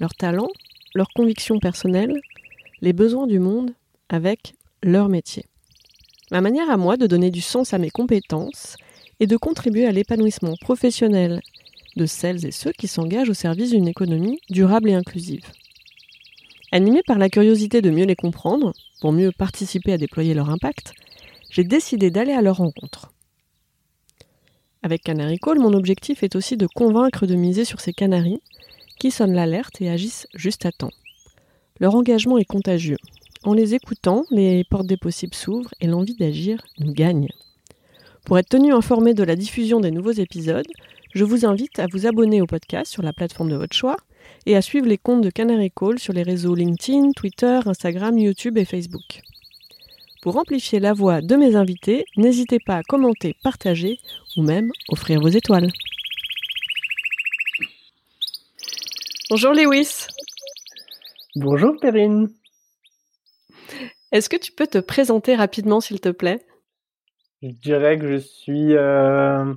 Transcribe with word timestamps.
leurs 0.00 0.14
talents, 0.14 0.50
leurs 0.94 1.12
convictions 1.14 1.58
personnelles, 1.58 2.20
les 2.80 2.92
besoins 2.92 3.26
du 3.26 3.38
monde 3.38 3.72
avec 4.08 4.54
leur 4.82 5.08
métier. 5.08 5.44
Ma 6.30 6.40
manière 6.40 6.70
à 6.70 6.76
moi 6.76 6.96
de 6.96 7.06
donner 7.06 7.30
du 7.30 7.40
sens 7.40 7.74
à 7.74 7.78
mes 7.78 7.90
compétences 7.90 8.76
et 9.20 9.26
de 9.26 9.36
contribuer 9.36 9.86
à 9.86 9.92
l'épanouissement 9.92 10.56
professionnel 10.60 11.40
de 11.96 12.06
celles 12.06 12.44
et 12.44 12.50
ceux 12.50 12.72
qui 12.72 12.88
s'engagent 12.88 13.30
au 13.30 13.34
service 13.34 13.70
d'une 13.70 13.88
économie 13.88 14.40
durable 14.50 14.90
et 14.90 14.94
inclusive. 14.94 15.44
Animée 16.72 17.02
par 17.06 17.18
la 17.18 17.28
curiosité 17.28 17.82
de 17.82 17.90
mieux 17.90 18.04
les 18.04 18.16
comprendre, 18.16 18.72
pour 19.00 19.12
mieux 19.12 19.30
participer 19.30 19.92
à 19.92 19.98
déployer 19.98 20.34
leur 20.34 20.50
impact, 20.50 20.92
j'ai 21.50 21.62
décidé 21.62 22.10
d'aller 22.10 22.32
à 22.32 22.42
leur 22.42 22.56
rencontre. 22.56 23.12
Avec 24.82 25.02
Canary 25.02 25.38
Call, 25.38 25.60
mon 25.60 25.72
objectif 25.72 26.22
est 26.22 26.34
aussi 26.34 26.56
de 26.56 26.66
convaincre 26.66 27.26
de 27.26 27.36
miser 27.36 27.64
sur 27.64 27.80
ces 27.80 27.92
canaris 27.92 28.42
qui 29.04 29.10
sonnent 29.10 29.34
l'alerte 29.34 29.82
et 29.82 29.90
agissent 29.90 30.26
juste 30.32 30.64
à 30.64 30.72
temps. 30.72 30.90
Leur 31.78 31.94
engagement 31.94 32.38
est 32.38 32.46
contagieux. 32.46 32.96
En 33.42 33.52
les 33.52 33.74
écoutant, 33.74 34.24
les 34.30 34.64
portes 34.64 34.86
des 34.86 34.96
possibles 34.96 35.34
s'ouvrent 35.34 35.74
et 35.82 35.86
l'envie 35.86 36.14
d'agir 36.14 36.62
nous 36.78 36.94
gagne. 36.94 37.28
Pour 38.24 38.38
être 38.38 38.48
tenu 38.48 38.72
informé 38.72 39.12
de 39.12 39.22
la 39.22 39.36
diffusion 39.36 39.78
des 39.80 39.90
nouveaux 39.90 40.12
épisodes, 40.12 40.66
je 41.12 41.22
vous 41.22 41.44
invite 41.44 41.78
à 41.80 41.86
vous 41.86 42.06
abonner 42.06 42.40
au 42.40 42.46
podcast 42.46 42.90
sur 42.90 43.02
la 43.02 43.12
plateforme 43.12 43.50
de 43.50 43.56
votre 43.56 43.76
choix 43.76 43.98
et 44.46 44.56
à 44.56 44.62
suivre 44.62 44.86
les 44.86 44.96
comptes 44.96 45.20
de 45.20 45.28
Canary 45.28 45.70
Call 45.70 45.98
sur 45.98 46.14
les 46.14 46.22
réseaux 46.22 46.54
LinkedIn, 46.54 47.10
Twitter, 47.12 47.60
Instagram, 47.66 48.16
YouTube 48.16 48.56
et 48.56 48.64
Facebook. 48.64 49.20
Pour 50.22 50.38
amplifier 50.38 50.80
la 50.80 50.94
voix 50.94 51.20
de 51.20 51.36
mes 51.36 51.56
invités, 51.56 52.06
n'hésitez 52.16 52.58
pas 52.58 52.76
à 52.76 52.82
commenter, 52.82 53.36
partager 53.42 53.98
ou 54.38 54.42
même 54.42 54.70
offrir 54.88 55.20
vos 55.20 55.28
étoiles. 55.28 55.68
Bonjour 59.30 59.52
Lewis. 59.52 60.06
Bonjour 61.34 61.74
Perrine. 61.80 62.28
Est-ce 64.12 64.28
que 64.28 64.36
tu 64.36 64.52
peux 64.52 64.66
te 64.66 64.76
présenter 64.76 65.34
rapidement 65.34 65.80
s'il 65.80 65.98
te 65.98 66.10
plaît? 66.10 66.44
Je 67.42 67.48
dirais 67.48 67.98
que 67.98 68.06
je 68.06 68.18
suis 68.18 68.76
euh, 68.76 69.54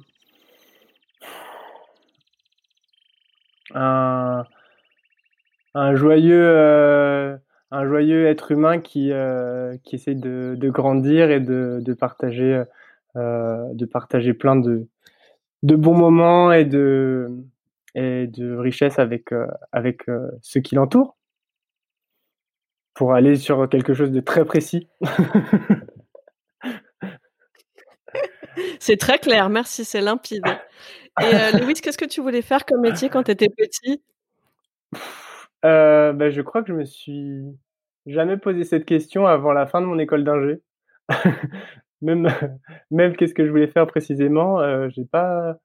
un, 3.73 4.45
joyeux, 5.95 6.48
euh, 6.48 7.36
un 7.72 7.88
joyeux 7.88 8.26
être 8.26 8.54
humain 8.54 8.80
qui, 8.80 9.12
euh, 9.12 9.76
qui 9.84 9.95
essaie 9.95 10.16
de, 10.16 10.58
grandir 10.70 11.30
et 11.30 11.42
de, 11.42 11.80
de 11.82 11.94
partager, 11.94 12.64
de 13.16 13.86
partager 13.86 14.34
plein 14.34 14.56
de, 14.56 14.88
de 15.64 15.76
bons 15.76 15.98
moments 15.98 16.54
et 16.54 16.64
de, 16.64 17.30
et 17.98 18.28
de 18.28 18.56
richesse 18.56 19.00
avec, 19.00 19.31
euh, 19.31 19.48
avec 19.72 20.08
euh, 20.08 20.30
ceux 20.44 20.62
qui 20.62 20.76
l'entourent 20.76 21.17
pour 22.94 23.14
aller 23.14 23.36
sur 23.36 23.67
quelque 23.67 23.95
chose 23.95 24.12
de 24.12 24.20
très 24.20 24.45
précis. 24.45 24.88
c'est 28.80 28.98
très 28.98 29.17
clair, 29.17 29.49
merci, 29.49 29.83
c'est 29.83 30.02
limpide. 30.02 30.45
Et 31.21 31.26
euh, 31.26 31.73
qu'est-ce 31.82 31.98
que 31.98 32.05
tu 32.05 32.21
voulais 32.21 32.44
faire 32.44 32.66
comme 32.66 32.82
métier 32.82 33.10
quand 33.10 33.23
tu 33.23 33.32
étais 33.32 33.49
petit 33.49 34.04
bah, 35.64 36.30
Je 36.30 36.42
crois 36.42 36.61
que 36.61 36.67
je 36.70 36.73
me 36.73 36.86
suis 36.86 37.42
jamais 38.05 38.38
posé 38.38 38.64
cette 38.64 38.86
question 38.86 39.26
avant 39.26 39.54
la 39.54 39.66
fin 39.66 39.82
de 39.82 39.88
mon 39.88 39.98
école 39.98 40.23
d'ingé. 40.23 40.61
même 42.02 42.27
même 42.92 43.16
qu'est-ce 43.16 43.33
que 43.33 43.44
je 43.44 43.50
voulais 43.50 43.67
faire 43.67 43.88
précisément, 43.88 44.60
j'ai 44.89 45.05
pas 45.05 45.58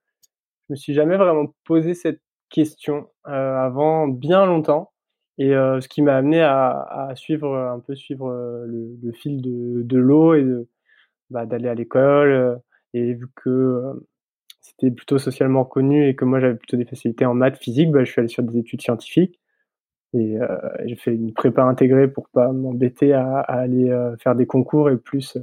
je 0.68 0.72
me 0.72 0.76
suis 0.76 0.94
jamais 0.94 1.16
vraiment 1.16 1.54
posé 1.64 1.94
cette 1.94 2.20
question 2.52 3.08
euh, 3.26 3.56
avant 3.56 4.06
bien 4.06 4.46
longtemps. 4.46 4.92
Et 5.38 5.56
euh, 5.56 5.80
ce 5.80 5.88
qui 5.88 6.02
m'a 6.02 6.14
amené 6.16 6.42
à, 6.42 7.10
suivre 7.16 7.56
un 7.56 7.80
peu 7.80 7.96
suivre 7.96 8.30
euh, 8.30 8.66
le, 8.66 9.12
fil 9.12 9.40
de, 9.42 9.98
l'eau 9.98 10.34
et 10.34 10.46
bah, 11.30 11.46
d'aller 11.46 11.68
à 11.68 11.74
l'école. 11.74 12.60
et 12.94 13.14
vu 13.14 13.26
que 13.34 13.82
c'était 14.60 14.90
plutôt 14.90 15.18
socialement 15.18 15.64
connu 15.64 16.06
et 16.06 16.14
que 16.14 16.24
moi 16.24 16.38
j'avais 16.38 16.54
plutôt 16.54 16.76
des 16.76 16.84
facilités 16.84 17.24
en 17.24 17.34
maths, 17.34 17.56
physique, 17.56 17.90
bah, 17.90 18.04
je 18.04 18.12
suis 18.12 18.20
allé 18.20 18.28
sur 18.28 18.44
des 18.44 18.58
études 18.58 18.82
scientifiques. 18.82 19.40
Et 20.14 20.36
j'ai 20.84 20.96
fait 20.96 21.14
une 21.14 21.32
prépa 21.32 21.62
intégrée 21.62 22.06
pour 22.06 22.28
pas 22.28 22.52
m'embêter 22.52 23.14
à, 23.14 23.38
aller 23.38 23.90
faire 24.22 24.34
des 24.34 24.44
concours 24.44 24.90
et 24.90 24.98
plus 24.98 25.38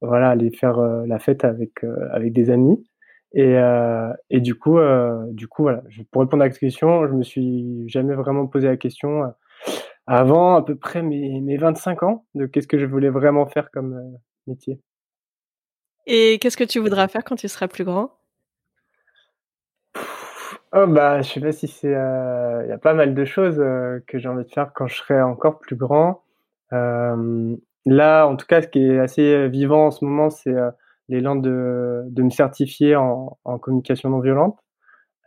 voilà 0.00 0.30
aller 0.30 0.50
faire 0.50 0.80
la 0.80 1.20
fête 1.20 1.44
avec 1.44 1.84
avec 1.84 2.32
des 2.32 2.50
amis. 2.50 2.84
Et, 3.32 3.56
euh, 3.56 4.12
et 4.28 4.40
du 4.40 4.56
coup, 4.56 4.78
euh, 4.78 5.24
du 5.30 5.46
coup, 5.46 5.62
voilà. 5.62 5.82
Pour 6.10 6.22
répondre 6.22 6.42
à 6.42 6.50
cette 6.50 6.58
question, 6.58 7.06
je 7.06 7.12
me 7.12 7.22
suis 7.22 7.88
jamais 7.88 8.14
vraiment 8.14 8.46
posé 8.46 8.66
la 8.66 8.76
question 8.76 9.24
euh, 9.24 9.28
avant 10.06 10.56
à 10.56 10.62
peu 10.62 10.74
près 10.74 11.02
mes, 11.02 11.40
mes 11.40 11.56
25 11.56 12.02
ans 12.02 12.26
de 12.34 12.46
qu'est-ce 12.46 12.66
que 12.66 12.78
je 12.78 12.86
voulais 12.86 13.10
vraiment 13.10 13.46
faire 13.46 13.70
comme 13.70 14.18
métier. 14.46 14.80
Et 16.06 16.38
qu'est-ce 16.40 16.56
que 16.56 16.64
tu 16.64 16.80
voudras 16.80 17.06
faire 17.06 17.22
quand 17.22 17.36
tu 17.36 17.46
seras 17.46 17.68
plus 17.68 17.84
grand? 17.84 18.16
Oh 20.72 20.86
bah, 20.86 21.22
je 21.22 21.28
sais 21.30 21.40
pas 21.40 21.52
si 21.52 21.68
c'est. 21.68 21.90
Il 21.90 22.68
y 22.68 22.72
a 22.72 22.78
pas 22.78 22.94
mal 22.94 23.14
de 23.14 23.24
choses 23.24 23.58
que 24.06 24.18
j'ai 24.18 24.28
envie 24.28 24.44
de 24.44 24.50
faire 24.50 24.72
quand 24.72 24.86
je 24.88 24.96
serai 24.96 25.20
encore 25.20 25.58
plus 25.60 25.76
grand. 25.76 26.24
là, 26.72 28.26
en 28.26 28.36
tout 28.36 28.46
cas, 28.46 28.62
ce 28.62 28.66
qui 28.66 28.84
est 28.84 28.98
assez 28.98 29.48
vivant 29.48 29.86
en 29.86 29.90
ce 29.92 30.04
moment, 30.04 30.30
c'est 30.30 30.54
l'élan 31.10 31.36
de, 31.36 32.04
de 32.06 32.22
me 32.22 32.30
certifier 32.30 32.96
en, 32.96 33.36
communication 33.60 34.08
non 34.10 34.20
violente 34.20 34.58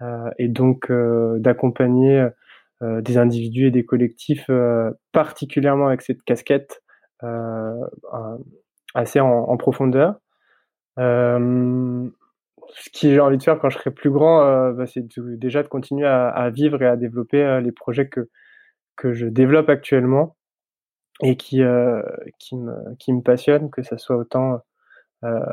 euh, 0.02 0.30
et 0.40 0.48
donc 0.48 0.90
euh, 0.90 1.38
d'accompagner 1.40 2.28
euh, 2.82 3.02
des 3.02 3.18
individus 3.18 3.68
et 3.68 3.72
des 3.72 3.86
collectifs, 3.86 4.50
particulièrement 5.12 5.88
avec 5.88 6.02
cette 6.02 6.24
casquette 6.24 6.82
assez 8.96 9.20
en, 9.20 9.58
profondeur. 9.58 10.16
ce 10.98 12.10
que 12.92 13.10
j'ai 13.10 13.20
envie 13.20 13.38
de 13.38 13.44
faire 13.44 13.60
quand 13.60 13.70
je 13.70 13.78
serai 13.78 13.92
plus 13.92 14.10
grand, 14.10 14.72
bah, 14.72 14.86
c'est 14.86 15.06
déjà 15.38 15.64
de 15.64 15.68
continuer 15.68 16.08
à, 16.08 16.50
vivre 16.50 16.82
et 16.82 16.88
à 16.88 16.98
développer 16.98 17.62
les 17.62 17.72
projets 17.72 18.10
que, 18.10 18.30
que 18.98 19.14
je 19.14 19.28
développe 19.28 19.70
actuellement 19.70 20.36
et 21.22 21.38
qui, 21.38 21.62
qui, 22.40 22.58
me, 22.58 22.96
qui 23.00 23.14
me 23.14 23.22
passionnent, 23.22 23.70
que 23.70 23.84
ce 23.84 23.96
soit 23.96 24.18
autant 24.18 24.60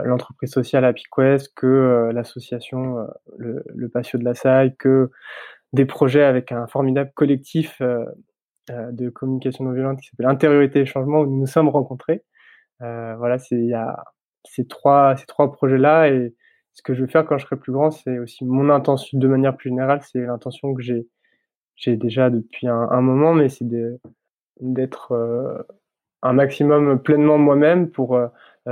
l'entreprise 0.05 0.51
sociale 0.51 0.85
Happy 0.85 1.05
Quest, 1.15 1.53
que 1.55 1.67
euh, 1.67 2.13
l'association 2.13 2.99
euh, 3.41 3.63
le, 3.75 3.89
Patio 3.89 4.19
de 4.19 4.25
la 4.25 4.35
Salle, 4.35 4.77
que 4.77 5.11
des 5.73 5.85
projets 5.85 6.25
avec 6.25 6.53
un 6.53 6.67
formidable 6.67 7.13
collectif 7.15 7.81
de 7.81 9.09
communication 9.09 9.65
non 9.65 9.73
violente 9.73 10.01
qui 10.01 10.09
s'appelle 10.09 10.27
Intériorité 10.27 10.81
et 10.81 10.87
Changement 10.87 11.21
où 11.21 11.27
nous 11.27 11.39
nous 11.41 11.47
sommes 11.47 11.69
rencontrés. 11.69 12.25
voilà, 12.81 13.39
c'est 13.39 13.55
il 13.55 13.67
y 13.67 13.75
a 13.75 14.05
ces 14.45 14.67
trois 14.67 15.17
ces 15.17 15.27
trois 15.27 15.53
projets 15.53 15.79
là 15.79 16.09
et 16.09 16.35
ce 16.73 16.83
que 16.83 16.95
je 16.95 17.03
veux 17.03 17.07
faire 17.07 17.25
quand 17.25 17.39
je 17.39 17.47
serai 17.47 17.57
plus 17.57 17.73
grand, 17.73 17.93
c'est 17.93 18.19
aussi 18.19 18.45
mon 18.45 18.69
intention 18.69 19.19
de 19.19 19.29
manière 19.29 19.57
plus 19.57 19.71
générale, 19.71 20.01
c'est 20.03 20.21
l'intention 20.21 20.75
que 20.75 20.83
j'ai 20.83 21.07
j'ai 21.77 21.97
déjà 21.97 22.31
depuis 22.31 22.67
un, 22.67 23.01
moment, 23.01 23.33
mais 23.33 23.49
c'est 23.49 23.67
d'être 24.61 25.15
un 26.23 26.33
maximum 26.33 27.01
pleinement 27.03 27.39
moi-même 27.39 27.91
pour 27.91 28.17
euh, 28.17 28.29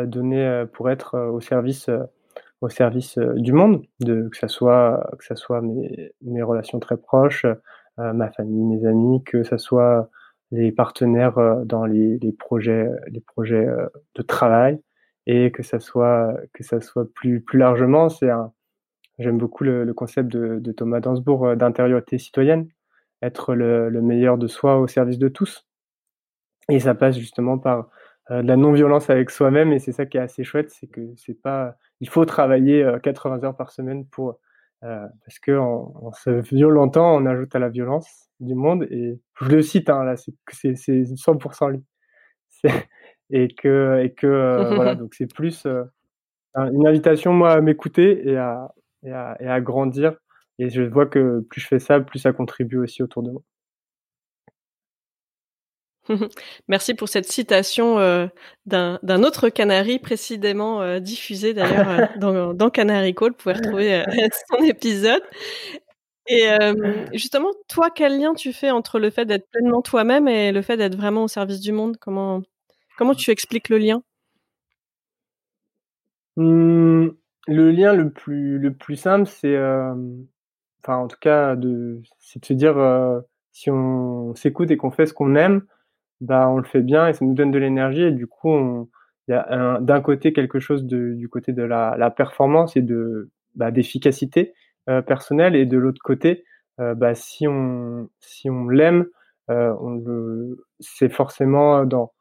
donner 0.07 0.45
euh, 0.45 0.67
pour 0.67 0.91
être 0.91 1.15
euh, 1.15 1.31
au 1.31 1.41
service 1.41 1.91
au 2.61 2.69
service 2.69 3.19
du 3.19 3.53
monde, 3.53 3.85
de, 4.01 4.29
que 4.29 4.37
ça 4.37 4.49
soit 4.49 5.09
que 5.19 5.25
ça 5.25 5.37
soit 5.37 5.61
mes, 5.63 6.13
mes 6.23 6.43
relations 6.43 6.81
très 6.81 6.97
proches, 6.97 7.47
ma 7.99 8.31
famille, 8.33 8.65
mes 8.65 8.85
amis, 8.85 9.23
que 9.25 9.45
ça 9.45 9.59
soit 9.59 10.11
les 10.51 10.73
partenaires 10.73 11.39
dans 11.65 11.85
les, 11.85 12.19
les 12.19 12.33
projets 12.33 12.91
les 13.07 13.21
projets 13.21 13.65
de 14.17 14.23
travail. 14.23 14.81
Et 15.27 15.53
que 15.53 15.63
ça 15.63 15.79
soit 15.79 16.35
que 16.53 16.65
ça 16.65 16.81
soit 16.81 17.07
plus 17.15 17.41
plus 17.41 17.61
largement 17.61 18.09
j'aime 19.19 19.39
beaucoup 19.39 19.63
le, 19.63 19.93
concept 19.95 20.29
de, 20.29 20.73
Thomas 20.73 21.01
Dansbourg 21.01 21.55
d'intériorité 21.57 22.19
citoyenne. 22.19 22.69
Être 23.23 23.55
le, 23.55 23.89
le, 23.89 24.03
meilleur 24.03 24.37
de 24.37 24.49
soi 24.49 24.79
au 24.79 24.89
service 24.89 25.19
de 25.19 25.29
tous. 25.29 25.69
Et 26.69 26.81
ça 26.81 26.95
passe 26.95 27.19
justement 27.19 27.59
par 27.59 27.79
euh, 27.79 27.83
de 28.31 28.47
la 28.47 28.57
non-violence 28.57 29.11
avec 29.11 29.31
soi-même 29.31 29.73
et 29.73 29.79
c'est 29.79 29.93
ça 29.93 30.07
qui 30.07 30.19
est 30.19 30.21
assez 30.21 30.45
chouette, 30.45 30.71
c'est 30.71 30.87
que 30.87 31.01
c'est 31.17 31.41
pas, 31.41 31.77
il 32.01 32.09
faut 32.09 32.25
travailler 32.25 32.87
80 33.03 33.39
euh, 33.39 33.47
heures 33.47 33.57
par 33.57 33.71
semaine 33.71 34.07
pour 34.07 34.39
parce 34.81 35.39
que 35.43 35.59
en, 35.59 36.13
se 36.13 36.31
violentant, 36.31 37.17
on 37.17 37.27
ajoute 37.27 37.55
à 37.55 37.59
la 37.59 37.69
violence 37.69 38.29
du 38.41 38.55
monde. 38.55 38.85
Et 38.91 39.21
je 39.41 39.49
le 39.49 39.63
cite, 39.63 39.91
hein, 39.91 40.05
là, 40.05 40.15
c'est 40.17 40.75
100% 40.75 41.71
lui. 41.73 41.85
Et 43.31 43.49
que, 43.55 44.01
et 44.03 44.15
que 44.15 44.27
voilà, 44.75 44.95
donc 44.95 45.13
c'est 45.15 45.31
plus 45.31 45.67
une 46.55 46.87
invitation, 46.87 47.35
moi, 47.35 47.53
à 47.53 47.61
m'écouter 47.61 48.27
et 48.27 48.39
à, 48.39 48.73
et 49.03 49.13
à, 49.13 49.37
et 49.41 49.47
à 49.47 49.61
grandir. 49.61 50.17
Et 50.59 50.71
je 50.71 50.83
vois 50.83 51.07
que 51.07 51.41
plus 51.51 51.61
je 51.61 51.67
fais 51.67 51.79
ça, 51.79 52.01
plus 52.01 52.21
ça 52.21 52.33
contribue 52.33 52.79
aussi 52.79 53.03
autour 53.03 53.23
de 53.23 53.31
moi. 53.31 53.43
Merci 56.69 56.95
pour 56.95 57.09
cette 57.09 57.27
citation 57.27 57.99
euh, 57.99 58.27
d'un 58.67 59.23
autre 59.23 59.49
Canary 59.49 59.99
précisément 59.99 60.81
euh, 60.81 61.01
diffusé 61.01 61.55
d'ailleurs 61.55 61.89
euh, 61.89 62.07
dans, 62.19 62.55
dans, 62.55 62.71
Canary 62.71 63.15
Call. 63.15 63.31
Vous 63.31 63.37
pouvez 63.37 63.55
retrouver 63.55 64.05
son 64.51 64.63
épisode. 64.65 65.23
Et 66.31 66.47
justement, 67.15 67.49
toi, 67.69 67.89
quel 67.89 68.21
lien 68.21 68.35
tu 68.35 68.53
fais 68.53 68.71
entre 68.71 68.99
le 68.99 69.09
fait 69.09 69.25
d'être 69.25 69.49
pleinement 69.51 69.81
toi-même 69.81 70.29
et 70.29 70.53
le 70.53 70.61
fait 70.61 70.77
d'être 70.77 70.95
vraiment 70.95 71.25
au 71.25 71.29
service 71.29 71.61
du 71.61 71.73
monde? 71.73 71.97
Comment 71.99 72.43
comment 72.99 73.15
tu 73.15 73.31
expliques 73.31 73.71
le 73.71 73.79
lien? 73.79 74.03
Mmh, 76.37 77.09
Le 77.47 77.71
lien 77.71 77.95
le 77.95 78.11
plus 78.11 78.59
le 78.59 78.75
plus 78.75 78.97
simple, 78.97 79.27
c'est 79.27 79.57
enfin 79.57 80.97
en 80.99 81.09
tout 81.09 81.17
cas 81.19 81.57
de 81.57 82.03
c'est 82.19 82.41
de 82.41 82.45
se 82.45 82.53
dire 82.53 82.77
si 83.53 83.71
on 83.71 84.35
s'écoute 84.35 84.71
et 84.71 84.77
qu'on 84.77 84.91
fait 84.91 85.07
ce 85.07 85.15
qu'on 85.15 85.35
aime 85.35 85.63
bah, 86.21 86.49
on 86.49 86.59
le 86.59 86.65
fait 86.65 86.81
bien 86.83 87.09
et 87.09 87.13
ça 87.15 87.25
nous 87.25 87.35
donne 87.35 87.51
de 87.51 87.59
l'énergie 87.59 88.03
et 88.03 88.13
du 88.13 88.27
coup, 88.27 88.91
il 89.29 89.33
y 89.33 89.35
a 89.35 89.79
d'un 89.81 90.01
côté 90.01 90.33
quelque 90.33 90.59
chose 90.61 90.85
de, 90.85 91.15
du 91.15 91.29
côté 91.29 91.53
de 91.53 91.63
la, 91.63 91.97
la 91.99 92.11
performance 92.11 92.77
et 92.77 92.83
de 92.83 93.31
bah, 93.55 93.71
d'efficacité 93.71 94.55
euh, 94.89 95.03
personnelle 95.03 95.55
et 95.57 95.67
de 95.67 95.79
l'autre 95.79 96.01
côté, 96.03 96.45
euh, 96.81 96.95
bah, 96.95 97.15
si 97.15 97.47
on 97.47 98.09
si 98.21 98.51
on 98.51 98.69
l'aime, 98.69 99.07
euh, 99.51 100.55
c'est 100.81 101.11
forcément 101.13 101.85
dans 101.85 102.13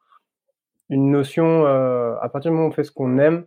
une 0.89 1.11
notion 1.11 1.65
euh, 1.65 2.15
à 2.21 2.29
partir 2.29 2.51
du 2.51 2.55
moment 2.57 2.67
où 2.69 2.71
on 2.71 2.73
fait 2.75 2.83
ce 2.83 2.91
qu'on 2.91 3.17
aime, 3.19 3.45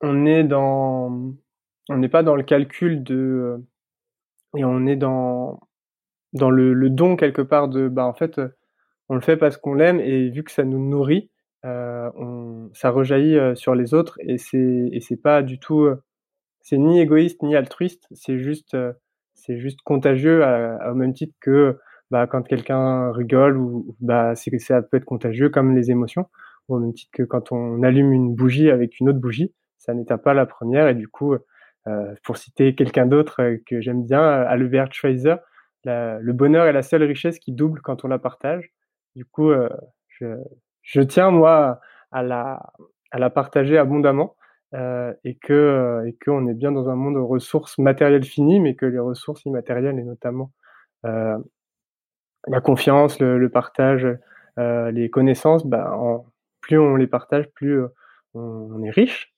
on 0.00 0.26
est 0.26 0.44
dans 0.44 1.32
on 1.88 1.96
n'est 1.98 2.08
pas 2.08 2.22
dans 2.22 2.36
le 2.36 2.42
calcul 2.42 3.02
de 3.02 3.62
et 4.56 4.64
on 4.64 4.86
est 4.86 4.96
dans 4.96 5.60
dans 6.34 6.50
le, 6.50 6.74
le 6.74 6.90
don 6.90 7.16
quelque 7.16 7.42
part 7.42 7.68
de 7.68 7.88
bah 7.88 8.06
en 8.06 8.14
fait 8.14 8.40
on 9.08 9.14
le 9.14 9.20
fait 9.20 9.36
parce 9.36 9.56
qu'on 9.56 9.74
l'aime 9.74 10.00
et 10.00 10.30
vu 10.30 10.42
que 10.42 10.50
ça 10.50 10.64
nous 10.64 10.78
nourrit, 10.78 11.30
euh, 11.64 12.10
on, 12.16 12.70
ça 12.74 12.90
rejaillit 12.90 13.36
euh, 13.38 13.54
sur 13.54 13.74
les 13.74 13.94
autres 13.94 14.18
et 14.20 14.38
c'est 14.38 14.88
et 14.92 15.00
c'est 15.00 15.16
pas 15.16 15.42
du 15.42 15.58
tout, 15.58 15.80
euh, 15.82 16.02
c'est 16.60 16.78
ni 16.78 17.00
égoïste 17.00 17.42
ni 17.42 17.56
altruiste, 17.56 18.06
c'est 18.12 18.38
juste 18.38 18.76
c'est 19.34 19.58
juste 19.58 19.80
contagieux 19.84 20.42
au 20.90 20.94
même 20.94 21.12
titre 21.12 21.34
que 21.40 21.78
bah, 22.10 22.26
quand 22.26 22.42
quelqu'un 22.42 23.12
rigole 23.12 23.56
ou 23.58 23.96
bah 24.00 24.34
c'est 24.34 24.56
ça 24.58 24.82
peut 24.82 24.96
être 24.96 25.04
contagieux 25.04 25.50
comme 25.50 25.74
les 25.76 25.90
émotions, 25.90 26.26
au 26.68 26.78
même 26.78 26.92
titre 26.94 27.10
que 27.12 27.22
quand 27.22 27.52
on 27.52 27.82
allume 27.82 28.12
une 28.12 28.34
bougie 28.34 28.70
avec 28.70 29.00
une 29.00 29.08
autre 29.10 29.20
bougie, 29.20 29.52
ça 29.78 29.94
n'éteint 29.94 30.18
pas 30.18 30.34
la 30.34 30.46
première 30.46 30.88
et 30.88 30.94
du 30.94 31.08
coup, 31.08 31.36
pour 32.24 32.36
citer 32.38 32.74
quelqu'un 32.74 33.06
d'autre 33.06 33.58
que 33.66 33.80
j'aime 33.80 34.04
bien, 34.04 34.20
Albert 34.22 34.92
Schweitzer, 34.92 35.36
le 35.84 36.32
bonheur 36.32 36.66
est 36.66 36.72
la 36.72 36.82
seule 36.82 37.04
richesse 37.04 37.38
qui 37.38 37.52
double 37.52 37.80
quand 37.82 38.04
on 38.04 38.08
la 38.08 38.18
partage. 38.18 38.72
Du 39.16 39.24
coup, 39.24 39.50
euh, 39.50 39.70
je, 40.82 41.00
tiens 41.00 41.30
moi 41.30 41.80
à 42.12 42.22
la, 42.22 42.62
à 43.10 43.18
la 43.18 43.30
partager 43.30 43.78
abondamment 43.78 44.36
euh, 44.74 45.14
et 45.24 45.36
que 45.36 45.54
euh, 45.54 46.06
et 46.06 46.14
qu'on 46.22 46.46
est 46.46 46.54
bien 46.54 46.70
dans 46.70 46.90
un 46.90 46.96
monde 46.96 47.14
de 47.14 47.20
ressources 47.20 47.78
matérielles 47.78 48.24
finies, 48.24 48.60
mais 48.60 48.74
que 48.74 48.84
les 48.84 48.98
ressources 48.98 49.46
immatérielles 49.46 49.98
et 49.98 50.04
notamment 50.04 50.52
la 52.48 52.60
confiance, 52.60 53.20
le, 53.20 53.48
partage, 53.48 54.08
les 54.56 55.08
connaissances, 55.08 55.64
bah, 55.64 55.96
plus 56.60 56.78
on 56.78 56.96
les 56.96 57.06
partage, 57.06 57.48
plus 57.54 57.80
on, 58.34 58.82
est 58.82 58.90
riche. 58.90 59.32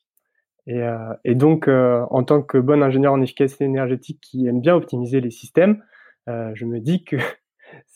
Et, 0.67 0.83
et 1.25 1.35
donc, 1.35 1.69
en 1.69 2.23
tant 2.25 2.41
que 2.41 2.57
bon 2.57 2.83
ingénieur 2.83 3.13
en 3.13 3.21
efficacité 3.21 3.65
énergétique 3.65 4.21
qui 4.23 4.47
aime 4.47 4.63
bien 4.63 4.75
optimiser 4.75 5.21
les 5.21 5.31
systèmes, 5.31 5.83
je 6.27 6.65
me 6.65 6.81
dis 6.81 7.05
que 7.05 7.17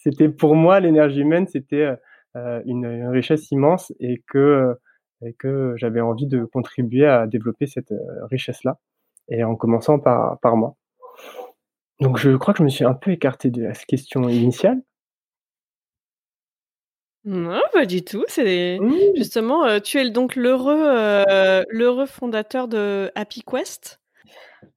c'était 0.02 0.28
pour 0.28 0.56
moi 0.56 0.81
l'énergie 0.81 1.20
humaine, 1.20 1.46
c'était 1.46 1.82
euh, 1.82 1.96
euh, 2.37 2.62
une, 2.66 3.06
richesse 3.08 3.50
immense 3.50 3.93
et 4.00 4.22
que 4.28 4.38
euh, 4.38 4.75
et 5.25 5.34
que 5.34 5.75
j'avais 5.76 6.00
envie 6.00 6.26
de 6.26 6.44
contribuer 6.44 7.06
à 7.06 7.28
développer 7.28 7.69
cette 7.69 7.94
richesse-là, 8.28 8.78
et 9.28 9.44
en 9.44 9.54
commençant 9.54 10.00
par, 10.00 10.40
par 10.40 10.56
moi. 10.56 10.75
Donc 12.00 12.19
je 12.19 12.37
crois 12.37 12.52
que 12.52 12.58
je 12.58 12.64
me 12.64 12.69
suis 12.69 12.84
un 12.84 12.94
peu 12.94 13.12
écarté 13.12 13.50
de 13.50 13.62
la 13.62 13.72
question 13.72 14.28
initiale. 14.28 14.82
Non, 17.25 17.60
pas 17.72 17.87
du 17.87 18.02
tout. 18.02 18.25
C'est 18.26 18.81
mmh. 18.81 19.14
justement, 19.14 19.78
tu 19.78 19.98
es 19.98 20.10
donc 20.10 20.34
l'heureux, 20.34 21.25
l'heureux 21.70 22.06
fondateur 22.06 22.66
de 22.66 23.12
Happy 23.14 23.44
Quest? 23.44 24.00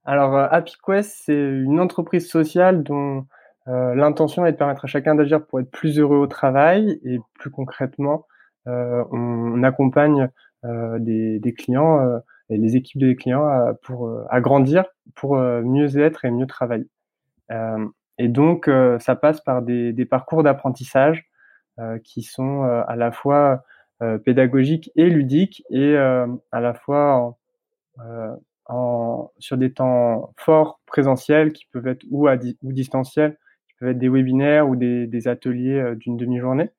Alors 0.04 0.36
Happy 0.36 0.76
Quest, 0.80 1.22
c'est 1.24 1.34
une 1.34 1.80
entreprise 1.80 2.30
sociale 2.30 2.84
dont 2.84 3.26
euh, 3.68 3.94
l'intention 3.94 4.46
est 4.46 4.52
de 4.52 4.56
permettre 4.56 4.84
à 4.84 4.88
chacun 4.88 5.14
d'agir 5.14 5.44
pour 5.44 5.60
être 5.60 5.70
plus 5.70 5.98
heureux 5.98 6.18
au 6.18 6.26
travail 6.26 7.00
et 7.04 7.18
plus 7.34 7.50
concrètement, 7.50 8.26
euh, 8.68 9.04
on, 9.10 9.62
accompagne 9.62 10.28
euh, 10.64 10.98
des, 11.00 11.40
des, 11.40 11.52
clients 11.52 12.20
et 12.48 12.58
les 12.58 12.76
équipes 12.76 13.00
des 13.00 13.16
clients 13.16 13.74
pour 13.82 14.10
agrandir, 14.30 14.84
pour 15.14 15.36
mieux 15.36 15.98
être 15.98 16.24
et 16.24 16.30
mieux 16.30 16.46
travailler. 16.46 16.88
et 18.18 18.28
donc, 18.28 18.70
ça 19.00 19.16
passe 19.16 19.40
par 19.40 19.62
des, 19.62 19.92
des 19.92 20.04
parcours 20.04 20.42
d'apprentissage 20.42 21.28
qui 22.04 22.22
sont 22.22 22.62
à 22.62 22.96
la 22.96 23.10
fois 23.10 23.64
pédagogiques 24.24 24.92
et 24.94 25.10
ludiques 25.10 25.64
et 25.70 25.96
à 25.96 26.60
la 26.60 26.74
fois 26.74 27.36
en, 27.98 28.38
en, 28.66 29.32
sur 29.38 29.56
des 29.56 29.72
temps 29.72 30.32
forts 30.36 30.80
présentiels 30.86 31.52
qui 31.52 31.66
peuvent 31.72 31.88
être 31.88 32.04
ou, 32.10 32.28
à 32.28 32.36
ou 32.62 32.72
distanciels 32.72 33.36
peuvent 33.78 33.90
être 33.90 33.98
des 33.98 34.08
webinaires 34.08 34.68
ou 34.68 34.76
des, 34.76 35.28
ateliers 35.28 35.78
euh, 35.78 35.94
d'une 35.94 36.16
demi-journée, 36.16 36.70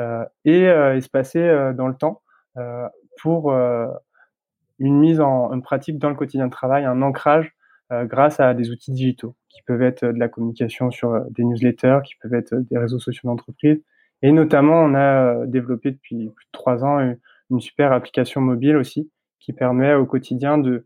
euh, 0.00 0.24
et 0.44 0.68
euh, 0.68 0.96
espacer 0.96 1.72
dans 1.76 1.88
le 1.88 1.94
temps 1.94 2.22
pour 3.22 3.52
une 3.52 4.98
mise 4.98 5.20
en, 5.20 5.60
pratique 5.60 5.98
dans 5.98 6.08
le 6.08 6.14
quotidien 6.14 6.46
de 6.46 6.52
travail, 6.52 6.84
un 6.84 7.02
ancrage 7.02 7.52
grâce 7.90 8.38
à 8.38 8.54
des 8.54 8.70
outils 8.70 8.92
digitaux 8.92 9.34
qui 9.48 9.62
peuvent 9.62 9.82
être 9.82 10.04
de 10.04 10.18
la 10.18 10.28
communication 10.28 10.90
sur 10.90 11.20
des 11.30 11.44
newsletters, 11.44 12.00
qui 12.04 12.14
peuvent 12.20 12.34
être 12.34 12.54
des 12.54 12.78
réseaux 12.78 12.98
sociaux 13.00 13.28
d'entreprise. 13.28 13.82
Et 14.22 14.30
notamment, 14.30 14.80
on 14.82 14.94
a 14.94 15.46
développé 15.46 15.90
depuis 15.90 16.28
plus 16.30 16.44
de 16.44 16.50
trois 16.52 16.84
ans 16.84 17.00
une, 17.00 17.60
super 17.60 17.92
application 17.92 18.40
mobile 18.40 18.76
aussi 18.76 19.10
qui 19.40 19.52
permet 19.52 19.94
au 19.94 20.06
quotidien 20.06 20.58
de 20.58 20.84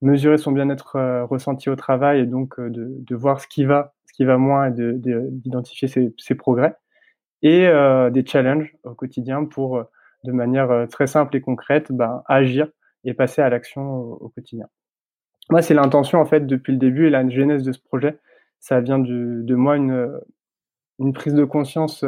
mesurer 0.00 0.38
son 0.38 0.52
bien-être 0.52 1.24
ressenti 1.24 1.68
au 1.68 1.76
travail 1.76 2.20
et 2.20 2.26
donc 2.26 2.58
de, 2.60 3.14
voir 3.14 3.40
ce 3.40 3.46
qui 3.46 3.64
va 3.64 3.94
qui 4.20 4.26
va 4.26 4.36
moins 4.36 4.66
et 4.66 4.72
d'identifier 4.98 5.88
de, 5.88 6.12
ses, 6.18 6.34
progrès, 6.34 6.76
et 7.40 7.66
euh, 7.66 8.10
des 8.10 8.22
challenges 8.26 8.76
au 8.84 8.92
quotidien 8.92 9.46
pour, 9.46 9.78
euh, 9.78 9.84
de 10.24 10.32
manière 10.32 10.70
euh, 10.70 10.84
très 10.84 11.06
simple 11.06 11.34
et 11.36 11.40
concrète, 11.40 11.90
ben, 11.90 12.22
agir 12.26 12.68
et 13.04 13.14
passer 13.14 13.40
à 13.40 13.48
l'action 13.48 13.82
au, 13.82 14.28
quotidien. 14.28 14.66
Moi, 15.48 15.62
c'est 15.62 15.72
l'intention 15.72 16.20
en 16.20 16.26
fait 16.26 16.46
depuis 16.46 16.72
le 16.72 16.78
début 16.78 17.06
et 17.06 17.10
la 17.10 17.26
genèse 17.30 17.62
de 17.62 17.72
ce 17.72 17.80
projet. 17.80 18.18
Ça 18.58 18.82
vient 18.82 18.98
de 18.98 19.54
moi 19.54 19.78
une, 19.78 20.20
prise 21.14 21.32
de 21.32 21.44
conscience 21.44 22.04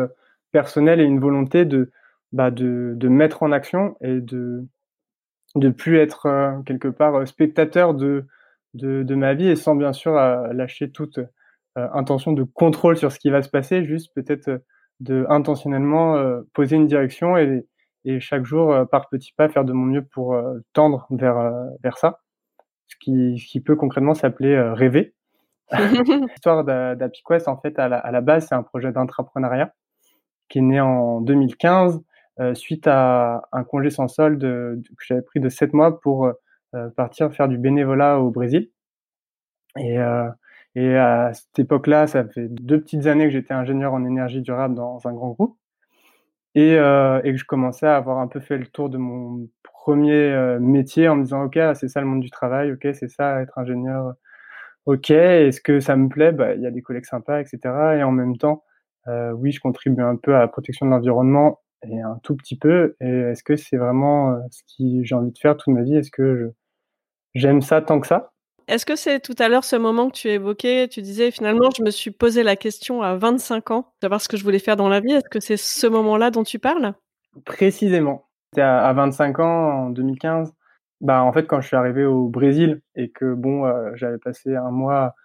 personnelle 0.51 1.01
et 1.01 1.05
une 1.05 1.19
volonté 1.19 1.65
de, 1.65 1.93
bah, 2.33 2.51
de, 2.51 3.09
mettre 3.09 3.43
en 3.43 3.53
action 3.53 3.97
et 4.03 4.21
de 4.21 4.67
de 5.55 5.71
plus 5.71 5.97
être 5.97 6.63
quelque 6.67 6.89
part 6.89 7.27
spectateur 7.27 7.95
de, 7.95 8.27
ma 8.75 9.33
vie 9.33 9.49
et 9.49 9.57
sans 9.57 9.75
bien 9.75 9.95
sûr 9.95 10.13
lâcher 10.13 10.91
toute 10.91 11.19
intention 11.77 12.33
de 12.33 12.43
contrôle 12.43 12.97
sur 12.97 13.13
ce 13.13 13.19
qui 13.19 13.31
va 13.31 13.43
se 13.43 13.49
passer, 13.49 13.85
juste 13.85 14.13
peut-être 14.15 14.49
euh, 14.49 14.59
de 15.01 15.27
intentionnellement 15.29 16.17
euh, 16.17 16.43
poser 16.53 16.77
une 16.77 16.87
direction 16.87 17.37
et, 17.37 17.67
et 18.05 18.21
chaque 18.21 18.45
jour, 18.45 18.75
par 18.91 19.09
petits 19.09 19.33
pas, 19.37 19.49
faire 19.49 19.65
de 19.65 19.73
mon 19.73 19.87
mieux 19.87 20.05
pour 20.05 20.37
tendre 20.73 21.07
vers, 21.11 21.55
vers 21.85 21.99
ça, 21.99 22.21
ce 22.89 22.97
qui, 23.01 23.39
ce 23.39 23.47
qui 23.47 23.61
peut 23.61 23.77
concrètement 23.77 24.15
s'appeler 24.15 24.61
rêver. 24.61 25.15
L'histoire 25.71 26.65
d'Apiquest, 26.65 27.47
en 27.47 27.59
fait, 27.59 27.79
à 27.79 27.89
la, 27.89 27.99
à 27.99 28.11
la 28.11 28.21
base, 28.21 28.49
c'est 28.49 28.57
un 28.57 28.65
projet 28.65 28.91
d'entrepreneuriat 28.91 29.73
qui 30.49 30.59
est 30.59 30.63
né 30.63 30.81
en 30.81 31.21
2015 31.21 32.03
suite 32.55 32.89
à 32.89 33.45
un 33.53 33.63
congé 33.63 33.91
sans 33.91 34.09
solde 34.09 34.41
que 34.41 35.05
j'avais 35.07 35.23
pris 35.23 35.39
de 35.39 35.49
sept 35.49 35.73
mois 35.73 36.01
pour 36.01 36.29
partir 36.97 37.33
faire 37.33 37.47
du 37.47 37.57
bénévolat 37.57 38.19
au 38.19 38.33
Brésil. 38.33 38.69
Et, 39.79 39.97
et 40.75 40.97
à 40.97 41.33
cette 41.35 41.59
époque-là, 41.59 42.07
ça 42.07 42.25
fait 42.27 42.49
deux 42.49 42.81
petites 42.81 43.07
années 43.07 43.25
que 43.27 43.31
j'étais 43.33 43.55
ingénieur 43.55 43.93
en 43.95 44.05
énergie 44.05 44.41
durable 44.43 44.75
dans 44.75 45.01
un 45.07 45.13
grand 45.13 45.31
groupe 45.31 45.57
et, 46.55 46.77
euh, 46.79 47.21
que 47.23 47.37
je 47.37 47.45
commençais 47.45 47.87
à 47.87 47.97
avoir 47.97 48.19
un 48.19 48.29
peu 48.29 48.41
fait 48.41 48.59
le 48.59 48.67
tour 48.67 48.91
de 48.91 48.99
mon 48.99 49.49
premier 49.63 50.13
euh, 50.15 50.59
métier 50.61 51.09
en 51.09 51.17
me 51.17 51.25
disant 51.25 51.45
ok 51.45 51.59
c'est 51.75 51.89
ça 51.89 52.01
le 52.01 52.07
monde 52.07 52.21
du 52.21 52.31
travail 52.31 52.73
ok 52.73 52.89
c'est 52.95 53.09
ça 53.09 53.41
être 53.41 53.59
ingénieur 53.59 54.15
ok, 54.87 55.11
est-ce 55.11 55.61
que 55.61 55.81
ça 55.81 55.97
me 55.97 56.09
plaît? 56.09 56.33
Bah, 56.33 56.55
Il 56.55 56.63
y 56.63 56.67
a 56.67 56.71
des 56.71 56.83
collègues 56.83 57.05
sympas, 57.05 57.41
etc. 57.41 57.97
Et 57.99 58.03
en 58.03 58.13
même 58.13 58.37
temps, 58.37 58.65
euh, 59.09 59.33
oui, 59.33 59.53
je 59.53 59.61
contribue 59.61 60.03
un 60.03 60.17
peu 60.17 60.35
à 60.35 60.41
la 60.41 60.49
protection 60.49 60.87
de 60.87 60.91
l'environnement 60.91 61.61
et 61.89 62.01
un 62.01 62.19
tout 62.23 62.37
petit 62.37 62.57
peu. 62.59 62.97
Et 63.01 63.09
est-ce 63.09 63.43
que 63.45 63.57
c'est 63.57 63.77
vraiment 63.77 64.39
ce 64.51 64.63
que 64.79 65.05
j'ai 65.05 65.15
envie 65.15 65.33
de 65.33 65.39
faire 65.39 65.57
toute 65.57 65.75
ma 65.75 65.83
vie? 65.83 65.97
Est-ce 65.97 66.11
que 66.11 66.53
j'aime 67.35 67.63
ça 67.63 67.83
tant 67.83 68.01
que 68.01 68.07
ça? 68.07 68.32
Est-ce 68.73 68.87
que 68.87 68.97
c'est 68.97 69.21
tout 69.21 69.35
à 69.39 69.51
l'heure 69.51 69.65
ce 69.65 69.77
moment 69.77 70.09
que 70.09 70.15
tu 70.15 70.29
évoquais 70.29 70.89
Tu 70.89 71.03
disais 71.03 71.31
finalement, 71.31 71.69
je 71.77 71.83
me 71.83 71.91
suis 71.91 72.11
posé 72.11 72.43
la 72.43 72.57
question 72.57 73.03
à 73.03 73.17
25 73.17 73.71
ans, 73.71 73.93
savoir 74.01 74.23
ce 74.23 74.29
que 74.29 74.39
je 74.39 74.45
voulais 74.45 74.61
faire 74.61 74.77
dans 74.77 74.89
la 74.89 75.01
vie? 75.01 75.13
Est-ce 75.13 75.29
que 75.29 75.41
c'est 75.41 75.59
ce 75.59 75.87
moment-là 75.87 76.31
dont 76.31 76.43
tu 76.43 76.59
parles? 76.59 76.95
Précisément. 77.45 78.25
C'était 78.47 78.63
à 78.63 78.91
25 78.95 79.41
ans, 79.41 79.87
en 79.87 79.91
2015 79.91 80.55
bah, 81.03 81.23
en 81.23 81.33
fait, 81.33 81.47
quand 81.47 81.61
je 81.61 81.67
suis 81.67 81.77
arrivé 81.77 82.07
au 82.07 82.29
Brésil 82.29 82.81
et 82.95 83.11
que 83.11 83.35
bon, 83.35 83.67
euh, 83.67 83.91
j'avais 83.97 84.19
passé 84.19 84.55
un 84.55 84.71
mois 84.71 85.17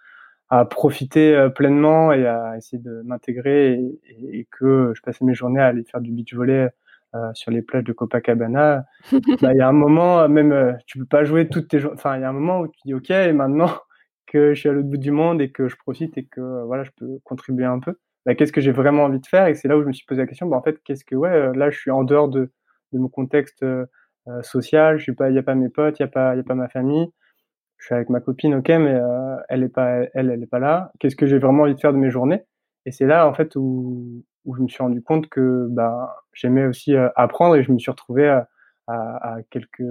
à 0.50 0.66
profiter 0.66 1.34
euh, 1.34 1.48
pleinement 1.48 2.12
et 2.12 2.26
à 2.26 2.54
essayer 2.56 2.82
de 2.82 3.00
m'intégrer 3.06 3.74
et, 3.74 4.40
et, 4.40 4.48
que 4.50 4.92
je 4.94 5.00
passais 5.00 5.24
mes 5.24 5.34
journées 5.34 5.60
à 5.60 5.66
aller 5.66 5.84
faire 5.84 6.00
du 6.00 6.10
beach 6.10 6.34
volley 6.34 6.68
euh, 7.14 7.30
sur 7.34 7.50
les 7.50 7.62
plages 7.62 7.84
de 7.84 7.92
Copacabana, 7.92 8.84
bah, 9.12 9.52
il 9.52 9.58
y 9.58 9.60
a 9.60 9.68
un 9.68 9.72
moment, 9.72 10.28
même 10.28 10.76
tu 10.86 10.98
peux 10.98 11.06
pas 11.06 11.24
jouer 11.24 11.48
toutes 11.48 11.68
tes 11.68 11.84
Enfin, 11.86 12.16
il 12.16 12.22
y 12.22 12.24
a 12.24 12.28
un 12.28 12.32
moment 12.32 12.60
où 12.60 12.68
tu 12.68 12.80
dis 12.84 12.94
OK, 12.94 13.10
et 13.10 13.32
maintenant 13.32 13.70
que 14.26 14.54
je 14.54 14.60
suis 14.60 14.68
à 14.68 14.72
l'autre 14.72 14.88
bout 14.88 14.98
du 14.98 15.10
monde 15.10 15.40
et 15.40 15.50
que 15.50 15.68
je 15.68 15.76
profite 15.76 16.18
et 16.18 16.26
que 16.26 16.64
voilà, 16.64 16.84
je 16.84 16.90
peux 16.96 17.18
contribuer 17.24 17.64
un 17.64 17.80
peu. 17.80 17.94
Bah, 18.26 18.34
qu'est-ce 18.34 18.52
que 18.52 18.60
j'ai 18.60 18.72
vraiment 18.72 19.04
envie 19.04 19.20
de 19.20 19.26
faire? 19.26 19.46
Et 19.46 19.54
c'est 19.54 19.68
là 19.68 19.78
où 19.78 19.82
je 19.82 19.86
me 19.86 19.92
suis 19.92 20.04
posé 20.06 20.20
la 20.20 20.26
question. 20.26 20.46
Bah, 20.46 20.56
en 20.56 20.62
fait, 20.62 20.78
qu'est-ce 20.84 21.04
que 21.04 21.14
ouais, 21.14 21.52
là, 21.54 21.70
je 21.70 21.78
suis 21.78 21.90
en 21.90 22.04
dehors 22.04 22.28
de, 22.28 22.52
de 22.92 22.98
mon 22.98 23.08
contexte 23.08 23.64
euh, 24.28 24.42
social. 24.42 24.98
Je 24.98 25.04
suis 25.04 25.14
pas, 25.14 25.30
il 25.30 25.36
y 25.36 25.38
a 25.38 25.42
pas 25.42 25.54
mes 25.54 25.70
potes, 25.70 25.98
il 25.98 26.02
y 26.02 26.04
a 26.04 26.08
pas, 26.08 26.34
il 26.34 26.38
y 26.38 26.40
a 26.40 26.44
pas 26.44 26.54
ma 26.54 26.68
famille. 26.68 27.08
Je 27.78 27.86
suis 27.86 27.94
avec 27.94 28.10
ma 28.10 28.20
copine, 28.20 28.56
ok, 28.56 28.68
mais 28.68 28.94
euh, 28.94 29.36
elle 29.48 29.62
est 29.62 29.68
pas, 29.68 30.00
elle, 30.14 30.30
elle 30.30 30.42
est 30.42 30.46
pas 30.46 30.58
là. 30.58 30.92
Qu'est-ce 31.00 31.16
que 31.16 31.26
j'ai 31.26 31.38
vraiment 31.38 31.62
envie 31.62 31.74
de 31.74 31.80
faire 31.80 31.92
de 31.92 31.98
mes 31.98 32.10
journées? 32.10 32.42
Et 32.86 32.92
c'est 32.92 33.06
là 33.06 33.28
en 33.28 33.34
fait 33.34 33.56
où, 33.56 34.24
où 34.48 34.56
je 34.56 34.62
me 34.62 34.68
suis 34.68 34.82
rendu 34.82 35.02
compte 35.02 35.28
que 35.28 35.66
bah, 35.70 36.16
j'aimais 36.32 36.64
aussi 36.64 36.96
euh, 36.96 37.08
apprendre 37.14 37.56
et 37.56 37.62
je 37.62 37.70
me 37.70 37.78
suis 37.78 37.90
retrouvé 37.90 38.28
à, 38.28 38.48
à, 38.86 39.34
à 39.34 39.42
quelques 39.50 39.84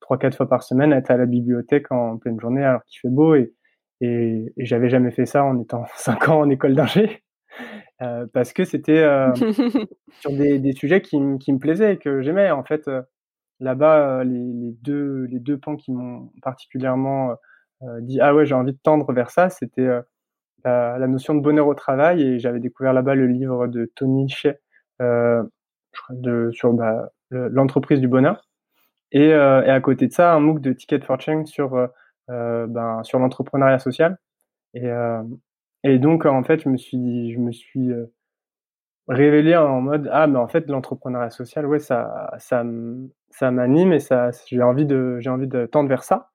trois 0.00 0.18
quatre 0.18 0.36
fois 0.36 0.48
par 0.48 0.62
semaine 0.62 0.92
à 0.92 0.98
être 0.98 1.10
à 1.10 1.16
la 1.16 1.26
bibliothèque 1.26 1.90
en 1.90 2.18
pleine 2.18 2.38
journée 2.38 2.62
alors 2.62 2.84
qu'il 2.84 3.00
fait 3.00 3.08
beau 3.08 3.34
et, 3.34 3.54
et, 4.02 4.52
et 4.56 4.64
j'avais 4.66 4.90
jamais 4.90 5.10
fait 5.10 5.26
ça 5.26 5.42
en 5.44 5.58
étant 5.58 5.84
cinq 5.96 6.28
ans 6.28 6.40
en 6.40 6.50
école 6.50 6.74
d'ingé. 6.74 7.22
Euh, 8.02 8.26
parce 8.34 8.52
que 8.52 8.64
c'était 8.64 8.98
euh, 8.98 9.32
sur 10.20 10.30
des, 10.30 10.58
des, 10.58 10.72
sujets 10.72 11.00
qui, 11.00 11.18
qui 11.40 11.52
me 11.54 11.58
plaisaient 11.58 11.94
et 11.94 11.98
que 11.98 12.20
j'aimais. 12.20 12.50
En 12.50 12.62
fait 12.62 12.90
Là-bas, 13.58 14.22
les, 14.22 14.52
les, 14.52 14.72
deux, 14.82 15.24
les 15.30 15.38
deux 15.40 15.56
pans 15.56 15.76
qui 15.76 15.90
m'ont 15.90 16.30
particulièrement 16.42 17.36
euh, 17.82 18.00
dit 18.02 18.20
ah 18.20 18.34
ouais 18.34 18.44
j'ai 18.44 18.54
envie 18.54 18.72
de 18.72 18.78
tendre 18.82 19.10
vers 19.14 19.30
ça, 19.30 19.48
c'était 19.48 19.88
la, 20.66 20.98
la, 20.98 21.06
notion 21.06 21.34
de 21.34 21.40
bonheur 21.40 21.66
au 21.66 21.74
travail 21.74 22.22
et 22.22 22.38
j'avais 22.38 22.60
découvert 22.60 22.92
là-bas 22.92 23.14
le 23.14 23.26
livre 23.26 23.66
de 23.68 23.90
Tony 23.94 24.28
Shea 24.28 24.54
euh, 25.00 25.42
de, 26.10 26.50
sur 26.52 26.72
bah, 26.72 27.10
l'entreprise 27.30 28.00
du 28.00 28.08
bonheur. 28.08 28.48
Et, 29.12 29.32
euh, 29.32 29.62
et, 29.64 29.70
à 29.70 29.80
côté 29.80 30.08
de 30.08 30.12
ça 30.12 30.34
un 30.34 30.40
MOOC 30.40 30.60
de 30.60 30.72
Ticket 30.72 31.00
for 31.00 31.20
Change 31.20 31.46
sur 31.46 31.88
euh, 32.30 32.66
ben, 32.66 33.02
sur 33.04 33.18
l'entrepreneuriat 33.18 33.78
social. 33.78 34.18
Et, 34.74 34.90
et 35.84 35.98
donc 35.98 36.26
en 36.26 36.42
fait 36.42 36.60
je 36.62 36.68
me 36.68 36.76
suis 36.76 37.32
je 37.32 37.38
me 37.38 37.50
suis 37.52 37.90
révélé 39.08 39.56
en 39.56 39.80
mode 39.80 40.10
ah 40.12 40.26
mais 40.26 40.38
en 40.38 40.48
fait 40.48 40.68
l'entrepreneuriat 40.68 41.30
social 41.30 41.64
ouais 41.64 41.78
ça 41.78 42.30
ça 42.38 42.62
ça 43.30 43.50
m'anime 43.50 43.94
et 43.94 44.00
ça 44.00 44.30
j'ai 44.48 44.62
envie 44.62 44.84
de 44.84 45.18
j'ai 45.20 45.30
envie 45.30 45.46
de 45.46 45.64
tendre 45.64 45.88
vers 45.88 46.02
ça 46.02 46.30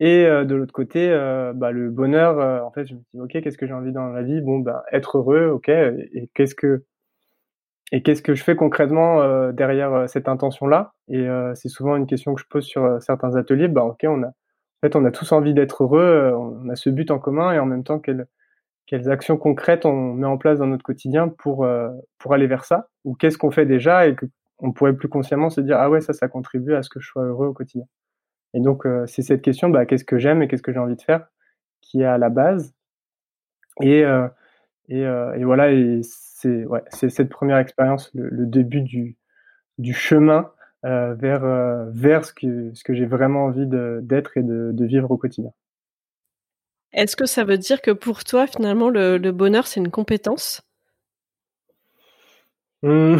et 0.00 0.26
euh, 0.26 0.44
de 0.44 0.54
l'autre 0.54 0.72
côté 0.72 1.10
euh, 1.10 1.52
bah, 1.54 1.70
le 1.72 1.90
bonheur 1.90 2.38
euh, 2.40 2.60
en 2.60 2.70
fait 2.70 2.86
je 2.86 2.94
me 2.94 3.00
dis 3.12 3.20
ok 3.20 3.42
qu'est-ce 3.42 3.58
que 3.58 3.66
j'ai 3.66 3.72
envie 3.72 3.92
dans 3.92 4.08
la 4.08 4.22
vie? 4.22 4.40
Bon 4.40 4.58
bah 4.58 4.84
être 4.92 5.18
heureux 5.18 5.48
ok 5.48 5.68
et, 5.68 6.30
qu'est-ce 6.34 6.54
que 6.54 6.84
et 7.92 8.02
qu'est-ce 8.02 8.22
que 8.22 8.34
je 8.34 8.44
fais 8.44 8.56
concrètement 8.56 9.50
derrière 9.52 10.08
cette 10.08 10.28
intention 10.28 10.66
là 10.66 10.92
et 11.08 11.26
c'est 11.54 11.68
souvent 11.68 11.96
une 11.96 12.06
question 12.06 12.34
que 12.34 12.40
je 12.40 12.46
pose 12.48 12.64
sur 12.64 13.00
certains 13.00 13.34
ateliers 13.36 13.68
bah 13.68 13.84
ok 13.84 14.04
on 14.04 14.22
a 14.22 14.28
en 14.28 14.80
fait 14.82 14.94
on 14.94 15.04
a 15.06 15.10
tous 15.10 15.32
envie 15.32 15.54
d'être 15.54 15.84
heureux 15.84 16.32
on 16.34 16.68
a 16.68 16.76
ce 16.76 16.90
but 16.90 17.10
en 17.10 17.18
commun 17.18 17.52
et 17.52 17.58
en 17.58 17.66
même 17.66 17.84
temps 17.84 17.98
qu'elle 17.98 18.26
quelles 18.88 19.10
actions 19.10 19.36
concrètes 19.36 19.84
on 19.84 20.14
met 20.14 20.26
en 20.26 20.38
place 20.38 20.58
dans 20.58 20.66
notre 20.66 20.82
quotidien 20.82 21.28
pour, 21.28 21.64
euh, 21.64 21.90
pour 22.18 22.32
aller 22.32 22.46
vers 22.46 22.64
ça? 22.64 22.88
Ou 23.04 23.14
qu'est-ce 23.14 23.36
qu'on 23.36 23.50
fait 23.50 23.66
déjà 23.66 24.08
et 24.08 24.16
qu'on 24.16 24.72
pourrait 24.72 24.96
plus 24.96 25.10
consciemment 25.10 25.50
se 25.50 25.60
dire 25.60 25.76
Ah 25.78 25.90
ouais, 25.90 26.00
ça, 26.00 26.14
ça 26.14 26.26
contribue 26.26 26.74
à 26.74 26.82
ce 26.82 26.88
que 26.88 26.98
je 26.98 27.06
sois 27.06 27.24
heureux 27.24 27.48
au 27.48 27.52
quotidien? 27.52 27.84
Et 28.54 28.60
donc, 28.60 28.86
euh, 28.86 29.06
c'est 29.06 29.22
cette 29.22 29.42
question 29.42 29.68
bah, 29.68 29.86
qu'est-ce 29.86 30.04
que 30.04 30.18
j'aime 30.18 30.42
et 30.42 30.48
qu'est-ce 30.48 30.62
que 30.62 30.72
j'ai 30.72 30.78
envie 30.78 30.96
de 30.96 31.02
faire 31.02 31.28
qui 31.80 32.02
est 32.02 32.06
à 32.06 32.18
la 32.18 32.28
base. 32.28 32.74
Et, 33.80 34.04
euh, 34.04 34.26
et, 34.88 35.02
et, 35.02 35.44
voilà, 35.44 35.70
et 35.70 36.00
c'est 36.02 36.64
ouais, 36.64 36.82
cette 36.90 37.28
première 37.28 37.58
expérience, 37.58 38.10
le, 38.14 38.46
début 38.46 38.80
du, 38.80 39.16
du 39.78 39.94
chemin 39.94 40.50
vers, 40.82 41.44
vers 41.92 42.24
ce 42.24 42.32
que, 42.32 42.72
ce 42.74 42.82
que 42.82 42.94
j'ai 42.94 43.06
vraiment 43.06 43.44
envie 43.44 43.66
d'être 43.66 44.36
et 44.36 44.42
de, 44.42 44.70
de 44.72 44.84
vivre 44.84 45.10
au 45.10 45.16
quotidien. 45.16 45.52
Est-ce 46.92 47.16
que 47.16 47.26
ça 47.26 47.44
veut 47.44 47.58
dire 47.58 47.82
que 47.82 47.90
pour 47.90 48.24
toi, 48.24 48.46
finalement, 48.46 48.88
le, 48.88 49.18
bonheur, 49.30 49.66
c'est 49.66 49.80
une 49.80 49.90
compétence? 49.90 50.62
Mmh. 52.82 53.16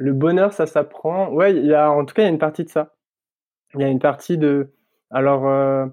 Euh, 0.00 0.04
Le 0.04 0.12
bonheur, 0.12 0.52
ça 0.52 0.66
s'apprend. 0.66 1.30
Ouais, 1.30 1.54
il 1.54 1.66
y 1.66 1.74
a, 1.74 1.90
en 1.90 2.04
tout 2.04 2.14
cas, 2.14 2.22
il 2.22 2.26
y 2.26 2.28
a 2.28 2.32
une 2.32 2.38
partie 2.38 2.64
de 2.64 2.70
ça. 2.70 2.94
Il 3.74 3.80
y 3.80 3.84
a 3.84 3.88
une 3.88 4.00
partie 4.00 4.38
de. 4.38 4.72
Alors, 5.10 5.46
euh, 5.48 5.86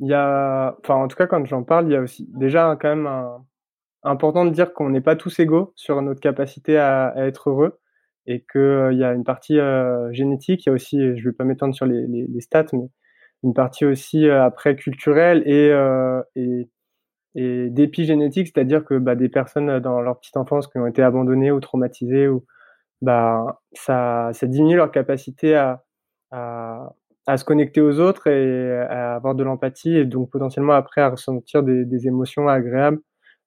il 0.00 0.08
y 0.08 0.14
a. 0.14 0.76
Enfin, 0.82 0.96
en 0.96 1.08
tout 1.08 1.16
cas, 1.16 1.26
quand 1.26 1.44
j'en 1.46 1.64
parle, 1.64 1.86
il 1.86 1.92
y 1.92 1.96
a 1.96 2.00
aussi 2.00 2.28
déjà 2.34 2.76
quand 2.80 2.88
même 2.88 3.08
important 4.02 4.44
de 4.44 4.50
dire 4.50 4.72
qu'on 4.72 4.90
n'est 4.90 5.00
pas 5.00 5.16
tous 5.16 5.38
égaux 5.40 5.72
sur 5.76 6.00
notre 6.02 6.20
capacité 6.20 6.78
à, 6.78 7.14
être 7.16 7.50
heureux 7.50 7.80
et 8.26 8.44
qu'il 8.50 8.60
euh, 8.60 8.92
y 8.92 9.04
a 9.04 9.12
une 9.12 9.24
partie 9.24 9.58
génétique. 10.12 10.66
Il 10.66 10.68
y 10.68 10.70
a 10.70 10.74
aussi, 10.74 10.98
je 10.98 11.20
ne 11.20 11.30
vais 11.30 11.32
pas 11.32 11.44
m'étendre 11.44 11.74
sur 11.74 11.86
les, 11.86 12.40
stats, 12.40 12.66
mais 12.72 12.90
une 13.42 13.54
partie 13.54 13.84
aussi 13.84 14.26
euh, 14.28 14.44
après 14.44 14.76
culturelle 14.76 15.42
et, 15.46 15.70
euh, 15.70 16.22
et, 16.34 16.68
et 17.34 17.70
d'épigénétique, 17.70 18.48
c'est-à-dire 18.48 18.84
que 18.84 18.98
bah, 18.98 19.14
des 19.14 19.28
personnes 19.28 19.78
dans 19.80 20.00
leur 20.00 20.18
petite 20.18 20.36
enfance 20.36 20.66
qui 20.66 20.78
ont 20.78 20.86
été 20.86 21.02
abandonnées 21.02 21.52
ou 21.52 21.60
traumatisées, 21.60 22.28
ou, 22.28 22.44
bah, 23.02 23.60
ça, 23.72 24.30
ça 24.32 24.46
diminue 24.46 24.76
leur 24.76 24.90
capacité 24.90 25.54
à, 25.56 25.84
à, 26.30 26.94
à 27.26 27.36
se 27.36 27.44
connecter 27.44 27.80
aux 27.80 28.00
autres 28.00 28.26
et 28.28 28.72
à 28.72 29.16
avoir 29.16 29.34
de 29.34 29.44
l'empathie 29.44 29.96
et 29.96 30.04
donc 30.04 30.30
potentiellement 30.30 30.74
après 30.74 31.00
à 31.02 31.10
ressentir 31.10 31.62
des, 31.62 31.84
des 31.84 32.06
émotions 32.06 32.48
agréables 32.48 33.00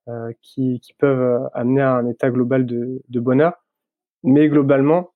euh, 0.10 0.32
qui, 0.42 0.80
qui, 0.82 0.94
peuvent 0.94 1.50
amener 1.54 1.82
à 1.82 1.94
un 1.94 2.08
état 2.08 2.30
global 2.32 2.66
de, 2.66 3.02
de 3.10 3.20
bonheur. 3.20 3.54
Mais 4.24 4.50
globalement, 4.50 5.12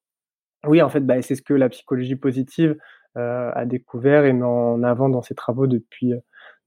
oui, 0.68 0.82
en 0.82 0.90
fait, 0.90 1.02
bah, 1.02 1.22
c'est 1.22 1.36
ce 1.36 1.42
que 1.42 1.54
la 1.54 1.70
psychologie 1.70 2.16
positive 2.16 2.78
euh, 3.18 3.52
a 3.54 3.66
découvert 3.66 4.26
et 4.26 4.34
met 4.34 4.44
en 4.44 4.84
avant 4.84 5.10
dans 5.10 5.22
ses 5.22 5.36
travaux 5.36 5.68
depuis 5.68 6.14
euh, 6.14 6.20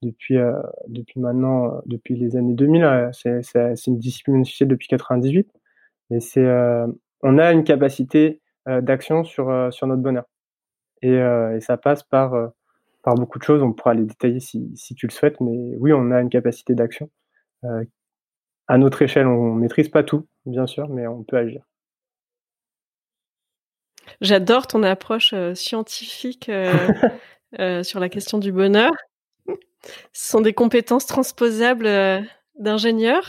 depuis 0.03 0.39
euh, 0.39 0.53
depuis 0.89 1.21
maintenant 1.21 1.81
depuis 1.87 2.17
les 2.17 2.37
années 2.37 2.55
2000. 2.55 3.11
C'est 3.13 3.43
c'est 3.43 3.87
une 3.87 3.99
discipline 3.99 4.41
officielle 4.43 4.69
depuis 4.69 4.89
98, 4.89 5.51
mais 6.11 6.21
c'est 6.21 6.47
on 7.23 7.39
a 7.39 7.53
une 7.53 7.65
capacité 7.65 8.41
d'action 8.67 9.25
sur 9.25 9.73
sur 9.73 9.87
notre 9.87 10.03
bonheur 10.03 10.25
et, 11.03 11.15
et 11.15 11.61
ça 11.61 11.77
passe 11.77 12.03
par 12.03 12.53
par 13.03 13.15
beaucoup 13.15 13.39
de 13.39 13.45
choses. 13.45 13.63
On 13.63 13.73
pourra 13.73 13.95
les 13.95 14.05
détailler 14.05 14.41
si, 14.41 14.71
si 14.77 14.95
tu 14.95 15.07
le 15.07 15.13
souhaites, 15.13 15.41
mais 15.41 15.77
oui, 15.79 15.93
on 15.93 16.11
a 16.11 16.21
une 16.21 16.29
capacité 16.29 16.75
d'action. 16.75 17.11
Euh, 17.65 17.85
à 18.67 18.77
notre 18.79 19.01
échelle, 19.03 19.27
on 19.27 19.55
maîtrise 19.55 19.89
pas 19.89 20.03
tout, 20.03 20.27
bien 20.45 20.67
sûr, 20.67 20.89
mais 20.89 21.07
on 21.07 21.25
peut 21.25 21.39
agir. 21.39 21.63
J'adore 24.21 24.67
ton 24.67 24.83
approche 24.83 25.33
euh, 25.33 25.55
scientifique 25.55 26.49
euh, 26.49 26.73
euh, 27.61 27.83
sur 27.83 28.01
la 28.01 28.09
question 28.09 28.39
du 28.39 28.53
bonheur. 28.53 28.93
Ce 30.13 30.31
sont 30.31 30.41
des 30.41 30.53
compétences 30.53 31.07
transposables 31.07 31.89
d'ingénieur. 32.59 33.25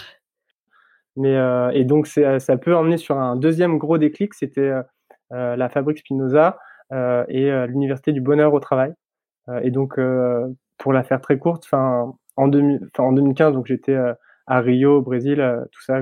Mais 1.19 1.37
et 1.73 1.85
donc 1.85 2.07
ça 2.07 2.57
peut 2.57 2.75
emmener 2.75 2.97
sur 2.97 3.17
un 3.17 3.35
deuxième 3.35 3.77
gros 3.77 3.97
déclic, 3.97 4.33
c'était 4.33 4.71
la 5.31 5.69
fabrique 5.69 5.99
Spinoza 5.99 6.57
et 6.91 7.51
l'université 7.67 8.11
du 8.13 8.21
bonheur 8.21 8.53
au 8.53 8.59
travail. 8.59 8.93
et 9.61 9.71
donc 9.71 9.99
pour 10.77 10.93
la 10.93 11.03
faire 11.03 11.21
très 11.21 11.37
courte, 11.37 11.67
en, 11.73 12.17
en 12.37 12.47
2015, 12.47 13.53
donc 13.53 13.67
j'étais 13.67 13.97
à 14.47 14.59
Rio, 14.61 14.97
au 14.97 15.01
Brésil, 15.01 15.65
tout 15.71 15.81
ça, 15.81 16.01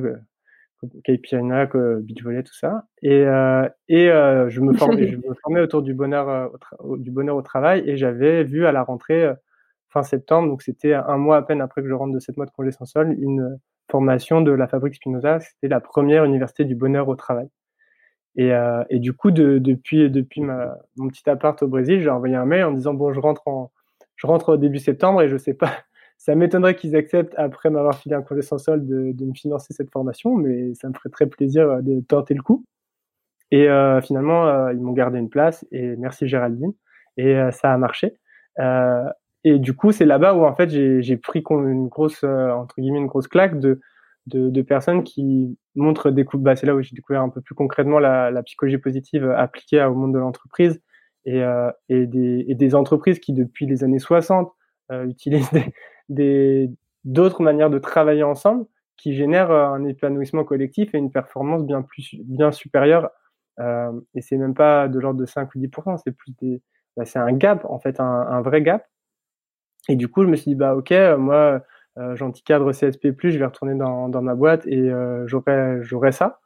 Caipirinha, 1.04 1.66
beach 2.02 2.24
volley, 2.24 2.44
tout 2.44 2.54
ça. 2.54 2.86
Et, 3.02 3.26
euh, 3.26 3.68
euh, 3.92 4.50
je, 4.50 4.62
me 4.62 4.74
formais, 4.74 5.62
autour 5.62 5.82
du 5.82 5.94
bonheur, 5.94 6.30
euh, 6.30 6.98
du 6.98 7.12
bonheur 7.12 7.36
au 7.36 7.42
travail 7.42 7.84
et 7.86 7.98
j'avais 7.98 8.44
vu 8.44 8.66
à 8.66 8.72
la 8.72 8.84
rentrée 8.84 9.24
euh, 9.26 9.34
fin 9.90 10.04
septembre, 10.04 10.50
donc 10.50 10.62
c'était 10.62 10.94
un 10.94 11.18
mois 11.18 11.38
à 11.38 11.42
peine 11.42 11.62
après 11.62 11.82
que 11.82 11.88
je 11.88 11.94
rentre 11.94 12.14
de 12.14 12.20
cette 12.20 12.38
mois 12.38 12.46
de 12.46 12.52
congé 12.52 12.72
sans 12.72 12.86
sol, 12.86 13.16
une 13.20 13.58
formation 13.89 14.41
de 14.41 14.51
la 14.51 14.67
Fabrique 14.67 14.96
Spinoza. 14.96 15.39
C'était 15.39 15.67
la 15.67 15.79
première 15.79 16.25
université 16.25 16.65
du 16.65 16.75
bonheur 16.75 17.08
au 17.08 17.15
travail. 17.15 17.48
Et, 18.36 18.53
euh, 18.53 18.84
du 18.91 19.13
coup, 19.13 19.32
de, 19.32 19.58
depuis, 19.58 20.10
depuis 20.10 20.41
mon 20.41 21.08
petit 21.08 21.29
appart 21.29 21.62
au 21.63 21.67
Brésil, 21.67 22.01
j'ai 22.01 22.10
envoyé 22.10 22.36
un 22.36 22.46
mail 22.46 22.65
en 22.65 22.72
disant 22.72 22.94
bon, 22.94 23.13
je 23.13 23.20
rentre 23.20 23.48
en, 23.48 23.72
je 24.15 24.27
rentre 24.27 24.53
au 24.53 24.58
début 24.58 24.79
septembre 24.79 25.22
et 25.22 25.29
je 25.29 25.38
sais 25.38 25.53
pas. 25.53 25.72
Ça 26.17 26.34
m'étonnerait 26.36 26.75
qu'ils 26.75 26.96
acceptent 26.96 27.36
après 27.38 27.70
m'avoir 27.70 27.96
filé 27.96 28.15
un 28.15 28.24
congé 28.24 28.41
sans 28.41 28.58
solde 28.58 28.88
de, 28.88 29.12
de, 29.13 29.25
me 29.25 29.34
financer 29.34 29.74
cette 29.74 29.91
formation, 29.91 30.36
mais 30.36 30.74
ça 30.74 30.89
me 30.89 30.94
ferait 30.96 31.10
très 31.10 31.27
plaisir 31.27 31.84
de 31.84 32.01
tenter 32.01 32.34
le 32.34 32.41
coup. 32.41 32.65
Et 33.51 33.70
euh, 33.70 34.01
finalement, 34.01 34.48
euh, 34.48 34.74
ils 34.74 34.82
m'ont 34.82 34.94
gardé 34.94 35.20
une 35.20 35.29
place 35.29 35.65
et 35.72 35.96
merci 35.96 36.27
Géraldine. 36.27 36.74
Et 37.17 37.36
euh, 37.36 37.51
ça 37.51 37.74
a 37.74 37.77
marché. 37.77 38.17
Et 39.48 39.60
du 39.60 39.74
coup, 39.74 39.92
c'est 39.92 40.06
là-bas 40.06 40.34
où 40.34 40.46
en 40.46 40.56
fait 40.56 40.70
j'ai 40.70 41.18
pris 41.18 41.44
une 41.50 41.88
grosse 41.88 42.24
entre 42.24 42.75
guillemets 42.80 43.00
une 43.00 43.08
grosse 43.08 43.27
claque 43.27 43.60
de 43.60 43.80
de, 44.27 44.62
personnes 44.62 45.04
qui 45.04 45.58
montrent 45.75 46.12
des 46.12 46.25
coups. 46.25 46.44
Bah, 46.44 46.56
c'est 46.56 46.68
là 46.68 46.75
où 46.75 46.82
j'ai 46.82 46.94
découvert 46.94 47.22
un 47.22 47.30
peu 47.30 47.39
plus 47.42 47.56
concrètement 47.56 48.00
la, 48.00 48.44
psychologie 48.44 48.77
positive 48.77 49.30
appliquée 49.32 49.82
au 49.84 49.96
monde 49.96 50.13
de 50.13 50.20
l'entreprise 50.20 50.82
et, 51.25 51.42
euh, 51.44 51.72
et, 51.88 52.06
des, 52.08 52.75
entreprises 52.75 53.20
qui 53.20 53.34
depuis 53.34 53.66
les 53.66 53.84
années 53.84 54.00
60 54.00 54.51
euh, 54.92 55.06
utilisent 55.10 55.50
des 56.10 56.70
d'autres 57.06 57.42
manières 57.42 57.70
de 57.70 57.80
travailler 57.80 58.24
ensemble 58.24 58.66
qui 58.98 59.16
génèrent 59.16 59.51
un 59.51 59.86
épanouissement 59.86 60.44
collectif 60.44 60.94
et 60.94 60.98
une 60.98 61.12
performance 61.12 61.63
bien 61.63 61.82
plus 61.82 62.16
bien 62.25 62.51
supérieure 62.51 63.10
euh, 63.60 63.92
et 64.13 64.22
c'est 64.22 64.38
même 64.38 64.54
pas 64.54 64.88
de 64.88 65.00
l'ordre 65.00 65.20
de 65.20 65.25
5 65.25 65.54
ou 65.56 65.60
10%, 65.60 66.00
c'est 66.04 66.12
plus 66.12 66.34
bah, 66.96 67.06
c'est 67.06 67.20
un 67.20 67.32
gap, 67.32 67.66
en 67.66 67.80
fait, 67.80 68.00
un, 68.00 68.42
vrai 68.42 68.62
gap. 68.62 68.88
Et 69.89 69.96
du 69.96 70.08
coup, 70.08 70.24
je 70.24 70.27
me 70.29 70.36
suis 70.36 70.51
dit, 70.51 70.56
bah, 70.56 70.75
ok, 70.75 70.94
moi, 71.17 71.62
euh, 71.98 72.15
gentil 72.15 72.44
cadre 72.44 72.72
CSP+, 72.72 73.13
je 73.24 73.38
vais 73.38 73.46
retourner 73.46 73.75
dans, 73.75 74.10
dans 74.10 74.22
ma 74.22 74.36
boîte 74.36 74.65
et 74.67 74.77
euh, 74.91 75.25
j'aurai, 75.27 75.79
j'aurai 75.82 76.12
ça. 76.12 76.39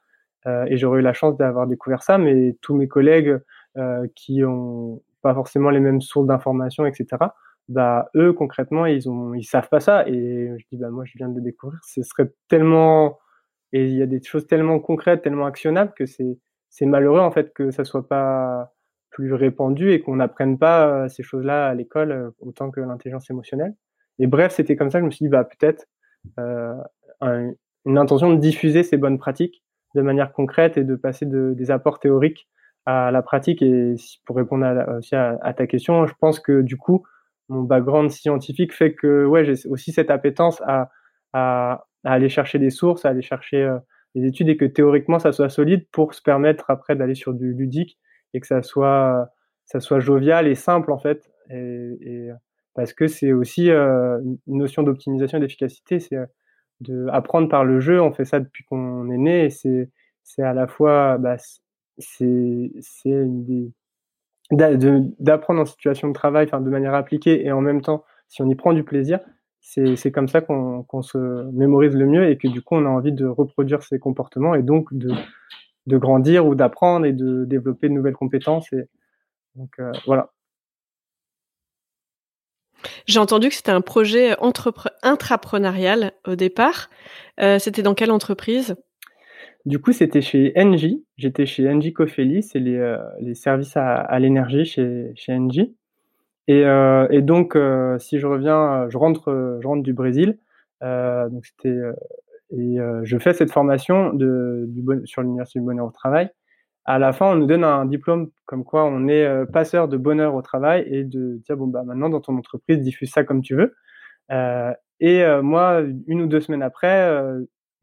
Euh, 0.47 0.65
et 0.67 0.77
j'aurais 0.77 0.99
eu 0.99 1.03
la 1.03 1.13
chance 1.13 1.37
d'avoir 1.37 1.67
découvert 1.67 2.03
ça, 2.03 2.17
mais 2.17 2.57
tous 2.61 2.75
mes 2.75 2.87
collègues 2.87 3.39
euh, 3.77 4.07
qui 4.15 4.43
ont 4.43 5.01
pas 5.21 5.33
forcément 5.35 5.69
les 5.69 5.79
mêmes 5.79 6.01
sources 6.01 6.27
d'informations, 6.27 6.85
etc., 6.85 7.07
bah, 7.69 8.09
eux, 8.15 8.33
concrètement, 8.33 8.85
ils 8.85 9.09
ont, 9.09 9.33
ils 9.33 9.43
savent 9.43 9.69
pas 9.69 9.79
ça. 9.79 10.07
Et 10.07 10.51
je 10.57 10.65
dis, 10.71 10.77
bah, 10.77 10.89
moi, 10.89 11.05
je 11.05 11.13
viens 11.17 11.29
de 11.29 11.35
le 11.35 11.41
découvrir. 11.41 11.79
Ce 11.83 12.01
serait 12.03 12.31
tellement, 12.49 13.19
et 13.71 13.85
il 13.85 13.95
y 13.95 14.01
a 14.01 14.07
des 14.07 14.21
choses 14.21 14.47
tellement 14.47 14.79
concrètes, 14.79 15.21
tellement 15.21 15.45
actionnables 15.45 15.93
que 15.95 16.05
c'est, 16.05 16.37
c'est 16.69 16.85
malheureux 16.85 17.19
en 17.19 17.31
fait 17.31 17.53
que 17.53 17.71
ça 17.71 17.83
soit 17.83 18.07
pas 18.07 18.73
plus 19.11 19.33
répandu 19.33 19.91
et 19.91 20.01
qu'on 20.01 20.15
n'apprenne 20.15 20.57
pas 20.57 20.87
euh, 20.87 21.09
ces 21.09 21.21
choses-là 21.21 21.67
à 21.67 21.73
l'école 21.75 22.11
euh, 22.11 22.29
autant 22.39 22.71
que 22.71 22.79
l'intelligence 22.79 23.29
émotionnelle. 23.29 23.75
Et 24.19 24.27
bref, 24.27 24.53
c'était 24.53 24.75
comme 24.75 24.89
ça 24.89 24.99
que 24.99 25.03
je 25.03 25.07
me 25.07 25.11
suis 25.11 25.25
dit 25.25 25.29
bah 25.29 25.43
peut-être 25.43 25.85
euh, 26.39 26.75
une 27.85 27.97
intention 27.97 28.33
de 28.33 28.39
diffuser 28.39 28.83
ces 28.83 28.97
bonnes 28.97 29.19
pratiques 29.19 29.63
de 29.95 30.01
manière 30.01 30.31
concrète 30.31 30.77
et 30.77 30.83
de 30.83 30.95
passer 30.95 31.25
de, 31.25 31.53
des 31.55 31.71
apports 31.71 31.99
théoriques 31.99 32.47
à 32.85 33.11
la 33.11 33.21
pratique. 33.21 33.61
Et 33.61 33.95
pour 34.25 34.37
répondre 34.37 34.65
à, 34.65 34.97
aussi 34.97 35.15
à, 35.15 35.53
ta 35.55 35.67
question, 35.67 36.07
je 36.07 36.13
pense 36.19 36.39
que 36.39 36.61
du 36.61 36.77
coup, 36.77 37.05
mon 37.49 37.63
background 37.63 38.09
scientifique 38.09 38.73
fait 38.73 38.93
que 38.93 39.25
ouais, 39.25 39.43
j'ai 39.43 39.67
aussi 39.67 39.91
cette 39.91 40.09
appétence 40.09 40.61
à, 40.65 40.89
à, 41.33 41.85
à, 42.03 42.13
aller 42.13 42.29
chercher 42.29 42.59
des 42.59 42.69
sources, 42.69 43.05
à 43.05 43.09
aller 43.09 43.21
chercher 43.21 43.77
les 44.15 44.25
études 44.25 44.49
et 44.49 44.57
que 44.57 44.65
théoriquement 44.65 45.19
ça 45.19 45.31
soit 45.31 45.49
solide 45.49 45.85
pour 45.91 46.13
se 46.13 46.21
permettre 46.21 46.69
après 46.69 46.95
d'aller 46.95 47.15
sur 47.15 47.33
du 47.33 47.53
ludique 47.53 47.99
et 48.33 48.39
que 48.39 48.47
ça 48.47 48.61
soit 48.61 49.29
ça 49.65 49.79
soit 49.79 49.99
jovial 49.99 50.47
et 50.47 50.55
simple 50.55 50.91
en 50.91 50.97
fait. 50.97 51.31
Et, 51.49 52.29
parce 52.73 52.93
que 52.93 53.07
c'est 53.07 53.33
aussi 53.33 53.69
euh, 53.69 54.19
une 54.47 54.57
notion 54.57 54.83
d'optimisation 54.83 55.37
et 55.37 55.41
d'efficacité 55.41 55.99
c'est 55.99 56.15
euh, 56.15 56.25
de 56.79 57.07
apprendre 57.11 57.49
par 57.49 57.65
le 57.65 57.79
jeu. 57.79 58.01
On 58.01 58.11
fait 58.11 58.25
ça 58.25 58.39
depuis 58.39 58.63
qu'on 58.63 59.09
est 59.11 59.17
né 59.17 59.49
c'est 59.49 59.89
c'est 60.23 60.43
à 60.43 60.53
la 60.53 60.67
fois 60.67 61.17
bah, 61.17 61.35
c'est 61.97 62.71
c'est 62.79 63.25
d'apprendre 64.51 65.61
en 65.61 65.65
situation 65.65 66.07
de 66.09 66.13
travail 66.13 66.45
enfin 66.45 66.61
de 66.61 66.69
manière 66.69 66.93
appliquée 66.93 67.45
et 67.45 67.51
en 67.51 67.61
même 67.61 67.81
temps 67.81 68.03
si 68.27 68.41
on 68.41 68.49
y 68.49 68.55
prend 68.55 68.73
du 68.73 68.83
plaisir 68.83 69.19
c'est 69.61 70.11
comme 70.11 70.27
ça 70.27 70.41
qu'on 70.41 70.83
qu 70.83 71.03
se 71.03 71.51
mémorise 71.51 71.95
le 71.95 72.05
mieux 72.07 72.29
et 72.29 72.37
que 72.37 72.47
du 72.47 72.61
coup 72.61 72.75
on 72.75 72.85
a 72.85 72.89
envie 72.89 73.13
de 73.13 73.27
reproduire 73.27 73.83
ces 73.83 73.99
comportements 73.99 74.55
et 74.55 74.63
donc 74.63 74.93
de, 74.93 75.11
de 75.87 75.97
grandir 75.97 76.45
ou 76.45 76.55
d'apprendre 76.55 77.05
et 77.05 77.13
de 77.13 77.45
développer 77.45 77.89
de 77.89 77.93
nouvelles 77.93 78.13
compétences. 78.13 78.71
Et 78.73 78.87
donc 79.55 79.71
euh, 79.79 79.91
voilà. 80.05 80.31
J'ai 83.05 83.19
entendu 83.19 83.49
que 83.49 83.55
c'était 83.55 83.71
un 83.71 83.81
projet 83.81 84.35
intrapreneurial 85.03 86.13
au 86.25 86.35
départ. 86.35 86.89
Euh, 87.39 87.59
c'était 87.59 87.83
dans 87.83 87.93
quelle 87.93 88.11
entreprise? 88.11 88.75
Du 89.65 89.79
coup, 89.79 89.91
c'était 89.91 90.21
chez 90.21 90.53
Engie. 90.55 91.05
J'étais 91.17 91.45
chez 91.45 91.69
Engie 91.69 91.93
Cofeli, 91.93 92.41
c'est 92.41 92.59
les, 92.59 92.77
euh, 92.77 92.97
les 93.19 93.35
services 93.35 93.77
à, 93.77 93.95
à 93.95 94.19
l'énergie 94.19 94.65
chez, 94.65 95.11
chez 95.15 95.33
Engie. 95.33 95.75
Et, 96.47 96.65
euh, 96.65 97.07
et 97.11 97.21
donc, 97.21 97.55
si 97.99 98.17
je 98.17 98.25
reviens, 98.25 98.89
je 98.89 98.97
rentre, 98.97 99.59
je 99.61 99.67
rentre 99.67 99.83
du 99.83 99.93
Brésil. 99.93 100.39
Donc 100.81 101.45
c'était 101.45 101.77
et 102.51 102.77
je 103.03 103.17
fais 103.17 103.33
cette 103.33 103.51
formation 103.51 104.13
de, 104.13 104.65
du 104.69 104.81
bon, 104.81 105.01
sur 105.05 105.21
l'université 105.21 105.59
du 105.59 105.65
bonheur 105.65 105.87
au 105.87 105.91
travail. 105.91 106.29
À 106.85 106.99
la 106.99 107.13
fin, 107.13 107.27
on 107.27 107.35
nous 107.35 107.45
donne 107.45 107.63
un 107.63 107.85
diplôme 107.85 108.31
comme 108.45 108.63
quoi 108.63 108.85
on 108.85 109.07
est 109.07 109.45
passeur 109.51 109.87
de 109.87 109.97
bonheur 109.97 110.35
au 110.35 110.41
travail 110.41 110.83
et 110.87 111.03
de 111.03 111.39
dire 111.45 111.57
bon 111.57 111.67
bah 111.67 111.83
maintenant 111.85 112.09
dans 112.09 112.21
ton 112.21 112.35
entreprise 112.37 112.79
diffuse 112.79 113.11
ça 113.11 113.23
comme 113.23 113.41
tu 113.41 113.55
veux. 113.55 113.75
et 114.99 115.23
moi, 115.41 115.81
une 116.07 116.21
ou 116.21 116.27
deux 116.27 116.41
semaines 116.41 116.63
après, 116.63 117.21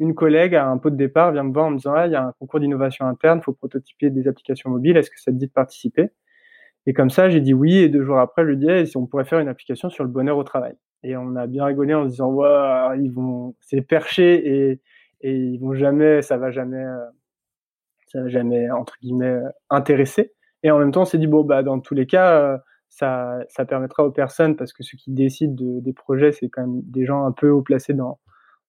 une 0.01 0.15
collègue 0.15 0.55
à 0.55 0.69
un 0.69 0.79
pot 0.79 0.91
de 0.91 0.97
départ 0.97 1.33
vient 1.33 1.45
me 1.45 1.53
voir 1.53 1.67
en 1.67 1.71
me 1.71 1.77
disant 1.77 1.95
ah 1.95 2.07
il 2.07 2.13
y 2.13 2.17
a 2.17 2.25
un 2.25 2.33
concours 2.39 2.61
d'innovation 2.61 3.07
interne, 3.07 3.41
faut 3.43 3.53
prototyper 3.53 4.11
des 4.11 4.29
applications 4.29 4.71
mobiles, 4.71 4.97
est-ce 4.97 5.11
que 5.11 5.21
ça 5.21 5.33
te 5.33 5.37
dit 5.37 5.47
de 5.47 5.53
participer? 5.53 6.11
Et 6.89 6.95
comme 6.95 7.11
ça, 7.11 7.29
j'ai 7.29 7.43
dit 7.43 7.53
oui. 7.53 7.77
Et 7.77 7.91
deux 7.91 8.03
jours 8.03 8.19
après, 8.19 8.43
je 8.45 8.49
lui 8.49 8.57
dis 8.57 8.87
si 8.87 8.97
on 8.97 9.07
pourrait 9.07 9.27
faire 9.27 9.41
une 9.41 9.49
application 9.49 9.91
sur 9.91 10.05
le 10.05 10.11
bonheur 10.11 10.39
au 10.39 10.43
travail. 10.43 10.75
Et 11.03 11.17
on 11.17 11.37
a 11.37 11.47
bien 11.47 11.65
rigolé 11.65 11.95
en 11.95 12.05
se 12.05 12.11
disant 12.11 12.33
ouais, 12.33 12.99
ils 13.01 13.13
vont, 13.13 13.55
c'est 13.61 13.83
perché 13.83 14.71
et, 14.71 14.81
et 15.21 15.35
ils 15.35 15.59
vont 15.59 15.75
jamais, 15.75 16.23
ça 16.23 16.37
va 16.37 16.51
jamais, 16.51 16.83
euh, 16.85 17.05
ça 18.09 18.23
va 18.23 18.29
jamais 18.29 18.71
entre 18.71 18.95
guillemets 19.01 19.39
intéresser. 19.71 20.33
Et 20.63 20.71
en 20.71 20.79
même 20.79 20.93
temps, 20.93 21.03
on 21.03 21.05
s'est 21.05 21.19
dit 21.19 21.27
bon 21.27 21.45
bah 21.45 21.63
dans 21.63 21.81
tous 21.81 21.95
les 21.95 22.07
cas, 22.07 22.41
euh, 22.41 22.59
ça, 22.89 23.39
ça 23.49 23.65
permettra 23.65 24.05
aux 24.05 24.11
personnes 24.11 24.57
parce 24.57 24.73
que 24.73 24.83
ceux 24.83 24.97
qui 24.97 25.13
décident 25.13 25.55
de, 25.55 25.81
des 25.81 25.93
projets, 25.93 26.33
c'est 26.33 26.49
quand 26.49 26.63
même 26.63 26.81
des 26.83 27.05
gens 27.07 27.25
un 27.27 27.33
peu 27.33 27.51
haut 27.51 27.63
placés 27.63 27.95
dans 27.95 28.19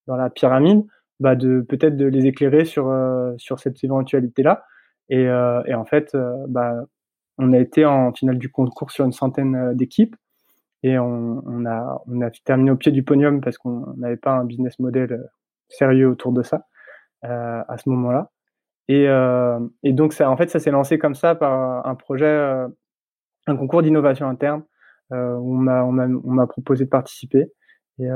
dans 0.07 0.15
la 0.15 0.29
pyramide, 0.29 0.85
bah 1.19 1.35
de 1.35 1.61
peut-être 1.61 1.97
de 1.97 2.05
les 2.05 2.25
éclairer 2.27 2.65
sur 2.65 2.89
euh, 2.89 3.33
sur 3.37 3.59
cette 3.59 3.83
éventualité 3.83 4.43
là. 4.43 4.65
Et, 5.09 5.23
et 5.23 5.73
en 5.73 5.85
fait, 5.85 6.15
bah 6.49 6.75
on 7.39 7.53
a 7.53 7.57
été 7.57 7.85
en 7.85 8.11
finale 8.13 8.37
du 8.37 8.51
concours 8.51 8.91
sur 8.91 9.05
une 9.05 9.13
centaine 9.13 9.55
euh, 9.55 9.73
d'équipes 9.73 10.15
et 10.83 10.97
on, 10.97 11.43
on, 11.45 11.65
a, 11.65 12.01
on 12.07 12.21
a 12.21 12.29
terminé 12.31 12.71
au 12.71 12.75
pied 12.75 12.91
du 12.91 13.03
podium 13.03 13.41
parce 13.41 13.57
qu'on 13.57 13.93
n'avait 13.97 14.17
pas 14.17 14.31
un 14.31 14.45
business 14.45 14.79
model 14.79 15.11
euh, 15.11 15.23
sérieux 15.67 16.09
autour 16.09 16.31
de 16.31 16.41
ça 16.43 16.65
euh, 17.25 17.61
à 17.67 17.77
ce 17.77 17.89
moment-là. 17.89 18.31
Et, 18.89 19.07
euh, 19.07 19.59
et, 19.83 19.93
donc, 19.93 20.13
ça, 20.13 20.29
en 20.31 20.35
fait, 20.35 20.49
ça 20.49 20.59
s'est 20.59 20.71
lancé 20.71 20.97
comme 20.97 21.13
ça 21.15 21.35
par 21.35 21.85
un 21.85 21.95
projet, 21.95 22.25
euh, 22.25 22.67
un 23.47 23.55
concours 23.55 23.83
d'innovation 23.83 24.27
interne 24.27 24.63
euh, 25.13 25.35
où 25.35 25.53
on 25.55 25.91
m'a, 25.91 26.47
proposé 26.47 26.85
de 26.85 26.89
participer. 26.89 27.51
Et, 27.99 28.07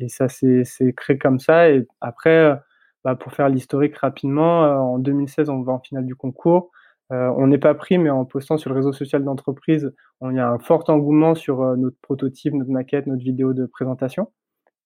et 0.00 0.08
ça 0.08 0.28
s'est 0.28 0.64
créé 0.96 1.16
comme 1.16 1.38
ça. 1.38 1.70
Et 1.70 1.86
après, 2.00 2.60
bah, 3.04 3.14
pour 3.14 3.32
faire 3.32 3.48
l'historique 3.48 3.96
rapidement, 3.96 4.62
en 4.94 4.98
2016, 4.98 5.48
on 5.48 5.62
va 5.62 5.72
en 5.72 5.78
finale 5.78 6.04
du 6.04 6.16
concours. 6.16 6.72
Euh, 7.10 7.32
on 7.36 7.46
n'est 7.46 7.58
pas 7.58 7.74
pris, 7.74 7.98
mais 7.98 8.10
en 8.10 8.24
postant 8.24 8.58
sur 8.58 8.70
le 8.70 8.76
réseau 8.76 8.92
social 8.92 9.24
d'entreprise, 9.24 9.92
il 10.22 10.36
y 10.36 10.38
a 10.38 10.48
un 10.48 10.58
fort 10.58 10.84
engouement 10.88 11.34
sur 11.34 11.62
euh, 11.62 11.76
notre 11.76 11.96
prototype, 12.02 12.52
notre 12.54 12.70
maquette, 12.70 13.06
notre 13.06 13.22
vidéo 13.22 13.54
de 13.54 13.66
présentation. 13.66 14.30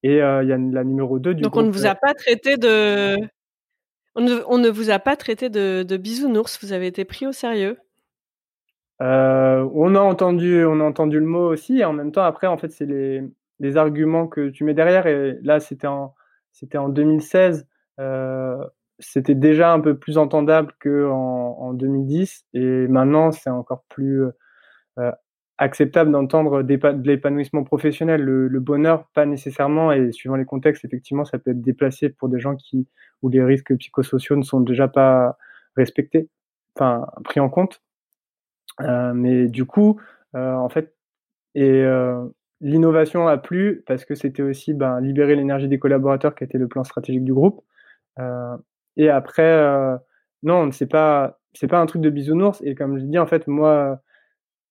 Et 0.02 0.22
euh, 0.22 0.42
il 0.42 0.48
y 0.48 0.52
a 0.52 0.58
la 0.58 0.84
numéro 0.84 1.18
2 1.18 1.34
du 1.34 1.42
Donc 1.42 1.56
on 1.56 1.62
ne 1.62 1.70
vous 1.70 1.86
a 1.86 1.94
pas 1.94 2.14
traité 2.14 2.56
de... 2.56 3.16
On 4.14 4.20
ne, 4.20 4.68
vous 4.68 4.90
a 4.90 4.98
pas 4.98 5.16
traité 5.16 5.48
de, 5.48 5.84
de 5.84 5.96
bisounours, 5.96 6.62
vous 6.62 6.74
avez 6.74 6.86
été 6.86 7.06
pris 7.06 7.26
au 7.26 7.32
sérieux? 7.32 7.78
On 9.00 9.94
a 9.96 10.00
entendu, 10.00 10.64
on 10.64 10.78
a 10.78 10.84
entendu 10.84 11.18
le 11.18 11.26
mot 11.26 11.48
aussi, 11.48 11.78
et 11.78 11.84
en 11.84 11.92
même 11.92 12.12
temps, 12.12 12.22
après, 12.22 12.46
en 12.46 12.56
fait, 12.56 12.70
c'est 12.70 12.86
les, 12.86 13.22
les 13.62 13.76
arguments 13.76 14.26
que 14.26 14.50
tu 14.50 14.64
mets 14.64 14.74
derrière. 14.74 15.06
Et 15.06 15.38
là, 15.42 15.60
c'était 15.60 15.86
en, 15.86 16.14
c'était 16.52 16.78
en 16.78 16.88
2016. 16.88 17.66
Euh, 18.00 18.64
c'était 18.98 19.34
déjà 19.34 19.72
un 19.72 19.80
peu 19.80 19.96
plus 19.98 20.18
entendable 20.18 20.72
que 20.80 21.08
en, 21.08 21.56
en 21.58 21.72
2010 21.74 22.46
et 22.54 22.86
maintenant 22.88 23.32
c'est 23.32 23.50
encore 23.50 23.84
plus 23.88 24.24
euh, 24.98 25.10
acceptable 25.58 26.10
d'entendre 26.10 26.62
de 26.62 27.08
l'épanouissement 27.08 27.64
professionnel. 27.64 28.22
Le, 28.22 28.60
bonheur, 28.60 29.08
pas 29.14 29.26
nécessairement, 29.26 29.92
et 29.92 30.12
suivant 30.12 30.36
les 30.36 30.44
contextes, 30.44 30.84
effectivement, 30.84 31.24
ça 31.24 31.38
peut 31.38 31.52
être 31.52 31.62
déplacé 31.62 32.08
pour 32.08 32.28
des 32.28 32.40
gens 32.40 32.56
qui 32.56 32.88
où 33.22 33.28
les 33.28 33.42
risques 33.44 33.76
psychosociaux 33.76 34.36
ne 34.36 34.42
sont 34.42 34.60
déjà 34.60 34.88
pas 34.88 35.38
respectés, 35.76 36.28
enfin 36.76 37.06
pris 37.24 37.40
en 37.40 37.48
compte. 37.48 37.80
Euh, 38.80 39.12
mais 39.14 39.48
du 39.48 39.64
coup, 39.64 40.00
euh, 40.34 40.54
en 40.54 40.68
fait, 40.68 40.94
et 41.54 41.70
euh, 41.84 42.26
l'innovation 42.60 43.28
a 43.28 43.38
plu 43.38 43.82
parce 43.86 44.04
que 44.04 44.14
c'était 44.14 44.42
aussi 44.42 44.74
ben, 44.74 45.00
libérer 45.00 45.36
l'énergie 45.36 45.68
des 45.68 45.78
collaborateurs 45.78 46.34
qui 46.34 46.44
était 46.44 46.58
le 46.58 46.68
plan 46.68 46.84
stratégique 46.84 47.24
du 47.24 47.34
groupe. 47.34 47.62
Euh, 48.18 48.56
et 48.96 49.08
après, 49.08 49.42
euh, 49.42 49.96
non, 50.42 50.70
c'est 50.72 50.86
pas, 50.86 51.38
c'est 51.54 51.68
pas 51.68 51.80
un 51.80 51.86
truc 51.86 52.02
de 52.02 52.10
bisounours. 52.10 52.62
Et 52.64 52.74
comme 52.74 52.98
je 52.98 53.04
dis, 53.04 53.18
en 53.18 53.26
fait, 53.26 53.46
moi, 53.46 54.00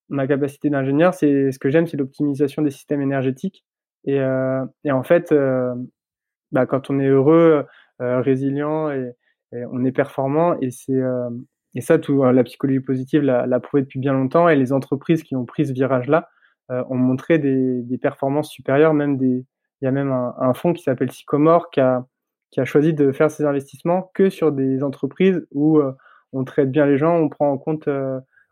ma 0.10 0.27
capacité 0.27 0.69
d'ingénieur, 0.69 1.13
c'est 1.13 1.51
ce 1.51 1.60
que 1.60 1.69
j'aime, 1.69 1.88
c'est 1.88 1.97
l'optimisation 1.97 2.62
des 2.62 2.71
systèmes 2.71 3.01
énergétiques. 3.01 3.65
Et, 4.05 4.19
euh, 4.19 4.65
et 4.84 4.91
en 4.91 5.03
fait, 5.03 5.31
euh, 5.31 5.73
bah, 6.51 6.65
quand 6.65 6.89
on 6.89 6.99
est 6.99 7.07
heureux, 7.07 7.65
résilient 7.99 8.89
et, 8.91 9.13
on 9.53 9.84
est 9.86 9.91
performant, 9.91 10.57
et 10.62 10.71
c'est 10.71 10.99
et 11.75 11.81
ça, 11.81 11.99
tout, 11.99 12.23
la 12.23 12.43
psychologie 12.43 12.79
positive 12.79 13.21
l'a 13.21 13.60
prouvé 13.60 13.84
depuis 13.84 13.99
bien 13.99 14.13
longtemps. 14.13 14.49
Et 14.49 14.55
les 14.55 14.73
entreprises 14.73 15.23
qui 15.23 15.36
ont 15.36 15.45
pris 15.45 15.67
ce 15.67 15.73
virage-là 15.73 16.29
ont 16.69 16.95
montré 16.95 17.38
des, 17.38 17.81
des, 17.84 17.97
performances 17.97 18.49
supérieures. 18.49 18.93
Même 18.93 19.17
des, 19.17 19.45
il 19.81 19.86
y 19.86 19.88
a 19.88 19.91
même 19.91 20.12
un, 20.12 20.34
un 20.39 20.53
fonds 20.53 20.73
qui 20.73 20.84
s'appelle 20.84 21.12
Sycomore 21.12 21.69
qui 21.69 21.79
a, 21.81 22.05
qui 22.51 22.59
a 22.59 22.65
choisi 22.65 22.93
de 22.93 23.11
faire 23.11 23.31
ses 23.31 23.45
investissements 23.45 24.11
que 24.13 24.29
sur 24.29 24.51
des 24.51 24.83
entreprises 24.83 25.47
où 25.51 25.81
on 26.33 26.43
traite 26.43 26.69
bien 26.69 26.85
les 26.85 26.97
gens, 26.97 27.15
on 27.15 27.29
prend 27.29 27.49
en 27.49 27.57
compte 27.57 27.87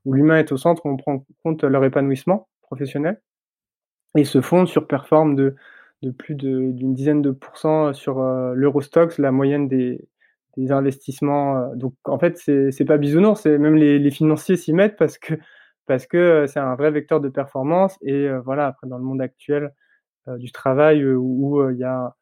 où 0.06 0.14
l'humain 0.14 0.40
est 0.40 0.52
au 0.52 0.58
centre, 0.58 0.86
on 0.86 0.98
prend 0.98 1.16
en 1.16 1.26
compte 1.44 1.64
leur 1.64 1.84
épanouissement 1.84 2.48
professionnel. 2.62 3.22
Et 4.16 4.24
ce 4.24 4.42
fonds 4.42 4.66
surperforme 4.66 5.36
de, 5.36 5.56
de 6.02 6.12
plus 6.12 6.36
d'une 6.36 6.94
dizaine 6.94 7.22
de 7.22 7.32
pourcents 7.32 7.94
sur 7.94 8.20
euh, 8.20 8.54
l'Eurostox, 8.56 9.18
la 9.20 9.32
moyenne 9.32 9.68
des, 9.68 10.08
des 10.58 10.72
investissements. 10.72 11.58
Euh, 11.58 11.76
donc 11.76 11.94
en 12.06 12.18
fait, 12.18 12.38
c'est 12.38 12.86
pas 12.86 12.98
bisounours, 12.98 13.46
même 13.46 13.76
les, 13.76 14.00
les 14.00 14.12
financiers 14.12 14.58
s'y 14.58 14.74
mettent 14.74 14.98
parce 14.98 15.18
que 15.18 15.36
parce 15.86 16.06
que 16.06 16.18
euh, 16.18 16.48
c'est 16.48 16.60
un 16.60 16.76
vrai 16.76 16.92
vecteur 16.92 17.20
de 17.20 17.30
performance. 17.30 17.98
Et 18.02 18.30
voilà, 18.46 18.68
après 18.68 18.88
dans 18.88 18.98
le 18.98 19.04
monde 19.04 19.22
actuel 19.22 19.74
du 20.38 20.52
travail 20.52 21.04
où 21.04 21.70
il 21.72 21.78
y 21.78 21.84
a 21.84 22.14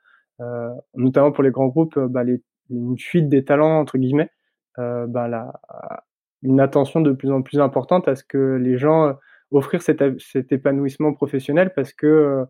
notamment 0.95 1.31
pour 1.31 1.43
les 1.43 1.51
grands 1.51 1.67
groupes, 1.67 1.97
bah, 1.99 2.23
les, 2.23 2.41
une 2.69 2.97
fuite 2.97 3.29
des 3.29 3.43
talents 3.43 3.79
entre 3.79 3.97
guillemets, 3.97 4.29
bah, 4.77 5.27
la, 5.27 5.53
une 6.43 6.59
attention 6.59 7.01
de 7.01 7.11
plus 7.11 7.31
en 7.31 7.41
plus 7.41 7.59
importante 7.59 8.07
à 8.07 8.15
ce 8.15 8.23
que 8.23 8.55
les 8.55 8.77
gens 8.77 9.07
euh, 9.07 9.13
offrir 9.51 9.81
cet, 9.81 10.03
cet 10.19 10.51
épanouissement 10.51 11.13
professionnel 11.13 11.73
parce 11.75 11.93
que 11.93 12.07
euh, 12.07 12.45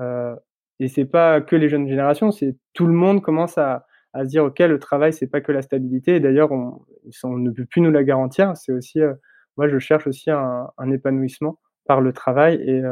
euh, 0.00 0.36
et 0.80 0.88
c'est 0.88 1.04
pas 1.04 1.40
que 1.40 1.54
les 1.56 1.68
jeunes 1.68 1.88
générations, 1.88 2.32
c'est 2.32 2.56
tout 2.72 2.86
le 2.86 2.92
monde 2.92 3.22
commence 3.22 3.58
à, 3.58 3.86
à 4.12 4.24
se 4.24 4.28
dire 4.28 4.44
ok 4.44 4.58
le 4.60 4.78
travail 4.78 5.12
c'est 5.12 5.28
pas 5.28 5.40
que 5.40 5.52
la 5.52 5.62
stabilité 5.62 6.18
d'ailleurs 6.20 6.52
on, 6.52 6.84
on, 7.22 7.38
ne 7.38 7.50
peut 7.50 7.66
plus 7.66 7.80
nous 7.80 7.90
la 7.90 8.04
garantir. 8.04 8.56
C'est 8.56 8.72
aussi 8.72 9.00
euh, 9.00 9.14
moi 9.56 9.68
je 9.68 9.78
cherche 9.78 10.06
aussi 10.06 10.30
un, 10.30 10.68
un, 10.78 10.90
épanouissement 10.90 11.58
par 11.86 12.00
le 12.00 12.12
travail 12.12 12.56
et, 12.62 12.82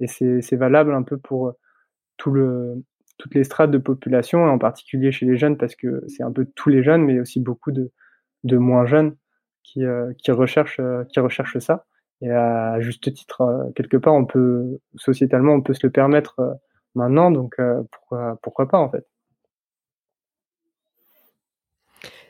et 0.00 0.06
c'est 0.06 0.56
valable 0.56 0.94
un 0.94 1.02
peu 1.02 1.18
pour 1.18 1.52
tout 2.16 2.30
le 2.30 2.82
toutes 3.20 3.34
les 3.34 3.44
strates 3.44 3.70
de 3.70 3.78
population 3.78 4.46
et 4.46 4.50
en 4.50 4.58
particulier 4.58 5.12
chez 5.12 5.26
les 5.26 5.36
jeunes 5.36 5.58
parce 5.58 5.76
que 5.76 6.02
c'est 6.08 6.22
un 6.22 6.32
peu 6.32 6.46
tous 6.54 6.70
les 6.70 6.82
jeunes 6.82 7.04
mais 7.04 7.20
aussi 7.20 7.38
beaucoup 7.38 7.70
de, 7.70 7.92
de 8.44 8.56
moins 8.56 8.86
jeunes 8.86 9.14
qui, 9.62 9.84
euh, 9.84 10.12
qui, 10.18 10.30
recherchent, 10.30 10.80
euh, 10.80 11.04
qui 11.04 11.20
recherchent 11.20 11.58
ça. 11.58 11.84
Et 12.22 12.30
à 12.30 12.80
juste 12.80 13.12
titre, 13.12 13.42
euh, 13.42 13.70
quelque 13.74 13.96
part, 13.96 14.14
on 14.14 14.24
peut, 14.24 14.78
sociétalement, 14.96 15.54
on 15.54 15.62
peut 15.62 15.74
se 15.74 15.86
le 15.86 15.90
permettre 15.90 16.58
maintenant, 16.94 17.30
donc 17.30 17.56
pourquoi, 17.92 18.38
pourquoi 18.42 18.68
pas 18.68 18.78
en 18.78 18.90
fait. 18.90 19.06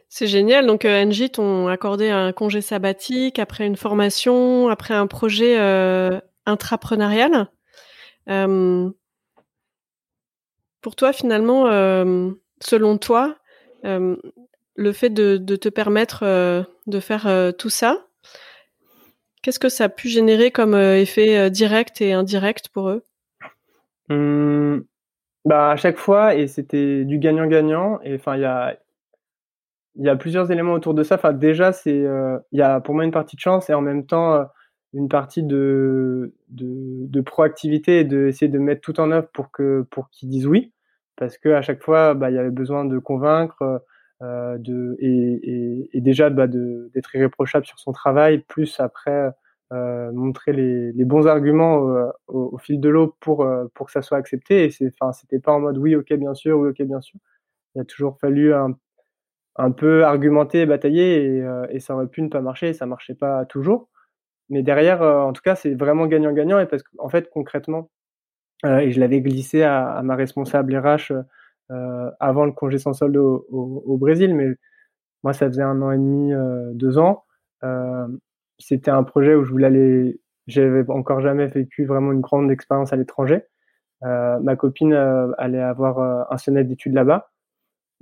C'est 0.08 0.26
génial. 0.26 0.66
Donc, 0.66 0.84
euh, 0.84 1.04
NJ 1.04 1.30
t'ont 1.30 1.68
accordé 1.68 2.10
un 2.10 2.32
congé 2.32 2.60
sabbatique 2.60 3.38
après 3.38 3.64
une 3.66 3.76
formation, 3.76 4.68
après 4.68 4.92
un 4.94 5.06
projet 5.06 5.56
intrapreneurial. 6.46 7.48
Pour 10.80 10.96
toi, 10.96 11.12
finalement, 11.12 11.66
selon 12.60 12.98
toi, 12.98 13.36
le 14.80 14.92
fait 14.92 15.10
de, 15.10 15.36
te 15.56 15.68
permettre 15.68 16.22
euh, 16.22 16.62
de 16.86 17.00
faire 17.00 17.26
euh, 17.26 17.52
tout 17.52 17.68
ça, 17.68 18.06
qu'est-ce 19.42 19.58
que 19.58 19.68
ça 19.68 19.84
a 19.84 19.88
pu 19.88 20.08
générer 20.08 20.50
comme 20.50 20.74
euh, 20.74 20.98
effet 20.98 21.50
direct 21.50 22.00
et 22.00 22.14
indirect 22.14 22.68
pour 22.68 22.88
eux? 22.88 23.04
Mmh, 24.08 24.78
bah, 25.44 25.70
À 25.70 25.76
chaque 25.76 25.98
fois, 25.98 26.34
et 26.34 26.46
c'était 26.46 27.04
du 27.04 27.18
gagnant-gagnant. 27.18 28.00
Et 28.02 28.14
enfin, 28.14 28.36
il 28.36 28.42
y 28.42 30.08
a, 30.08 30.16
plusieurs 30.16 30.50
éléments 30.50 30.72
autour 30.72 30.94
de 30.94 31.02
ça. 31.02 31.18
Déjà, 31.32 31.72
il 31.84 32.40
y 32.52 32.62
a 32.62 32.80
pour 32.80 32.94
moi 32.94 33.04
une 33.04 33.12
partie 33.12 33.36
de 33.36 33.40
chance 33.40 33.68
et 33.68 33.74
en 33.74 33.82
même 33.82 34.06
temps 34.06 34.46
une 34.92 35.08
partie 35.08 35.42
de, 35.42 36.34
de, 36.48 37.20
proactivité 37.20 38.00
et 38.00 38.04
d'essayer 38.04 38.48
de, 38.50 38.58
de 38.58 38.62
mettre 38.62 38.80
tout 38.80 39.00
en 39.00 39.10
œuvre 39.12 39.28
pour 39.32 39.50
que 39.50 39.86
pour 39.90 40.10
qu'ils 40.10 40.28
disent 40.28 40.46
oui. 40.46 40.72
Parce 41.16 41.38
que 41.38 41.50
à 41.50 41.62
chaque 41.62 41.82
fois, 41.82 42.14
bah, 42.14 42.30
il 42.30 42.36
y 42.36 42.38
avait 42.38 42.50
besoin 42.50 42.84
de 42.84 42.98
convaincre 42.98 43.84
euh, 44.22 44.58
de, 44.58 44.96
et, 45.00 45.08
et, 45.08 45.90
et 45.98 46.00
déjà 46.00 46.30
bah, 46.30 46.46
d'être 46.48 47.14
irréprochable 47.14 47.66
sur 47.66 47.78
son 47.78 47.92
travail, 47.92 48.40
plus 48.48 48.80
après 48.80 49.32
euh, 49.72 50.10
montrer 50.12 50.52
les, 50.52 50.92
les, 50.92 51.04
bons 51.04 51.26
arguments 51.28 51.76
au, 52.26 52.54
au, 52.54 52.58
fil 52.58 52.80
de 52.80 52.88
l'eau 52.88 53.14
pour, 53.20 53.44
euh, 53.44 53.66
pour 53.74 53.86
que 53.86 53.92
ça 53.92 54.02
soit 54.02 54.18
accepté. 54.18 54.64
Et 54.64 54.70
c'est, 54.70 54.92
enfin, 55.00 55.12
c'était 55.12 55.38
pas 55.38 55.52
en 55.52 55.60
mode 55.60 55.78
oui, 55.78 55.94
ok, 55.94 56.12
bien 56.14 56.34
sûr, 56.34 56.58
oui, 56.58 56.70
ok, 56.70 56.82
bien 56.82 57.00
sûr. 57.00 57.20
Il 57.74 57.82
a 57.82 57.84
toujours 57.84 58.18
fallu 58.18 58.52
un, 58.54 58.76
un 59.56 59.70
peu 59.72 60.04
argumenter, 60.04 60.66
batailler, 60.66 61.24
et, 61.24 61.42
euh, 61.42 61.66
et, 61.70 61.80
ça 61.80 61.94
aurait 61.94 62.08
pu 62.08 62.22
ne 62.22 62.28
pas 62.28 62.40
marcher, 62.40 62.70
et 62.70 62.72
ça 62.74 62.86
marchait 62.86 63.14
pas 63.14 63.44
toujours. 63.44 63.89
Mais 64.50 64.62
derrière, 64.62 65.02
en 65.02 65.32
tout 65.32 65.42
cas, 65.42 65.54
c'est 65.56 65.74
vraiment 65.74 66.06
gagnant-gagnant, 66.06 66.58
et 66.60 66.66
parce 66.66 66.82
qu'en 66.82 67.08
fait, 67.08 67.30
concrètement, 67.30 67.90
et 68.64 68.90
je 68.90 69.00
l'avais 69.00 69.20
glissé 69.20 69.62
à, 69.62 69.90
à, 69.90 70.02
ma 70.02 70.16
responsable 70.16 70.76
RH 70.76 71.12
euh, 71.70 72.10
avant 72.18 72.44
le 72.44 72.52
congé 72.52 72.78
sans 72.78 72.92
solde 72.92 73.16
au, 73.16 73.46
au, 73.48 73.96
Brésil, 73.96 74.34
mais 74.34 74.48
moi, 75.22 75.32
ça 75.32 75.46
faisait 75.46 75.62
un 75.62 75.80
an 75.82 75.92
et 75.92 75.98
demi, 75.98 76.32
euh, 76.32 76.72
deux 76.74 76.98
ans. 76.98 77.24
Euh, 77.64 78.08
c'était 78.58 78.90
un 78.90 79.04
projet 79.04 79.34
où 79.34 79.44
je 79.44 79.50
voulais 79.50 79.66
aller. 79.66 80.20
J'avais 80.46 80.88
encore 80.90 81.20
jamais 81.20 81.46
vécu 81.46 81.84
vraiment 81.86 82.12
une 82.12 82.20
grande 82.20 82.50
expérience 82.50 82.92
à 82.92 82.96
l'étranger. 82.96 83.44
ma 84.02 84.56
copine 84.56 84.94
allait 85.38 85.60
avoir 85.60 86.32
un 86.32 86.38
semestre 86.38 86.68
d'études 86.68 86.94
là-bas. 86.94 87.30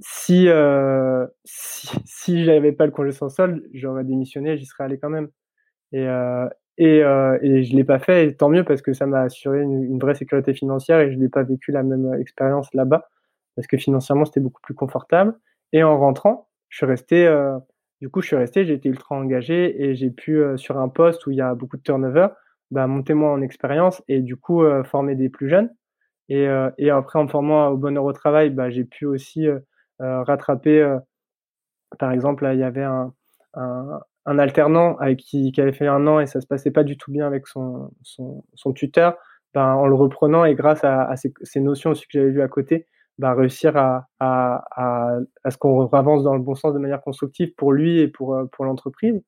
Si, 0.00 0.48
euh, 0.48 1.26
si, 1.44 1.88
si 2.06 2.44
j'avais 2.44 2.72
pas 2.72 2.86
le 2.86 2.92
congé 2.92 3.12
sans 3.12 3.28
solde, 3.28 3.62
j'aurais 3.74 4.04
démissionné, 4.04 4.56
j'y 4.56 4.66
serais 4.66 4.84
allé 4.84 4.98
quand 4.98 5.10
même. 5.10 5.28
Et, 5.92 6.06
euh, 6.06 6.48
et, 6.78 7.02
euh, 7.02 7.38
et 7.42 7.64
je 7.64 7.74
l'ai 7.76 7.84
pas 7.84 7.98
fait, 7.98 8.26
et 8.28 8.36
tant 8.36 8.48
mieux 8.48 8.64
parce 8.64 8.82
que 8.82 8.92
ça 8.92 9.06
m'a 9.06 9.22
assuré 9.22 9.62
une, 9.62 9.98
vraie 9.98 10.14
sécurité 10.14 10.54
financière 10.54 11.00
et 11.00 11.12
je 11.12 11.18
n'ai 11.18 11.28
pas 11.28 11.42
vécu 11.42 11.72
la 11.72 11.82
même 11.82 12.14
expérience 12.20 12.72
là-bas 12.72 13.08
parce 13.56 13.66
que 13.66 13.76
financièrement 13.76 14.24
c'était 14.24 14.40
beaucoup 14.40 14.60
plus 14.62 14.74
confortable. 14.74 15.34
Et 15.72 15.82
en 15.82 15.98
rentrant, 15.98 16.48
je 16.68 16.76
suis 16.78 16.86
resté, 16.86 17.26
euh, 17.26 17.58
du 18.00 18.08
coup 18.08 18.22
je 18.22 18.28
suis 18.28 18.36
resté, 18.36 18.64
j'ai 18.64 18.74
été 18.74 18.88
ultra 18.88 19.16
engagé 19.16 19.82
et 19.84 19.96
j'ai 19.96 20.10
pu 20.10 20.38
euh, 20.38 20.56
sur 20.56 20.78
un 20.78 20.88
poste 20.88 21.26
où 21.26 21.32
il 21.32 21.38
y 21.38 21.40
a 21.40 21.54
beaucoup 21.56 21.76
de 21.76 21.82
turnover, 21.82 22.28
bah, 22.70 22.86
monter 22.86 23.14
moi 23.14 23.32
en 23.32 23.42
expérience 23.42 24.02
et 24.06 24.20
du 24.20 24.36
coup 24.36 24.62
euh, 24.62 24.84
former 24.84 25.16
des 25.16 25.28
plus 25.28 25.48
jeunes. 25.48 25.74
Et, 26.28 26.46
et 26.76 26.90
après 26.90 27.18
en 27.18 27.26
formant 27.26 27.68
au 27.68 27.78
bonheur 27.78 28.04
au 28.04 28.12
travail, 28.12 28.50
bah, 28.50 28.68
j'ai 28.68 28.84
pu 28.84 29.06
aussi 29.06 29.46
rattraper. 29.98 30.98
par 31.98 32.12
exemple, 32.12 32.44
là, 32.44 32.52
il 32.52 32.60
y 32.60 32.64
avait 32.64 32.82
un, 32.82 33.14
un, 33.54 34.00
un 34.26 34.38
alternant 34.38 34.96
avec 34.98 35.18
qui, 35.18 35.52
avait 35.58 35.72
fait 35.72 35.86
un 35.86 36.06
an 36.06 36.20
et 36.20 36.26
ça 36.26 36.40
se 36.40 36.46
passait 36.46 36.70
pas 36.70 36.84
du 36.84 36.96
tout 36.96 37.10
bien 37.10 37.26
avec 37.26 37.46
son, 37.46 37.90
son, 38.02 38.72
tuteur. 38.74 39.16
Ben, 39.54 39.74
en 39.74 39.86
le 39.86 39.94
reprenant 39.94 40.44
et 40.44 40.54
grâce 40.54 40.84
à, 40.84 41.14
ces, 41.16 41.60
notions 41.60 41.90
aussi 41.90 42.02
que 42.02 42.18
j'avais 42.18 42.30
vues 42.30 42.42
à 42.42 42.48
côté, 42.48 42.86
bah, 43.18 43.34
réussir 43.34 43.76
à, 43.76 44.08
à, 44.20 44.62
à, 45.42 45.50
ce 45.50 45.56
qu'on 45.56 45.86
avance 45.88 46.22
dans 46.22 46.34
le 46.34 46.42
bon 46.42 46.54
sens 46.54 46.74
de 46.74 46.78
manière 46.78 47.00
constructive 47.00 47.54
pour 47.56 47.72
lui 47.72 47.98
et 48.00 48.08
pour, 48.08 48.34
euh, 48.34 48.44
pour 48.46 48.64
l'entreprise. 48.64 49.22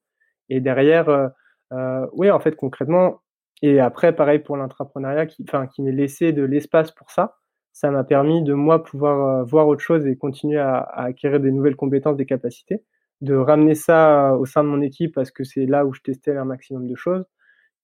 Et 0.48 0.61
derrière, 0.61 1.09
euh, 1.09 1.29
euh, 1.72 2.07
oui, 2.12 2.31
en 2.31 2.40
fait, 2.40 2.55
concrètement, 2.57 3.20
et 3.62 3.81
après, 3.81 4.14
pareil 4.14 4.38
pour 4.40 4.57
l'entrepreneuriat 4.57 5.26
qui, 5.26 5.44
enfin, 5.48 5.66
qui 5.66 5.83
m'est 5.83 5.92
laissé 5.92 6.33
de 6.33 6.42
l'espace 6.42 6.92
pour 6.92 7.11
ça, 7.11 7.37
ça 7.72 7.90
m'a 7.90 8.05
permis 8.05 8.42
de 8.42 8.55
moi 8.55 8.83
pouvoir 8.83 9.44
voir 9.46 9.68
autre 9.68 9.83
chose 9.83 10.07
et 10.07 10.16
continuer 10.16 10.59
à, 10.59 10.81
acquérir 10.81 11.40
des 11.40 11.53
nouvelles 11.53 11.76
compétences, 11.76 12.16
des 12.16 12.26
capacités, 12.26 12.85
de 13.20 13.35
ramener 13.35 13.74
ça 13.74 14.37
au 14.37 14.46
sein 14.46 14.64
de 14.64 14.68
mon 14.68 14.80
équipe 14.80 15.14
parce 15.14 15.30
que 15.30 15.44
c'est 15.44 15.66
là 15.66 15.87
où 15.87 15.92
je 15.92 16.00
testais 16.00 16.37
un 16.37 16.44
maximum 16.44 16.87
de 16.88 16.94
choses. 16.96 17.24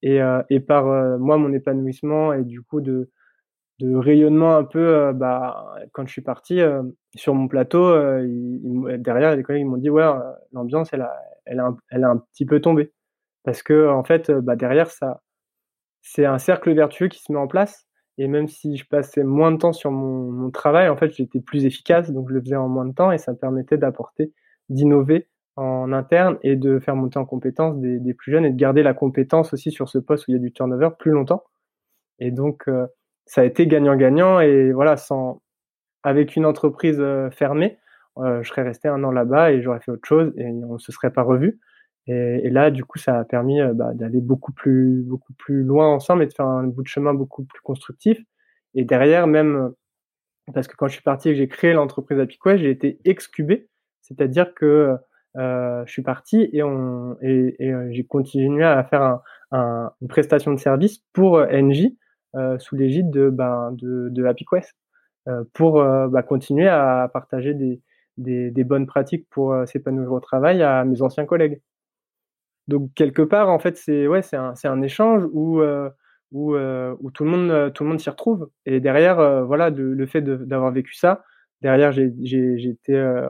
Et, 0.03 0.21
et 0.51 0.61
par 0.61 0.85
moi, 1.19 1.39
mon 1.39 1.53
épanouissement 1.53 2.33
et 2.35 2.45
du 2.45 2.63
coup 2.63 2.81
de, 2.81 3.11
de 3.79 3.95
rayonnement 3.95 4.57
un 4.57 4.65
peu 4.65 4.79
euh, 4.79 5.13
bah, 5.13 5.75
quand 5.93 6.07
je 6.07 6.13
suis 6.13 6.23
parti 6.23 6.61
euh, 6.61 6.83
sur 7.15 7.35
mon 7.35 7.49
plateau 7.49 7.85
euh, 7.85 8.27
derrière 8.99 9.37
les 9.37 9.43
collègues 9.43 9.67
m'ont 9.67 9.77
dit 9.77 9.91
ouais 9.91 10.05
l'ambiance 10.53 10.89
elle 10.93 11.03
a, 11.03 11.15
elle, 11.45 11.61
a 11.61 11.67
un, 11.67 11.77
elle 11.91 12.05
a 12.05 12.09
un 12.09 12.19
petit 12.19 12.47
peu 12.47 12.61
tombé 12.61 12.93
parce 13.45 13.63
que 13.63 13.89
en 13.89 14.05
fait 14.05 14.31
bah, 14.31 14.57
derrière 14.57 14.91
ça 14.91 15.23
c'est 16.03 16.25
un 16.25 16.39
cercle 16.39 16.73
vertueux 16.75 17.09
qui 17.09 17.21
se 17.23 17.33
met 17.33 17.39
en 17.39 17.49
place 17.49 17.87
et 18.19 18.29
même 18.29 18.49
si 18.49 18.77
je 18.79 18.87
passais 18.89 19.25
moins 19.25 19.53
de 19.53 19.59
temps 19.59 19.75
sur 19.75 19.91
mon, 19.91 20.31
mon 20.33 20.51
travail 20.51 20.89
en 20.89 20.97
fait 20.97 21.13
j'étais 21.13 21.41
plus 21.41 21.67
efficace 21.67 22.11
donc 22.11 22.31
je 22.31 22.35
le 22.35 22.41
faisais 22.41 22.57
en 22.57 22.69
moins 22.69 22.87
de 22.87 22.95
temps 22.95 23.13
et 23.13 23.19
ça 23.19 23.33
me 23.33 23.37
permettait 23.37 23.77
d'apporter 23.79 24.33
d'innover 24.69 25.29
en 25.57 25.93
interne 25.93 26.39
et 26.43 26.57
de 26.57 26.79
faire 26.79 26.97
monter 26.97 27.19
en 27.19 27.25
compétence 27.25 27.79
des, 27.79 28.15
plus 28.15 28.33
jeunes 28.33 28.45
et 28.45 28.51
de 28.51 28.57
garder 28.57 28.83
la 28.83 28.95
compétence 28.95 29.53
aussi 29.53 29.71
sur 29.71 29.89
ce 29.89 29.99
poste 29.99 30.29
où 30.29 30.33
il 30.33 30.35
y 30.35 30.37
a 30.37 30.41
du 30.41 30.53
turnover 30.53 30.91
plus 30.99 31.13
longtemps 31.13 31.45
et 32.19 32.31
donc 32.31 32.69
ça 33.27 33.41
a 33.43 33.45
été 33.45 33.67
gagnant-gagnant 33.67 34.41
et 34.41 34.73
voilà, 34.73 34.97
sans, 34.97 35.43
avec 36.03 36.37
une 36.37 36.47
entreprise 36.47 36.99
euh, 37.01 37.31
fermée, 37.31 37.79
euh, 38.19 38.43
je 38.43 38.49
serais 38.49 38.63
resté 38.63 38.89
un 38.89 39.03
an 39.05 39.11
là-bas 39.11 39.53
et 39.53 39.61
j'aurais 39.61 39.81
fait 39.81 39.91
autre 39.91 40.07
chose 40.07 40.33
et 40.37 40.47
on 40.47 40.79
se 40.79 40.93
serait 40.93 41.13
pas 41.13 41.23
revu. 41.23 41.61
Et, 42.09 42.51
là, 42.51 42.71
du 42.71 42.85
coup, 42.85 42.99
ça 42.99 43.19
a 43.19 43.25
permis 43.25 43.59
bah, 43.75 43.93
d'aller 43.93 44.21
beaucoup 44.21 44.53
plus, 44.53 45.03
beaucoup 45.03 45.33
plus 45.33 45.65
loin 45.65 45.89
ensemble 45.89 46.23
et 46.23 46.27
de 46.27 46.33
faire 46.33 46.47
un 46.47 46.63
bout 46.63 46.85
de 46.85 46.87
chemin 46.87 47.15
beaucoup 47.15 47.43
plus 47.43 47.61
constructif. 47.63 48.17
Et 48.75 48.85
derrière, 48.85 49.27
même 49.27 49.73
parce 50.55 50.69
que 50.69 50.77
quand 50.77 50.87
je 50.87 50.93
suis 50.93 51.03
parti 51.03 51.31
et 51.31 51.33
que 51.33 51.39
j'ai 51.39 51.49
créé 51.49 51.73
l'entreprise 51.73 52.21
Apicway, 52.21 52.59
j'ai 52.59 52.71
été 52.71 53.01
excubé, 53.05 53.69
c'est-à-dire 54.07 54.55
que 54.55 54.97
euh, 55.37 55.85
je 55.85 55.93
suis 55.93 56.03
parti 56.03 56.49
et, 56.53 56.61
et 56.61 57.75
j'ai 57.91 58.05
continué 58.05 58.65
à 58.65 58.83
faire 58.85 59.03
un, 59.03 59.23
un, 59.51 59.93
une 60.01 60.09
prestation 60.09 60.53
de 60.53 60.59
service 60.59 61.01
pour 61.13 61.41
NJ 61.41 61.89
euh, 62.35 62.59
sous 62.59 62.77
l'égide 62.77 63.11
de, 63.11 63.29
ben, 63.31 63.77
HappyQuest 64.25 64.75
euh, 65.29 65.45
pour 65.53 65.83
bah, 65.83 66.23
continuer 66.23 66.69
à 66.69 67.11
partager 67.13 67.55
des, 67.55 68.65
bonnes 68.65 68.87
pratiques 68.87 69.29
pour 69.31 69.55
s'épanouir 69.67 70.13
au 70.13 70.21
travail 70.21 70.63
à 70.63 70.85
mes 70.85 71.03
anciens 71.03 71.27
collègues. 71.27 71.61
Donc 72.69 72.91
quelque 72.95 73.23
part, 73.23 73.49
en 73.49 73.59
fait, 73.59 73.77
c'est 73.77 74.07
un, 74.07 74.83
échange 74.83 75.25
où 75.33 75.61
tout 76.33 76.55
le 77.25 77.85
monde 77.85 78.01
s'y 78.01 78.11
retrouve. 78.11 78.51
Et 78.65 78.81
derrière, 78.81 79.45
voilà, 79.45 79.71
le 79.71 80.07
fait 80.07 80.23
d'avoir 80.23 80.73
vécu 80.73 80.95
ça, 80.95 81.25
derrière, 81.61 81.93
j'ai 81.93 82.69
été 82.69 83.27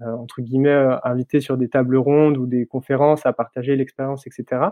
entre 0.00 0.42
guillemets 0.42 0.98
invité 1.04 1.40
sur 1.40 1.56
des 1.56 1.68
tables 1.68 1.96
rondes 1.96 2.36
ou 2.36 2.46
des 2.46 2.66
conférences 2.66 3.24
à 3.26 3.32
partager 3.32 3.76
l'expérience, 3.76 4.26
etc. 4.26 4.62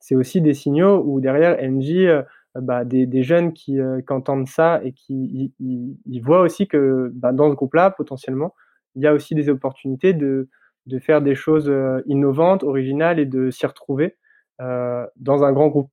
C'est 0.00 0.16
aussi 0.16 0.40
des 0.40 0.54
signaux 0.54 1.02
où 1.04 1.20
derrière 1.20 1.56
NJ, 1.62 2.24
bah, 2.54 2.84
des, 2.84 3.06
des, 3.06 3.22
jeunes 3.22 3.52
qui, 3.52 3.78
qui, 4.06 4.12
entendent 4.12 4.48
ça 4.48 4.80
et 4.84 4.92
qui 4.92 5.52
ils, 5.58 6.20
voient 6.20 6.40
aussi 6.40 6.68
que 6.68 7.10
bah, 7.14 7.32
dans 7.32 7.50
ce 7.50 7.54
groupe-là, 7.54 7.90
potentiellement, 7.90 8.54
il 8.94 9.02
y 9.02 9.06
a 9.06 9.14
aussi 9.14 9.34
des 9.34 9.48
opportunités 9.48 10.12
de, 10.12 10.48
de 10.86 10.98
faire 10.98 11.22
des 11.22 11.34
choses 11.34 11.72
innovantes, 12.06 12.62
originales 12.62 13.18
et 13.18 13.26
de 13.26 13.50
s'y 13.50 13.66
retrouver 13.66 14.16
euh, 14.60 15.06
dans 15.16 15.44
un 15.44 15.52
grand 15.52 15.68
groupe. 15.68 15.90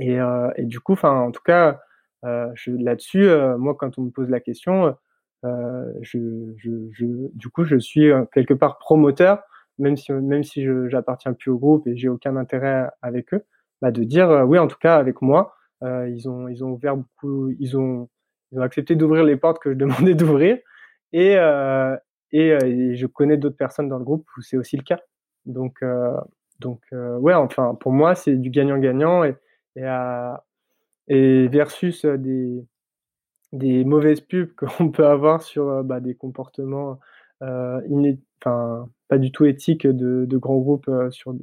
Et, 0.00 0.20
euh, 0.20 0.50
et 0.56 0.64
du 0.64 0.80
coup, 0.80 0.96
en 1.02 1.30
tout 1.30 1.42
cas, 1.42 1.80
euh, 2.24 2.52
là-dessus, 2.66 3.28
euh, 3.28 3.58
moi, 3.58 3.74
quand 3.74 3.98
on 3.98 4.02
me 4.02 4.10
pose 4.10 4.30
la 4.30 4.40
question, 4.40 4.86
euh, 4.86 4.92
je, 5.42 6.52
je, 6.56 6.70
je, 6.92 7.06
du 7.34 7.48
coup, 7.48 7.64
je 7.64 7.76
suis 7.76 8.10
quelque 8.32 8.54
part 8.54 8.78
promoteur, 8.78 9.42
même 9.78 9.96
si, 9.96 10.12
même 10.12 10.44
si 10.44 10.62
je 10.62 10.88
j'appartiens 10.88 11.32
plus 11.32 11.50
au 11.50 11.58
groupe 11.58 11.86
et 11.86 11.96
j'ai 11.96 12.08
aucun 12.08 12.36
intérêt 12.36 12.88
avec 13.02 13.32
eux, 13.34 13.44
bah, 13.82 13.90
de 13.90 14.04
dire 14.04 14.44
oui, 14.46 14.58
en 14.58 14.66
tout 14.66 14.78
cas, 14.78 14.96
avec 14.96 15.22
moi, 15.22 15.54
ils 15.82 16.28
ont, 16.28 16.48
ils 16.48 16.64
ont 16.64 16.70
ouvert 16.70 16.96
beaucoup, 16.96 17.50
ils 17.58 17.76
ont, 17.78 18.08
ils 18.52 18.58
ont 18.58 18.62
accepté 18.62 18.96
d'ouvrir 18.96 19.24
les 19.24 19.36
portes 19.36 19.60
que 19.60 19.72
je 19.72 19.76
demandais 19.78 20.14
d'ouvrir, 20.14 20.58
et, 21.12 21.36
et, 22.32 22.48
et, 22.48 22.96
je 22.96 23.06
connais 23.06 23.36
d'autres 23.36 23.56
personnes 23.56 23.88
dans 23.88 23.98
le 23.98 24.04
groupe 24.04 24.26
où 24.36 24.42
c'est 24.42 24.56
aussi 24.56 24.76
le 24.76 24.82
cas. 24.82 25.00
Donc, 25.46 25.82
donc, 26.60 26.82
ouais, 26.92 27.34
enfin, 27.34 27.74
pour 27.80 27.92
moi, 27.92 28.14
c'est 28.14 28.36
du 28.36 28.50
gagnant-gagnant 28.50 29.24
et 29.24 29.36
et, 29.76 29.84
à, 29.84 30.44
et 31.08 31.48
versus 31.48 32.04
des, 32.04 32.64
des 33.52 33.84
mauvaises 33.84 34.20
pubs 34.20 34.54
qu'on 34.56 34.90
peut 34.90 35.06
avoir 35.06 35.42
sur 35.42 35.84
bah, 35.84 36.00
des 36.00 36.14
comportements 36.14 36.98
euh, 37.42 37.80
enfin, 38.40 38.88
pas 39.08 39.18
du 39.18 39.32
tout 39.32 39.44
éthiques 39.46 39.86
de, 39.86 40.24
de 40.26 40.36
grands 40.38 40.58
groupes 40.58 40.90
sur, 41.10 41.34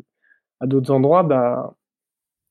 à 0.59 0.67
d'autres 0.67 0.91
endroits, 0.91 1.23
bah, 1.23 1.75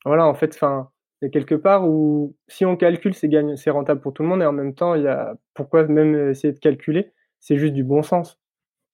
voilà, 0.05 0.27
en 0.27 0.35
fait, 0.35 0.55
enfin, 0.55 0.91
il 1.21 1.27
y 1.27 1.29
a 1.29 1.31
quelque 1.31 1.55
part 1.55 1.89
où 1.89 2.37
si 2.49 2.65
on 2.65 2.77
calcule, 2.77 3.15
c'est 3.15 3.31
c'est 3.57 3.71
rentable 3.71 4.01
pour 4.01 4.13
tout 4.13 4.23
le 4.23 4.29
monde 4.29 4.43
et 4.43 4.47
en 4.47 4.53
même 4.53 4.75
temps, 4.75 4.95
il 4.95 5.03
y 5.03 5.09
a 5.09 5.37
pourquoi 5.55 5.85
même 5.87 6.31
essayer 6.31 6.53
de 6.53 6.59
calculer, 6.59 7.13
c'est 7.41 7.57
juste 7.57 7.75
du 7.75 7.85
bon 7.85 8.03
sens. 8.03 8.39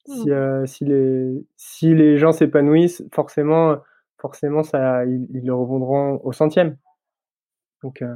Si, 0.07 0.31
mmh. 0.31 0.67
si, 0.67 0.85
les, 0.85 1.47
si 1.57 1.95
les 1.95 2.19
gens 2.19 2.33
s'épanouissent, 2.33 3.05
forcément, 3.13 3.79
forcément, 4.19 4.63
ça, 4.63 5.05
ils, 5.05 5.45
le 5.45 5.55
revendront 5.55 6.21
au 6.25 6.33
centième. 6.33 6.77
Donc, 7.83 8.03
euh, 8.03 8.15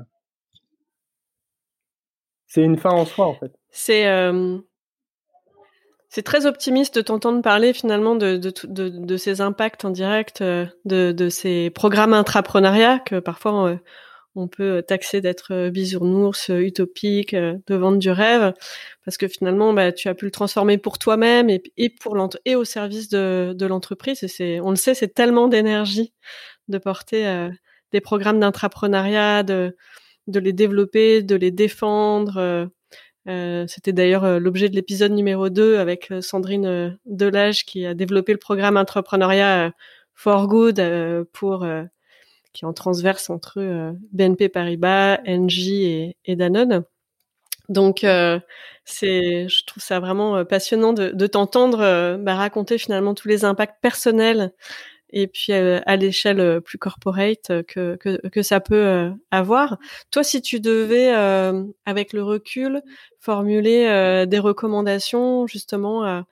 c'est 2.47 2.63
une 2.63 2.77
fin 2.77 2.91
en 2.91 3.05
soi, 3.05 3.27
en 3.27 3.35
fait. 3.35 3.53
C'est 3.71 4.07
euh, 4.07 4.59
c'est 6.09 6.23
très 6.23 6.47
optimiste 6.47 6.97
de 6.97 7.03
t'entendre 7.03 7.43
parler 7.43 7.73
finalement 7.73 8.15
de, 8.15 8.37
de, 8.37 8.89
de, 8.89 9.17
ces 9.17 9.41
impacts 9.41 9.85
en 9.85 9.91
direct, 9.91 10.41
euh, 10.41 10.67
de, 10.85 11.13
de 11.13 11.29
ces 11.29 11.71
programmes 11.71 12.15
intrapreneuriat 12.15 13.01
que 13.01 13.19
parfois 13.19 13.79
on 14.37 14.49
peut 14.49 14.83
taxer 14.87 15.21
d'être 15.21 15.71
bisounours, 15.71 16.51
utopique, 16.51 17.35
de 17.35 17.75
vendre 17.75 17.99
du 17.99 18.11
rêve, 18.11 18.53
parce 19.05 19.17
que 19.17 19.29
finalement, 19.29 19.73
bah, 19.73 19.93
tu 19.93 20.09
as 20.09 20.15
pu 20.15 20.27
le 20.27 20.31
transformer 20.31 20.79
pour 20.79 20.99
toi-même 20.99 21.49
et, 21.49 21.63
et 21.79 21.89
pour 21.89 22.17
et 22.45 22.55
au 22.55 22.65
service 22.65 23.09
de, 23.09 23.55
de 23.57 23.67
l'entreprise. 23.67 24.25
On 24.63 24.71
le 24.71 24.77
sait, 24.77 24.95
c'est 24.95 25.15
tellement 25.15 25.49
d'énergie 25.49 26.13
de 26.69 26.79
porter 26.79 27.27
euh, 27.27 27.49
des 27.93 28.01
programmes 28.01 28.41
d'intrapreneuriat, 28.41 29.43
de, 29.43 29.75
de 30.27 30.41
les 30.41 30.53
développer, 30.53 31.23
de 31.23 31.37
les 31.37 31.51
défendre. 31.51 32.37
Euh, 32.39 32.67
euh 33.29 33.67
c'était 33.69 33.93
d'ailleurs 33.93 34.39
l'objet 34.41 34.69
de 34.69 34.77
l'épisode 34.77 35.12
numéro 35.12 35.49
2 35.49 35.79
avec 35.79 36.12
Sandrine 36.21 36.99
Delage 37.07 37.65
qui 37.65 37.87
a 37.87 37.95
développé 37.95 38.33
le 38.33 38.39
programme 38.39 38.77
intrapreneuriat 38.77 39.73
For 40.15 40.47
Good 40.49 41.27
pour 41.33 41.67
qui 42.57 42.65
est 42.65 42.69
en 42.69 42.73
transverse 42.73 43.31
entre 43.31 43.59
euh, 43.59 43.93
BNP 44.12 44.49
Paribas, 44.49 45.21
Engie 45.27 46.15
et, 46.25 46.37
Danone. 46.37 46.85
Donc 47.69 48.03
euh, 48.03 48.41
c'est, 48.85 49.49
je 49.49 49.65
trouve 49.67 49.83
ça 49.83 50.01
vraiment 50.01 50.37
euh, 50.37 50.45
passionnant 50.45 50.93
de, 50.93 51.11
de 51.11 51.27
t'entendre 51.27 52.17
bah, 52.17 52.35
raconter 52.35 52.79
finalement 52.79 53.15
tous 53.15 53.29
les 53.29 53.45
impacts 53.45 53.81
personnels 53.83 54.53
et 55.11 55.27
puis 55.27 55.53
à 55.53 55.97
l'échelle 55.97 56.61
plus 56.61 56.79
corporate 56.79 57.62
que, 57.66 57.97
que, 57.97 58.29
que 58.29 58.42
ça 58.42 58.61
peut 58.61 59.11
avoir. 59.31 59.79
Toi, 60.11 60.25
si 60.25 60.42
tu 60.42 60.61
devais, 60.61 61.11
avec 61.85 62.12
le 62.12 62.23
recul, 62.23 62.83
formuler 63.21 64.27
des 64.27 64.38
recommandations 64.38 65.47
justement 65.47 66.05
à, 66.05 66.27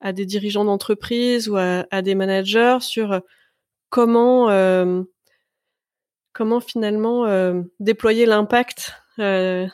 à 0.00 0.12
des 0.12 0.26
dirigeants 0.26 0.64
d'entreprise 0.64 1.48
ou 1.48 1.56
à, 1.56 1.86
à, 1.90 2.02
des 2.02 2.14
managers 2.14 2.78
sur 2.80 3.20
comment 3.90 4.48
comment 6.38 6.60
finalement 6.60 7.26
euh, 7.26 7.62
déployer 7.80 8.24
l'impact 8.24 8.92
euh, 9.18 9.66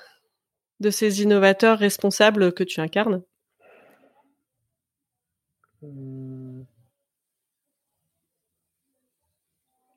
de 0.81 0.91
ces 0.91 1.23
innovateurs 1.23 1.79
responsables 1.79 2.55
que 2.55 2.65
tu 2.65 2.81
incarnes? 2.81 3.23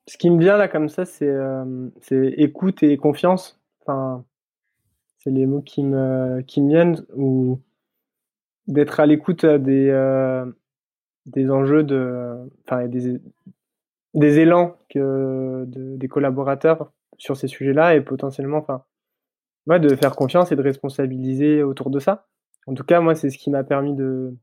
Ce 0.07 0.17
qui 0.17 0.29
me 0.29 0.39
vient 0.39 0.57
là 0.57 0.67
comme 0.67 0.89
ça, 0.89 1.05
c'est 1.05 1.27
euh, 1.27 1.89
écoute 2.11 2.81
et 2.83 2.97
confiance. 2.97 3.59
Enfin, 3.81 4.25
c'est 5.17 5.31
les 5.31 5.45
mots 5.45 5.61
qui 5.61 5.83
me, 5.83 6.41
viennent 6.67 7.05
ou 7.15 7.59
d'être 8.67 8.99
à 8.99 9.05
l'écoute 9.05 9.45
des, 9.45 9.91
des 11.25 11.51
enjeux 11.51 11.83
de, 11.83 12.49
des, 14.13 14.39
élans 14.39 14.77
que 14.89 15.65
des 15.67 16.07
collaborateurs 16.07 16.91
sur 17.17 17.35
ces 17.35 17.47
sujets-là 17.47 17.95
et 17.95 18.01
potentiellement, 18.01 18.57
enfin, 18.57 18.83
ouais, 19.67 19.79
de 19.79 19.93
faire 19.95 20.15
confiance 20.15 20.51
et 20.51 20.55
de 20.55 20.61
responsabiliser 20.61 21.63
autour 21.63 21.89
de 21.89 21.99
ça. 21.99 22.27
En 22.65 22.73
tout 22.73 22.83
cas, 22.83 23.01
moi, 23.01 23.15
c'est 23.15 23.29
ce 23.29 23.37
qui 23.37 23.49
m'a 23.49 23.63
permis 23.63 23.93
de, 23.95 24.35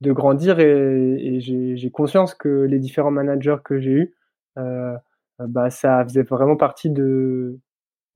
de 0.00 0.12
grandir 0.12 0.60
et, 0.60 1.40
j'ai 1.40 1.90
conscience 1.90 2.34
que 2.34 2.48
les 2.48 2.78
différents 2.78 3.10
managers 3.10 3.56
que 3.64 3.78
j'ai 3.78 3.90
eus, 3.90 4.14
euh, 4.58 4.96
bah, 5.38 5.70
ça 5.70 6.04
faisait 6.04 6.22
vraiment 6.22 6.56
partie 6.56 6.90
de. 6.90 7.58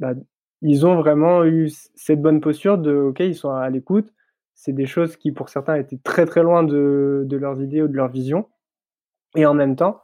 Bah, 0.00 0.14
ils 0.62 0.86
ont 0.86 0.96
vraiment 0.96 1.44
eu 1.44 1.70
cette 1.94 2.22
bonne 2.22 2.40
posture 2.40 2.78
de 2.78 2.94
OK, 2.94 3.20
ils 3.20 3.34
sont 3.34 3.50
à 3.50 3.68
l'écoute. 3.70 4.12
C'est 4.54 4.72
des 4.72 4.86
choses 4.86 5.16
qui, 5.16 5.32
pour 5.32 5.48
certains, 5.48 5.76
étaient 5.76 5.98
très 6.04 6.26
très 6.26 6.42
loin 6.42 6.62
de, 6.62 7.24
de 7.26 7.36
leurs 7.36 7.60
idées 7.60 7.82
ou 7.82 7.88
de 7.88 7.96
leur 7.96 8.08
vision. 8.08 8.48
Et 9.36 9.46
en 9.46 9.54
même 9.54 9.76
temps, 9.76 10.00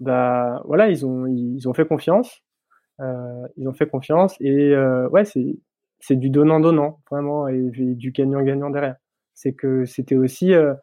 bah 0.00 0.62
voilà, 0.66 0.88
ils 0.88 1.04
ont 1.06 1.26
ils 1.26 1.68
ont 1.68 1.74
fait 1.74 1.86
confiance, 1.86 2.42
euh, 3.00 3.48
ils 3.56 3.68
ont 3.68 3.72
fait 3.74 3.88
confiance 3.88 4.36
et 4.40 4.74
euh, 4.74 5.08
ouais, 5.10 5.24
c'est 5.24 6.16
du 6.16 6.30
donnant 6.30 6.60
donnant 6.60 7.00
vraiment 7.10 7.48
et, 7.48 7.70
du 7.72 8.12
gagnant 8.12 8.42
gagnant 8.42 8.70
derrière. 8.70 8.96
C'est 9.34 9.54
que 9.54 9.84
c'était 9.84 10.16
aussi 10.16 10.54
euh, 10.54 10.74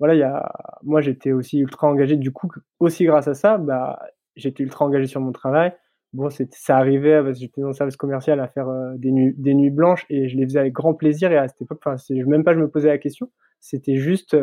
voilà, 0.00 0.14
il 0.14 0.20
y 0.20 0.22
a 0.24 0.52
moi 0.82 1.00
j'étais 1.00 1.32
aussi 1.32 1.58
ultra 1.60 1.88
engagé 1.88 2.16
du 2.16 2.32
coup 2.32 2.50
aussi 2.80 3.04
grâce 3.04 3.28
à 3.28 3.34
ça, 3.34 3.58
bah 3.58 4.00
j'étais 4.36 4.62
ultra 4.62 4.84
engagé 4.84 5.06
sur 5.06 5.20
mon 5.20 5.32
travail. 5.32 5.72
Bon, 6.12 6.28
ça 6.30 6.76
arrivait 6.76 7.20
parce 7.22 7.38
que 7.38 7.40
j'étais 7.40 7.60
dans 7.60 7.68
le 7.68 7.74
service 7.74 7.96
commercial 7.96 8.38
à 8.40 8.46
faire 8.46 8.68
euh, 8.68 8.94
des, 8.96 9.10
nuits, 9.10 9.34
des 9.36 9.54
nuits 9.54 9.70
blanches 9.70 10.06
et 10.10 10.28
je 10.28 10.36
les 10.36 10.44
faisais 10.44 10.60
avec 10.60 10.72
grand 10.72 10.94
plaisir 10.94 11.32
et 11.32 11.36
à 11.36 11.48
cette 11.48 11.60
époque, 11.62 11.80
enfin, 11.84 11.96
même 12.26 12.44
pas 12.44 12.54
je 12.54 12.60
me 12.60 12.68
posais 12.68 12.88
la 12.88 12.98
question, 12.98 13.30
c'était 13.60 13.96
juste 13.96 14.36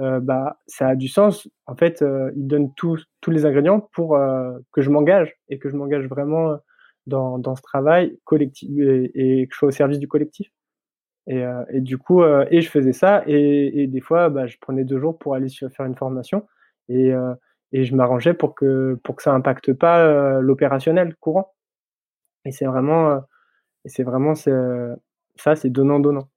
euh, 0.00 0.20
bah, 0.20 0.58
ça 0.66 0.88
a 0.88 0.96
du 0.96 1.08
sens. 1.08 1.48
En 1.66 1.74
fait, 1.74 2.02
euh, 2.02 2.30
il 2.36 2.46
donne 2.46 2.72
tous 2.74 3.04
les 3.26 3.46
ingrédients 3.46 3.80
pour 3.92 4.16
euh, 4.16 4.56
que 4.72 4.80
je 4.80 4.90
m'engage 4.90 5.34
et 5.48 5.58
que 5.58 5.68
je 5.68 5.76
m'engage 5.76 6.06
vraiment 6.06 6.56
dans, 7.06 7.38
dans 7.38 7.56
ce 7.56 7.62
travail 7.62 8.18
collectif 8.24 8.70
et, 8.78 9.46
que 9.48 9.54
je 9.54 9.58
sois 9.58 9.68
au 9.68 9.72
service 9.72 9.98
du 9.98 10.08
collectif. 10.08 10.50
Et, 11.26 11.44
et 11.70 11.80
du 11.82 11.98
coup, 11.98 12.22
et 12.24 12.62
je 12.62 12.70
faisais 12.70 12.94
ça 12.94 13.22
et, 13.26 13.86
des 13.86 14.00
fois, 14.00 14.30
bah, 14.30 14.46
je 14.46 14.56
prenais 14.58 14.84
deux 14.84 14.98
jours 14.98 15.18
pour 15.18 15.34
aller 15.34 15.48
faire 15.50 15.84
une 15.84 15.96
formation. 15.96 16.46
Et, 16.88 17.12
et 17.72 17.84
je 17.84 17.94
m'arrangeais 17.94 18.34
pour 18.34 18.54
que 18.54 18.98
pour 19.02 19.16
que 19.16 19.22
ça 19.22 19.32
impacte 19.32 19.72
pas 19.72 20.40
l'opérationnel 20.40 21.14
courant. 21.16 21.54
Et 22.44 22.52
c'est 22.52 22.66
vraiment 22.66 23.20
et 23.84 23.88
c'est 23.88 24.02
vraiment 24.02 24.34
ça, 24.34 25.56
c'est 25.56 25.70
donnant 25.70 26.00
donnant. 26.00 26.28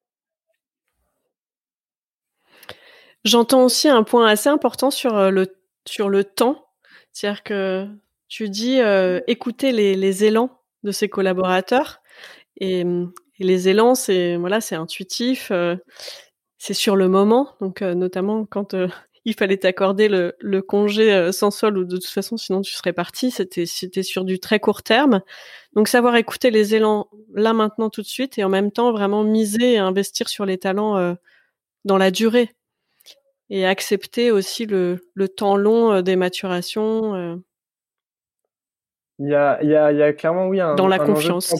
J'entends 3.24 3.65
aussi 3.65 3.88
un 3.88 4.04
point 4.04 4.28
assez 4.28 4.50
important 4.50 4.91
sur 4.91 5.32
le 5.32 5.48
sur 5.86 6.10
le 6.10 6.24
temps, 6.24 6.65
c'est-à-dire 7.12 7.44
que 7.44 7.88
tu 8.28 8.50
dis 8.50 8.80
écouter 9.28 9.72
les, 9.72 10.24
élans 10.24 10.62
de 10.84 10.91
ses 10.91 11.10
collaborateurs 11.10 12.02
et, 12.58 12.82
et 12.82 13.44
les 13.44 13.70
élans, 13.70 13.96
c'est 13.96 14.38
voilà, 14.38 14.62
c'est 14.62 14.76
intuitif, 14.76 15.52
c'est 16.58 16.74
sur 16.74 16.96
le 16.96 17.08
moment, 17.08 17.56
donc 17.62 17.82
notamment 17.82 18.46
quand 18.46 18.76
il 19.25 19.36
fallait 19.36 19.57
t'accorder 19.57 20.07
le, 20.07 20.36
le, 20.39 20.62
congé 20.62 21.31
sans 21.31 21.51
sol 21.51 21.77
ou 21.77 21.84
de 21.84 21.97
toute 21.97 22.07
façon 22.07 22.38
sinon 22.38 22.62
tu 22.62 22.73
serais 22.73 22.93
parti, 22.93 23.31
c'était 23.31 23.65
c'était 23.65 24.03
sur 24.03 24.23
du 24.23 24.39
très 24.39 24.60
court 24.60 24.84
terme. 24.84 25.21
Donc 25.73 25.88
savoir 25.88 26.15
écouter 26.15 26.49
les 26.49 26.75
élans 26.75 27.07
là 27.34 27.53
maintenant 27.53 27.89
tout 27.89 28.01
de 28.01 28.07
suite 28.07 28.38
et 28.38 28.43
en 28.43 28.49
même 28.49 28.71
temps 28.71 28.91
vraiment 28.91 29.23
miser 29.23 29.73
et 29.73 29.77
investir 29.77 30.27
sur 30.27 30.45
les 30.45 30.57
talents 30.57 31.15
dans 31.86 31.97
la 31.97 32.12
durée 32.12 32.49
et 33.49 33.65
accepter 33.65 34.31
aussi 34.31 34.65
le, 34.65 34.99
le 35.13 35.27
temps 35.27 35.55
long 35.55 36.01
des 36.01 36.15
maturations. 36.15 37.41
Il 39.19 39.29
y 39.29 39.36
a, 39.36 39.60
il 39.62 39.69
y 39.69 39.75
a, 39.75 39.91
il 39.91 39.99
y 39.99 40.01
a 40.01 40.13
clairement 40.13 40.47
oui 40.47 40.60
un, 40.60 40.73
dans 40.73 40.88
la 40.88 40.97
confiance. 40.97 41.53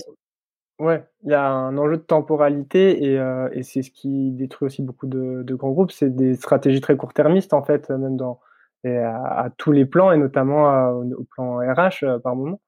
Ouais, 0.80 1.04
il 1.24 1.32
y 1.32 1.34
a 1.34 1.48
un 1.48 1.78
enjeu 1.78 1.98
de 1.98 2.02
temporalité 2.02 3.04
et, 3.06 3.20
euh, 3.20 3.50
et 3.54 3.64
c'est 3.64 3.84
ce 3.84 3.92
qui 3.92 4.32
détruit 4.32 4.68
aussi 4.68 4.82
beaucoup 4.82 5.08
de, 5.08 5.44
de 5.44 5.56
grands 5.56 5.72
groupes. 5.72 5.92
C'est 5.92 6.16
des 6.16 6.36
stratégies 6.36 6.82
très 6.82 6.98
court-termistes 6.98 7.54
en 7.54 7.64
fait, 7.64 7.90
même 7.90 8.18
dans 8.18 8.40
et 8.84 8.98
à, 8.98 9.50
tous 9.58 9.72
les 9.72 9.86
plans 9.86 10.12
et 10.12 10.18
notamment 10.18 10.90
au, 10.92 11.24
plan 11.24 11.58
RH 11.58 12.04
euh, 12.04 12.20
par 12.20 12.36
moment. 12.36 12.62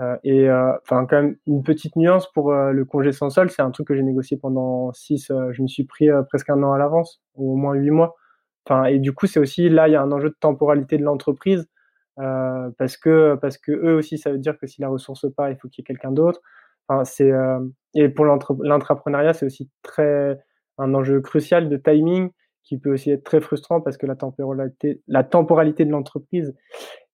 Euh, 0.00 0.16
et 0.24 0.50
euh, 0.50 0.72
enfin 0.82 1.06
quand 1.06 1.16
même 1.22 1.36
une 1.46 1.62
petite 1.62 1.94
nuance 1.96 2.30
pour 2.32 2.52
le 2.52 2.84
congé 2.84 3.12
sans 3.12 3.30
sol, 3.30 3.50
c'est 3.50 3.62
un 3.62 3.70
truc 3.70 3.86
que 3.88 3.94
j'ai 3.94 4.02
négocié 4.02 4.36
pendant 4.36 4.92
six. 4.92 5.30
je 5.52 5.62
me 5.62 5.68
suis 5.68 5.84
pris 5.84 6.08
presque 6.28 6.50
un 6.50 6.62
an 6.62 6.72
à 6.72 6.78
l'avance, 6.78 7.22
ou 7.36 7.52
au 7.52 7.56
moins 7.56 7.74
huit 7.74 7.90
mois. 7.90 8.16
Enfin 8.66 8.84
et 8.84 8.98
du 8.98 9.12
coup 9.12 9.26
c'est 9.26 9.40
aussi 9.40 9.68
là 9.68 9.88
il 9.88 9.92
y 9.92 9.96
a 9.96 10.02
un 10.02 10.10
enjeu 10.12 10.30
de 10.30 10.36
temporalité 10.40 10.98
de 10.98 11.04
l'entreprise 11.04 11.68
parce 12.16 12.96
que 12.96 13.36
parce 13.36 13.58
que 13.58 13.72
eux 13.72 13.94
aussi 13.94 14.18
ça 14.18 14.32
veut 14.32 14.38
dire 14.38 14.58
que 14.58 14.66
si 14.66 14.80
la 14.80 14.88
ressource 14.88 15.26
pas, 15.34 15.50
il 15.50 15.56
faut 15.56 15.68
qu'il 15.68 15.82
y 15.82 15.84
ait 15.84 15.86
quelqu'un 15.86 16.12
d'autre. 16.12 16.40
Euh, 16.90 17.60
et 17.94 18.08
pour 18.08 18.24
l'entrepreneuriat, 18.24 19.32
c'est 19.32 19.46
aussi 19.46 19.70
très 19.82 20.38
un 20.78 20.94
enjeu 20.94 21.20
crucial 21.20 21.68
de 21.68 21.76
timing 21.76 22.30
qui 22.62 22.78
peut 22.78 22.92
aussi 22.92 23.10
être 23.10 23.24
très 23.24 23.40
frustrant 23.40 23.80
parce 23.80 23.96
que 23.96 24.06
la 24.06 24.16
temporalité, 24.16 25.00
la 25.06 25.22
temporalité 25.22 25.84
de 25.84 25.90
l'entreprise 25.90 26.54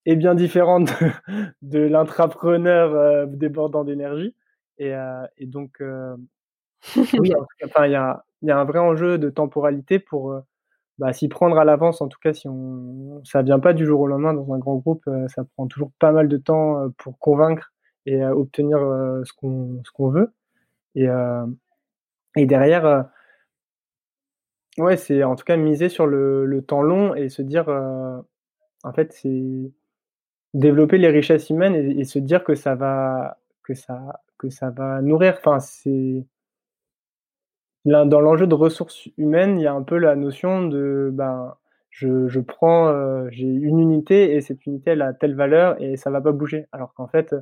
est 0.07 0.17
bien 0.17 0.35
différente 0.35 0.89
de, 0.89 1.81
de 1.81 1.81
l'intrapreneur 1.81 2.95
euh, 2.95 3.27
débordant 3.27 3.85
d'énergie. 3.85 4.35
Et, 4.79 4.95
euh, 4.95 5.27
donc, 5.41 5.83
oui, 6.97 7.33
enfin, 7.65 7.87
il 7.87 7.93
y 7.93 7.97
a, 7.97 8.25
y 8.43 8.51
a 8.51 8.59
un 8.59 8.65
vrai 8.65 8.79
enjeu 8.79 9.19
de 9.19 9.29
temporalité 9.29 9.99
pour 9.99 10.35
bah, 10.99 11.13
s'y 11.13 11.29
prendre 11.29 11.59
à 11.59 11.65
l'avance. 11.65 12.01
En 12.01 12.09
tout 12.09 12.19
cas, 12.23 12.33
si 12.33 12.49
on, 12.49 13.21
ça 13.25 13.43
vient 13.43 13.61
pas 13.61 13.75
du 13.75 13.85
jour 13.85 14.01
au 14.01 14.07
lendemain 14.07 14.33
dans 14.33 14.55
un 14.55 14.59
grand 14.59 14.77
groupe, 14.77 15.05
ça 15.29 15.45
prend 15.55 15.67
toujours 15.67 15.91
pas 15.99 16.13
mal 16.13 16.29
de 16.29 16.39
temps 16.39 16.89
pour 16.97 17.19
convaincre 17.19 17.71
et 18.07 18.25
obtenir 18.25 18.79
ce 19.25 19.33
qu'on 19.33 19.83
ce 19.85 20.03
veut. 20.13 20.33
Et, 20.95 21.07
et 22.37 22.47
derrière, 22.47 23.07
ouais, 24.79 24.97
c'est 24.97 25.23
en 25.25 25.37
tout 25.37 25.45
cas 25.45 25.57
miser 25.57 25.89
sur 25.89 26.07
le, 26.07 26.45
le 26.47 26.63
temps 26.63 26.83
long 26.83 27.15
et 27.15 27.29
se 27.29 27.43
dire, 27.43 27.69
en 27.69 28.93
fait, 28.93 29.13
c'est 29.13 29.73
développer 30.55 30.99
les 30.99 31.09
richesses 31.09 31.51
humaines 31.51 31.75
et, 31.75 32.05
se 32.05 32.19
dire 32.19 32.45
que 32.45 32.55
ça 32.55 32.75
va 32.75 33.39
que 33.63 33.75
ça 33.75 34.21
que 34.39 34.51
ça 34.51 34.71
va 34.71 35.01
nourrir. 35.03 35.37
Enfin, 35.39 35.61
c'est 35.61 36.27
dans 37.85 38.21
l'enjeu 38.21 38.47
de 38.47 38.55
ressources 38.55 39.09
humaines, 39.17 39.59
il 39.59 39.63
y 39.63 39.67
a 39.67 39.73
un 39.73 39.83
peu 39.83 39.97
la 39.97 40.15
notion 40.17 40.67
de 40.67 41.11
ben 41.13 41.57
je, 41.91 42.29
je 42.29 42.41
prends 42.41 43.29
j'ai 43.31 43.47
une 43.47 43.81
unité 43.81 44.35
et 44.35 44.41
cette 44.41 44.67
unité 44.67 44.91
elle 44.91 45.03
a 45.03 45.13
telle 45.13 45.35
valeur 45.35 45.81
et 45.81 45.97
ça 45.97 46.11
va 46.11 46.21
pas 46.21 46.33
bouger. 46.33 46.67
Alors 46.73 46.95
qu'en 46.95 47.09
fait 47.09 47.35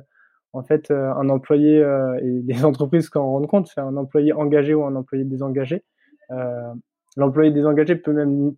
en 0.53 0.63
fait, 0.63 0.91
euh, 0.91 1.13
un 1.13 1.29
employé, 1.29 1.81
euh, 1.81 2.17
et 2.21 2.41
les 2.45 2.65
entreprises 2.65 3.09
s'en 3.09 3.25
rendent 3.25 3.47
compte, 3.47 3.67
c'est 3.67 3.81
un 3.81 3.95
employé 3.97 4.33
engagé 4.33 4.73
ou 4.73 4.83
un 4.85 4.95
employé 4.95 5.23
désengagé. 5.23 5.83
Euh, 6.31 6.73
l'employé 7.17 7.51
désengagé 7.51 7.95
peut 7.95 8.13
même 8.13 8.55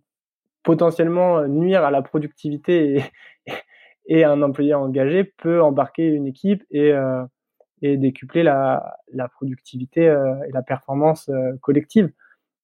potentiellement 0.62 1.46
nuire 1.48 1.84
à 1.84 1.90
la 1.90 2.02
productivité 2.02 2.96
et, 2.96 3.52
et 4.06 4.24
un 4.24 4.42
employé 4.42 4.74
engagé 4.74 5.24
peut 5.24 5.62
embarquer 5.62 6.06
une 6.06 6.26
équipe 6.26 6.64
et, 6.70 6.92
et 7.80 7.96
décupler 7.96 8.42
la, 8.42 8.98
la 9.12 9.28
productivité 9.28 10.02
et 10.04 10.52
la 10.52 10.62
performance 10.62 11.30
collective. 11.60 12.12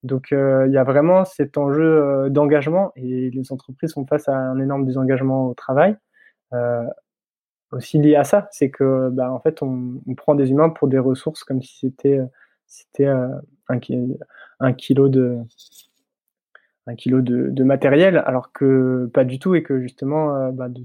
Donc 0.05 0.29
il 0.31 0.71
y 0.71 0.77
a 0.77 0.85
vraiment 0.85 1.25
cet 1.25 1.59
enjeu 1.59 2.29
d'engagement 2.31 2.93
et 2.95 3.31
les 3.31 3.53
entreprises 3.53 3.91
sont 3.93 4.07
face 4.07 4.29
à 4.29 4.37
un 4.37 4.61
énorme 4.61 4.85
désengagement 4.85 5.49
au 5.49 5.55
travail. 5.55 5.97
Euh, 7.73 7.77
aussi 7.77 7.99
lié 7.99 8.17
à 8.17 8.25
ça, 8.25 8.49
c'est 8.53 8.71
que 8.71 9.11
bah, 9.11 9.33
en 9.33 9.41
fait 9.41 9.63
on, 9.63 10.01
prend 10.17 10.35
des 10.35 10.51
humains 10.51 10.71
pour 10.71 10.89
des 10.89 10.99
ressources 10.99 11.45
comme 11.45 11.63
si 11.63 11.79
c'était 11.81 12.21
c'était 12.67 13.07
euh, 13.07 13.29
un, 13.69 13.79
kilo 13.79 15.09
de 15.09 15.39
un 16.87 16.95
kilo 16.95 17.21
de, 17.21 17.49
de, 17.51 17.65
matériel, 17.65 18.19
alors 18.27 18.53
que 18.53 19.11
pas 19.15 19.25
du 19.25 19.39
tout 19.39 19.55
et 19.55 19.63
que 19.63 19.81
justement 19.81 20.35
euh, 20.37 20.51
bah, 20.53 20.69
de, 20.69 20.83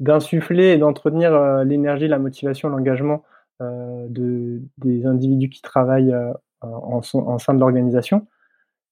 d'insuffler 0.00 0.68
et 0.72 0.78
d'entretenir 0.78 1.34
euh, 1.34 1.64
l'énergie, 1.64 2.08
la 2.08 2.18
motivation, 2.18 2.68
l'engagement 2.68 3.22
euh, 3.62 4.06
de, 4.08 4.62
des 4.78 5.06
individus 5.06 5.48
qui 5.48 5.62
travaillent 5.62 6.12
euh, 6.12 6.32
en, 6.62 7.00
en, 7.14 7.38
sein 7.38 7.54
de 7.54 7.60
l'organisation, 7.60 8.26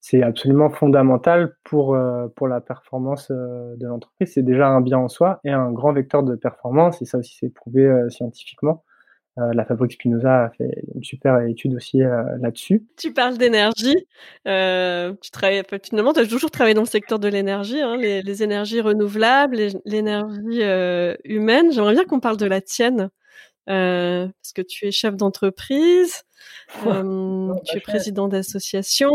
c'est 0.06 0.22
absolument 0.22 0.68
fondamental 0.68 1.56
pour, 1.64 1.94
euh, 1.94 2.28
pour 2.36 2.46
la 2.46 2.60
performance 2.60 3.30
euh, 3.30 3.74
de 3.76 3.86
l'entreprise. 3.86 4.32
C'est 4.34 4.42
déjà 4.42 4.68
un 4.68 4.82
bien 4.82 4.98
en 4.98 5.08
soi 5.08 5.40
et 5.44 5.50
un 5.50 5.72
grand 5.72 5.94
vecteur 5.94 6.22
de 6.22 6.34
performance, 6.34 7.00
et 7.00 7.06
ça 7.06 7.16
aussi 7.16 7.38
c'est 7.40 7.48
prouvé 7.48 7.86
euh, 7.86 8.10
scientifiquement. 8.10 8.84
la 9.38 9.64
Fabrique 9.64 9.92
Spinoza 9.92 10.44
a 10.44 10.50
fait 10.50 10.70
une 10.94 11.02
super 11.02 11.40
étude 11.40 11.74
aussi 11.74 12.00
là-dessus. 12.42 12.84
Tu 12.98 13.14
parles 13.14 13.38
d'énergie. 13.38 13.96
tu 14.44 15.30
travailles, 15.32 15.62
finalement, 15.82 16.12
tu 16.12 16.20
as 16.20 16.26
toujours 16.26 16.50
travaillé 16.50 16.74
dans 16.74 16.82
le 16.82 16.86
secteur 16.98 17.18
de 17.18 17.28
l'énergie, 17.28 17.80
hein, 17.80 17.96
les, 17.96 18.20
les, 18.20 18.42
énergies 18.42 18.82
renouvelables, 18.82 19.56
l'énergie 19.86 20.62
humaine. 21.24 21.72
J'aimerais 21.72 21.94
bien 21.94 22.04
qu'on 22.04 22.20
parle 22.20 22.36
de 22.36 22.46
la 22.46 22.60
tienne. 22.60 23.08
Euh, 23.68 24.28
parce 24.42 24.52
que 24.52 24.62
tu 24.62 24.86
es 24.86 24.90
chef 24.90 25.16
d'entreprise, 25.16 26.24
euh, 26.86 27.54
tu 27.64 27.78
es 27.78 27.80
président 27.80 28.28
d'association, 28.28 29.10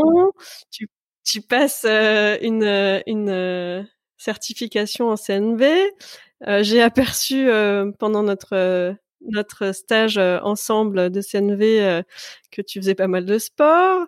tu, 0.72 0.90
tu, 1.24 1.42
passes 1.42 1.86
euh, 1.88 2.38
une, 2.42 2.64
une 3.06 3.30
euh, 3.30 3.84
certification 4.18 5.10
en 5.10 5.18
CNV. 5.18 5.92
Euh, 6.48 6.64
j'ai 6.64 6.82
aperçu 6.82 7.48
pendant 8.00 8.24
notre 8.24 8.96
notre 9.22 9.74
stage 9.74 10.18
ensemble 10.18 11.10
de 11.10 11.22
CNV 11.22 12.04
que 12.52 12.62
tu 12.62 12.80
faisais 12.80 12.96
pas 12.96 13.08
mal 13.08 13.26
de 13.26 13.38
sport. 13.38 14.08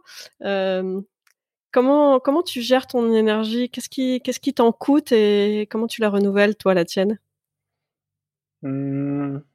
comment 1.72 2.20
comment 2.20 2.44
tu 2.44 2.62
gères 2.62 2.88
ton 2.88 3.14
énergie? 3.14 3.70
Qu'est-ce 3.70 3.90
qui 3.90 4.22
qu'est-ce 4.22 4.40
qui 4.40 4.54
t'en 4.54 4.72
coûte 4.72 5.12
et 5.12 5.68
comment 5.70 5.88
tu 5.88 6.02
la 6.02 6.10
renouvelles 6.10 6.56
toi 6.56 6.74
la 6.74 6.86
tienne? 6.86 7.20
Mmh 8.64 9.51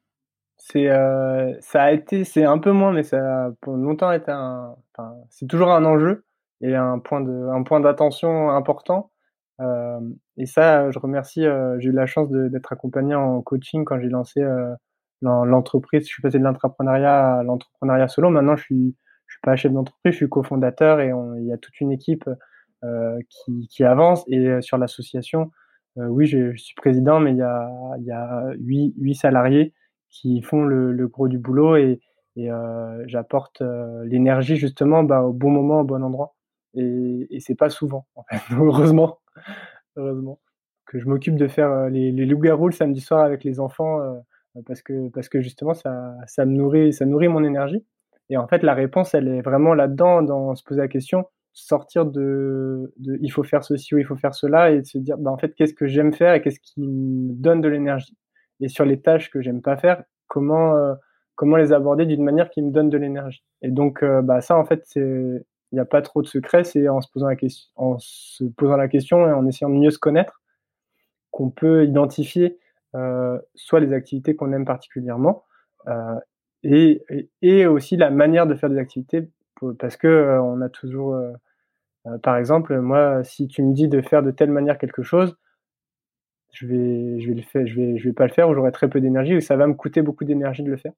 c'est 0.69 0.89
euh, 0.91 1.55
ça 1.61 1.85
a 1.85 1.93
été 1.93 2.25
c'est 2.25 2.45
un 2.45 2.59
peu 2.59 2.73
moins 2.73 2.93
mais 2.93 3.05
ça 3.05 3.47
a 3.47 3.51
pour 3.61 3.77
longtemps 3.77 4.11
été 4.11 4.33
un 4.33 4.75
c'est 5.31 5.47
toujours 5.47 5.71
un 5.71 5.85
enjeu 5.85 6.25
et 6.61 6.75
un 6.75 6.99
point 6.99 7.21
de 7.21 7.49
un 7.55 7.63
point 7.63 7.81
d'attention 7.81 8.51
important. 8.51 9.13
Euh, 9.61 10.01
et 10.37 10.47
ça 10.47 10.91
je 10.91 10.99
remercie 10.99 11.47
euh, 11.47 11.79
j'ai 11.79 11.91
eu 11.91 11.93
la 11.93 12.07
chance 12.07 12.29
d'être 12.31 12.73
accompagné 12.73 13.15
en 13.15 13.43
coaching 13.43 13.85
quand 13.85 14.01
j'ai 14.01 14.09
lancé 14.09 14.43
l'entreprise. 15.23 16.03
Je 16.03 16.09
suis 16.09 16.23
passé 16.23 16.39
de 16.39 16.45
l'entrepreneuriat 16.45 17.39
à 17.39 17.43
l'entrepreneuriat 17.45 18.09
solo. 18.09 18.31
Maintenant 18.31 18.57
je 18.57 18.65
suis 18.65 18.97
je 19.29 19.35
suis 19.35 19.41
pas 19.43 19.55
chef 19.55 19.73
d'entreprise 19.73 20.15
je 20.15 20.19
suis 20.19 20.29
cofondateur 20.29 21.01
et 21.01 21.13
il 21.39 21.47
y 21.47 21.53
a 21.53 21.59
toute 21.59 21.81
une 21.81 21.93
équipe 21.93 22.29
qui, 23.71 23.85
avance. 23.85 24.25
Et 24.29 24.61
sur 24.63 24.79
l'association 24.79 25.53
oui 25.97 26.27
je, 26.27 26.57
suis 26.57 26.75
président 26.75 27.21
mais 27.21 27.31
il 27.31 27.39
y 27.39 27.43
a 27.43 27.71
il 27.99 28.05
y 28.05 28.11
a 28.11 28.53
huit 28.59 29.15
salariés 29.15 29.73
qui 30.11 30.43
font 30.43 30.65
le, 30.65 31.09
gros 31.09 31.29
du 31.29 31.39
boulot 31.39 31.77
et, 31.77 32.01
euh, 32.39 33.03
j'apporte 33.07 33.63
euh, 33.63 34.05
l'énergie 34.05 34.57
justement 34.57 35.03
bah, 35.03 35.23
au 35.23 35.33
bon 35.33 35.51
moment, 35.51 35.81
au 35.81 35.85
bon 35.85 36.03
endroit. 36.03 36.35
Et, 36.75 37.27
et 37.31 37.41
c'est 37.41 37.55
pas 37.55 37.71
souvent, 37.71 38.07
en 38.15 38.25
fait, 38.25 38.41
heureusement, 38.55 39.19
heureusement 39.97 40.39
que 40.85 40.99
je 40.99 41.07
m'occupe 41.07 41.37
de 41.37 41.49
faire 41.49 41.71
euh, 41.71 41.89
les, 41.89 42.13
les 42.13 42.27
loups-garous 42.27 42.69
le 42.69 42.75
samedi 42.75 43.01
soir 43.01 43.25
avec 43.25 43.43
les 43.43 43.59
enfants 43.59 44.01
parce 44.67 44.83
que 44.83 45.09
parce 45.11 45.29
que 45.29 45.41
justement 45.43 45.75
ça 45.75 46.15
ça 46.27 46.47
me 46.47 46.53
nourrit 46.53 46.93
ça 46.93 47.05
nourrit 47.07 47.29
mon 47.29 47.45
énergie. 47.45 47.85
Et 48.31 48.37
en 48.37 48.47
fait 48.47 48.63
la 48.63 48.75
réponse 48.75 49.15
elle 49.15 49.29
est 49.29 49.43
vraiment 49.43 49.75
là-dedans 49.75 50.23
dans 50.23 50.55
se 50.55 50.63
poser 50.63 50.81
la 50.81 50.89
question 50.89 51.27
sortir 51.57 52.05
de, 52.05 52.93
de, 52.99 53.19
il 53.23 53.31
faut 53.33 53.43
faire 53.43 53.65
ceci 53.65 53.95
ou 53.95 53.99
il 53.99 54.05
faut 54.05 54.17
faire 54.17 54.35
cela 54.35 54.71
et 54.71 54.83
de 54.83 54.87
se 54.87 54.99
dire 54.99 55.17
bah, 55.17 55.31
en 55.31 55.39
fait 55.39 55.55
qu'est-ce 55.55 55.73
que 55.73 55.87
j'aime 55.87 56.13
faire 56.13 56.35
et 56.35 56.43
qu'est-ce 56.43 56.61
qui 56.61 56.81
me 56.81 57.33
donne 57.33 57.63
de 57.63 57.69
l'énergie 57.69 58.15
et 58.61 58.69
sur 58.69 58.85
les 58.85 59.01
tâches 59.01 59.31
que 59.31 59.41
j'aime 59.41 59.63
pas 59.63 59.77
faire 59.77 60.03
comment 60.29 60.75
euh, 60.75 60.95
comment 61.35 61.57
les 61.57 61.73
aborder 61.73 62.07
d'une 62.07 62.25
manière 62.25 62.51
qui 62.51 62.63
me 62.63 62.71
donne 62.71 62.89
de 62.89 62.97
l'énergie. 62.97 63.45
Et 63.63 63.71
donc 63.71 64.03
euh, 64.03 64.23
bah 64.23 64.41
ça 64.41 64.57
en 64.57 64.65
fait 64.65 64.83
c'est 64.85 65.01
il 65.01 65.75
n'y 65.75 65.81
a 65.81 65.85
pas 65.85 66.03
trop 66.03 66.23
de 66.23 66.27
secret 66.27 66.65
c'est 66.65 66.89
en 66.89 67.01
se 67.01 67.11
posant 67.13 67.29
la 67.29 67.37
question 67.37 67.71
en 67.77 67.97
se 67.99 68.45
posant 68.45 68.77
la 68.77 68.89
question 68.89 69.27
et 69.29 69.33
en 69.33 69.47
essayant 69.47 69.71
de 69.71 69.75
mieux 69.75 69.91
se 69.91 69.99
connaître 69.99 70.43
qu'on 71.31 71.51
peut 71.51 71.85
identifier 71.85 72.59
euh, 72.95 73.39
soit 73.55 73.81
les 73.81 73.93
activités 73.93 74.37
qu'on 74.37 74.53
aime 74.53 74.65
particulièrement 74.65 75.45
et, 76.65 77.05
et, 77.11 77.31
et, 77.43 77.67
aussi 77.67 77.97
la 77.97 78.11
manière 78.11 78.49
de 78.49 78.57
faire 78.57 78.71
des 78.71 78.79
activités 78.79 79.31
parce 79.79 79.97
que 79.97 80.41
on 80.43 80.61
a 80.61 80.69
toujours 80.69 81.17
euh, 82.07 82.19
par 82.19 82.37
exemple, 82.37 82.79
moi, 82.81 83.25
si 83.25 83.49
tu 83.49 83.63
me 83.63 83.73
dis 83.75 83.89
de 83.89 84.01
faire 84.01 84.23
de 84.23 84.31
telle 84.31 84.51
manière 84.51 84.79
quelque 84.79 85.03
chose, 85.03 85.37
je 86.57 86.67
vais, 86.67 87.21
je 87.21 87.29
vais 87.29 87.35
le 87.35 87.43
faire, 87.43 87.67
je 87.67 87.77
vais, 87.77 87.99
je 87.99 88.09
vais 88.09 88.15
pas 88.15 88.27
le 88.27 88.33
faire 88.33 88.49
ou 88.49 88.55
j'aurai 88.55 88.73
très 88.73 88.89
peu 88.89 89.01
d'énergie 89.01 89.37
ou 89.37 89.41
ça 89.41 89.57
va 89.57 89.67
me 89.67 89.75
coûter 89.75 90.01
beaucoup 90.01 90.25
d'énergie 90.25 90.63
de 90.63 90.71
le 90.71 90.79
faire. 90.79 90.93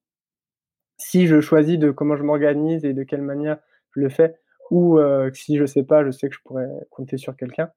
Si 0.98 1.26
je 1.26 1.40
choisis 1.40 1.78
de 1.78 1.90
comment 1.90 2.16
je 2.16 2.22
m'organise 2.22 2.84
et 2.84 2.92
de 2.92 3.02
quelle 3.02 3.22
manière 3.22 3.58
je 3.94 4.00
le 4.00 4.08
fais, 4.08 4.36
ou 4.70 4.98
euh, 4.98 5.30
si 5.32 5.56
je 5.56 5.66
sais 5.66 5.82
pas, 5.82 6.04
je 6.04 6.10
sais 6.10 6.28
que 6.28 6.34
je 6.34 6.40
pourrais 6.44 6.68
compter 6.90 7.16
sur 7.16 7.36
quelqu'un. 7.36 7.70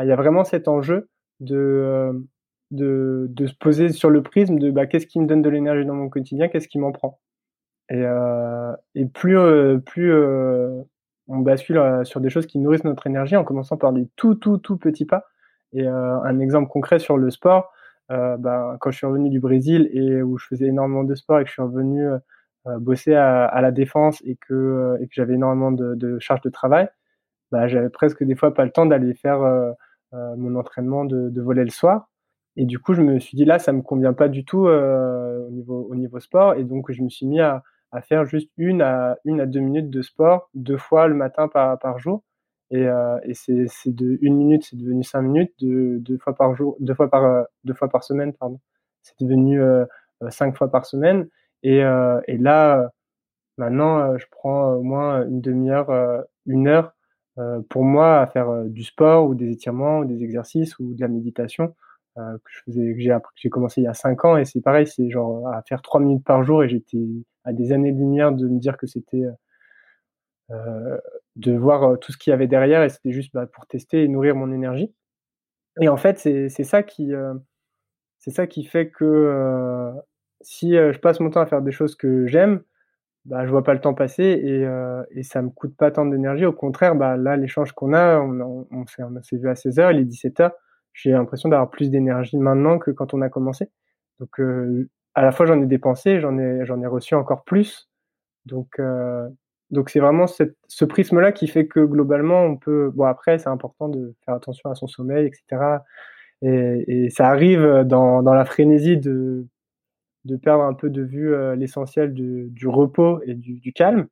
il 0.00 0.08
y 0.08 0.12
a 0.12 0.16
vraiment 0.16 0.42
cet 0.44 0.66
enjeu 0.66 1.08
de, 1.38 1.56
euh, 1.56 2.12
de, 2.72 3.26
de, 3.30 3.46
se 3.46 3.54
poser 3.54 3.90
sur 3.90 4.10
le 4.10 4.22
prisme 4.22 4.58
de 4.58 4.70
bah, 4.72 4.86
qu'est-ce 4.86 5.06
qui 5.06 5.20
me 5.20 5.26
donne 5.26 5.42
de 5.42 5.48
l'énergie 5.48 5.86
dans 5.86 5.94
mon 5.94 6.08
quotidien, 6.08 6.48
qu'est-ce 6.48 6.68
qui 6.68 6.78
m'en 6.78 6.90
prend? 6.90 7.20
Et, 7.90 8.02
euh, 8.04 8.72
et 8.96 9.06
plus, 9.06 9.38
plus 9.86 10.12
on 11.28 11.38
bascule 11.38 11.80
sur 12.04 12.20
des 12.20 12.30
choses 12.30 12.46
qui 12.46 12.58
nourrissent 12.58 12.84
notre 12.84 13.06
énergie 13.06 13.36
en 13.36 13.44
commençant 13.44 13.76
par 13.76 13.92
des 13.92 14.08
tout, 14.16 14.34
tout, 14.34 14.58
tout 14.58 14.76
petits 14.76 15.06
pas. 15.06 15.24
Et 15.72 15.86
euh, 15.86 16.20
un 16.22 16.38
exemple 16.40 16.68
concret 16.68 16.98
sur 16.98 17.16
le 17.16 17.30
sport, 17.30 17.72
euh, 18.10 18.36
ben, 18.38 18.76
quand 18.80 18.90
je 18.90 18.96
suis 18.98 19.06
revenu 19.06 19.28
du 19.30 19.40
Brésil 19.40 19.88
et 19.92 20.22
où 20.22 20.38
je 20.38 20.46
faisais 20.46 20.66
énormément 20.66 21.04
de 21.04 21.14
sport 21.14 21.40
et 21.40 21.44
que 21.44 21.48
je 21.48 21.54
suis 21.54 21.62
revenu 21.62 22.08
bosser 22.80 23.14
à, 23.14 23.60
la 23.62 23.70
défense 23.70 24.20
et 24.26 24.36
que, 24.36 24.98
j'avais 25.10 25.34
énormément 25.34 25.72
de, 25.72 25.94
de 25.94 26.18
charges 26.18 26.42
de 26.42 26.50
travail, 26.50 26.88
bah, 27.50 27.66
j'avais 27.66 27.88
presque 27.88 28.22
des 28.24 28.34
fois 28.36 28.52
pas 28.52 28.64
le 28.64 28.70
temps 28.70 28.84
d'aller 28.86 29.14
faire 29.14 29.40
mon 30.12 30.54
entraînement 30.56 31.04
de, 31.04 31.30
de, 31.30 31.40
voler 31.40 31.64
le 31.64 31.70
soir. 31.70 32.10
Et 32.56 32.66
du 32.66 32.78
coup, 32.78 32.92
je 32.94 33.02
me 33.02 33.18
suis 33.20 33.36
dit 33.36 33.44
là, 33.44 33.58
ça 33.58 33.72
me 33.72 33.82
convient 33.82 34.12
pas 34.12 34.28
du 34.28 34.44
tout 34.44 34.66
au, 34.66 35.50
niveau, 35.50 35.86
au 35.90 35.94
niveau 35.94 36.20
sport. 36.20 36.54
Et 36.54 36.64
donc, 36.64 36.90
je 36.92 37.02
me 37.02 37.08
suis 37.08 37.26
mis 37.26 37.40
à, 37.40 37.62
faire 38.02 38.26
juste 38.26 38.50
une 38.58 38.82
à 38.82 39.16
une 39.24 39.40
à 39.40 39.46
deux 39.46 39.60
minutes 39.60 39.88
de 39.88 40.02
sport 40.02 40.50
deux 40.54 40.76
fois 40.76 41.08
le 41.08 41.14
matin 41.14 41.48
par 41.48 41.98
jour. 41.98 42.22
Et, 42.70 42.86
euh, 42.86 43.18
et 43.24 43.34
c'est, 43.34 43.66
c'est 43.68 43.94
de 43.94 44.18
une 44.20 44.36
minute, 44.36 44.64
c'est 44.64 44.76
devenu 44.76 45.02
cinq 45.02 45.22
minutes, 45.22 45.52
de, 45.60 45.98
deux 45.98 46.18
fois 46.18 46.34
par 46.34 46.54
jour, 46.54 46.76
deux 46.80 46.94
fois 46.94 47.08
par 47.10 47.24
euh, 47.24 47.42
deux 47.64 47.74
fois 47.74 47.88
par 47.88 48.04
semaine, 48.04 48.32
pardon. 48.34 48.60
C'est 49.02 49.18
devenu 49.20 49.60
euh, 49.62 49.84
euh 50.22 50.30
cinq 50.30 50.56
fois 50.56 50.70
par 50.70 50.84
semaine. 50.86 51.28
Et, 51.62 51.78
et 51.78 52.38
là, 52.38 52.92
maintenant, 53.58 54.16
je 54.16 54.26
prends 54.30 54.74
au 54.74 54.82
moins 54.82 55.26
une 55.26 55.40
demi-heure, 55.40 55.90
une 56.46 56.68
heure 56.68 56.94
pour 57.68 57.84
moi 57.84 58.20
à 58.20 58.26
faire 58.28 58.64
du 58.66 58.84
sport 58.84 59.26
ou 59.28 59.34
des 59.34 59.50
étirements 59.50 60.00
ou 60.00 60.04
des 60.04 60.22
exercices 60.22 60.78
ou 60.78 60.94
de 60.94 61.00
la 61.00 61.08
méditation 61.08 61.74
que 62.16 62.50
je 62.50 62.60
faisais, 62.64 62.94
que 62.94 63.00
j'ai, 63.00 63.10
que 63.10 63.28
j'ai 63.34 63.50
commencé 63.50 63.80
il 63.80 63.84
y 63.84 63.88
a 63.88 63.94
cinq 63.94 64.24
ans. 64.24 64.36
Et 64.36 64.44
c'est 64.44 64.60
pareil, 64.60 64.86
c'est 64.86 65.10
genre 65.10 65.48
à 65.48 65.62
faire 65.62 65.82
trois 65.82 66.00
minutes 66.00 66.24
par 66.24 66.44
jour 66.44 66.62
et 66.62 66.68
j'étais 66.68 67.04
à 67.44 67.52
des 67.52 67.72
années-lumière 67.72 68.32
de 68.32 68.46
me 68.46 68.60
dire 68.60 68.76
que 68.76 68.86
c'était 68.86 69.24
de 70.50 71.52
voir 71.52 71.84
euh, 71.84 71.96
tout 71.96 72.12
ce 72.12 72.18
qu'il 72.18 72.30
y 72.30 72.34
avait 72.34 72.46
derrière 72.46 72.82
et 72.82 72.88
c'était 72.88 73.12
juste 73.12 73.32
bah, 73.34 73.46
pour 73.46 73.66
tester 73.66 74.02
et 74.04 74.08
nourrir 74.08 74.34
mon 74.34 74.52
énergie. 74.52 74.94
Et 75.80 75.88
en 75.88 75.96
fait, 75.96 76.18
c'est 76.18 76.48
ça 76.48 76.82
qui 76.82 77.12
c'est 78.18 78.32
ça 78.32 78.46
qui 78.48 78.64
fait 78.64 78.90
que 78.90 79.92
si 80.40 80.72
je 80.72 80.98
passe 80.98 81.20
mon 81.20 81.30
temps 81.30 81.40
à 81.40 81.46
faire 81.46 81.62
des 81.62 81.70
choses 81.70 81.94
que 81.94 82.26
j'aime, 82.26 82.62
bah, 83.28 83.44
je 83.44 83.50
vois 83.50 83.62
pas 83.62 83.74
le 83.74 83.80
temps 83.80 83.92
passer 83.94 84.24
et, 84.24 84.64
euh, 84.64 85.02
et 85.10 85.22
ça 85.22 85.42
me 85.42 85.50
coûte 85.50 85.76
pas 85.76 85.90
tant 85.90 86.06
d'énergie. 86.06 86.46
Au 86.46 86.52
contraire, 86.52 86.94
bah, 86.94 87.16
là, 87.18 87.36
l'échange 87.36 87.72
qu'on 87.72 87.92
a, 87.92 88.18
on, 88.20 88.66
on, 88.70 88.86
s'est 88.86 89.36
vu 89.36 89.48
à 89.48 89.52
16h, 89.52 89.92
il 89.92 90.00
est 90.00 90.04
17h. 90.04 90.52
J'ai 90.94 91.10
l'impression 91.10 91.50
d'avoir 91.50 91.68
plus 91.68 91.90
d'énergie 91.90 92.38
maintenant 92.38 92.78
que 92.78 92.90
quand 92.90 93.12
on 93.12 93.20
a 93.20 93.28
commencé. 93.28 93.70
Donc, 94.18 94.40
à 95.14 95.22
la 95.22 95.30
fois 95.30 95.46
j'en 95.46 95.60
ai 95.62 95.66
dépensé, 95.66 96.20
j'en 96.20 96.38
ai, 96.38 96.64
ai 96.64 96.86
reçu 96.86 97.14
encore 97.14 97.44
plus. 97.44 97.90
Donc, 98.46 98.78
euh, 98.78 99.28
donc 99.70 99.90
c'est 99.90 100.00
vraiment 100.00 100.26
ce 100.26 100.84
prisme-là 100.84 101.32
qui 101.32 101.48
fait 101.48 101.66
que 101.66 101.80
globalement, 101.80 102.42
on 102.44 102.56
peut. 102.56 102.90
Bon, 102.94 103.04
après, 103.04 103.38
c'est 103.38 103.48
important 103.48 103.88
de 103.88 104.14
faire 104.24 104.34
attention 104.34 104.70
à 104.70 104.74
son 104.74 104.86
sommeil, 104.86 105.26
etc. 105.26 105.80
Et, 106.42 107.10
ça 107.10 107.28
arrive 107.28 107.84
dans, 107.84 108.22
la 108.22 108.44
frénésie 108.44 108.96
de, 108.96 109.46
perdre 110.42 110.64
un 110.64 110.74
peu 110.74 110.90
de 110.90 111.02
vue 111.02 111.34
euh, 111.34 111.56
l'essentiel 111.56 112.14
du, 112.14 112.68
repos 112.68 113.20
et 113.24 113.34
du, 113.34 113.60
du 113.60 113.72
calme. 113.72 114.08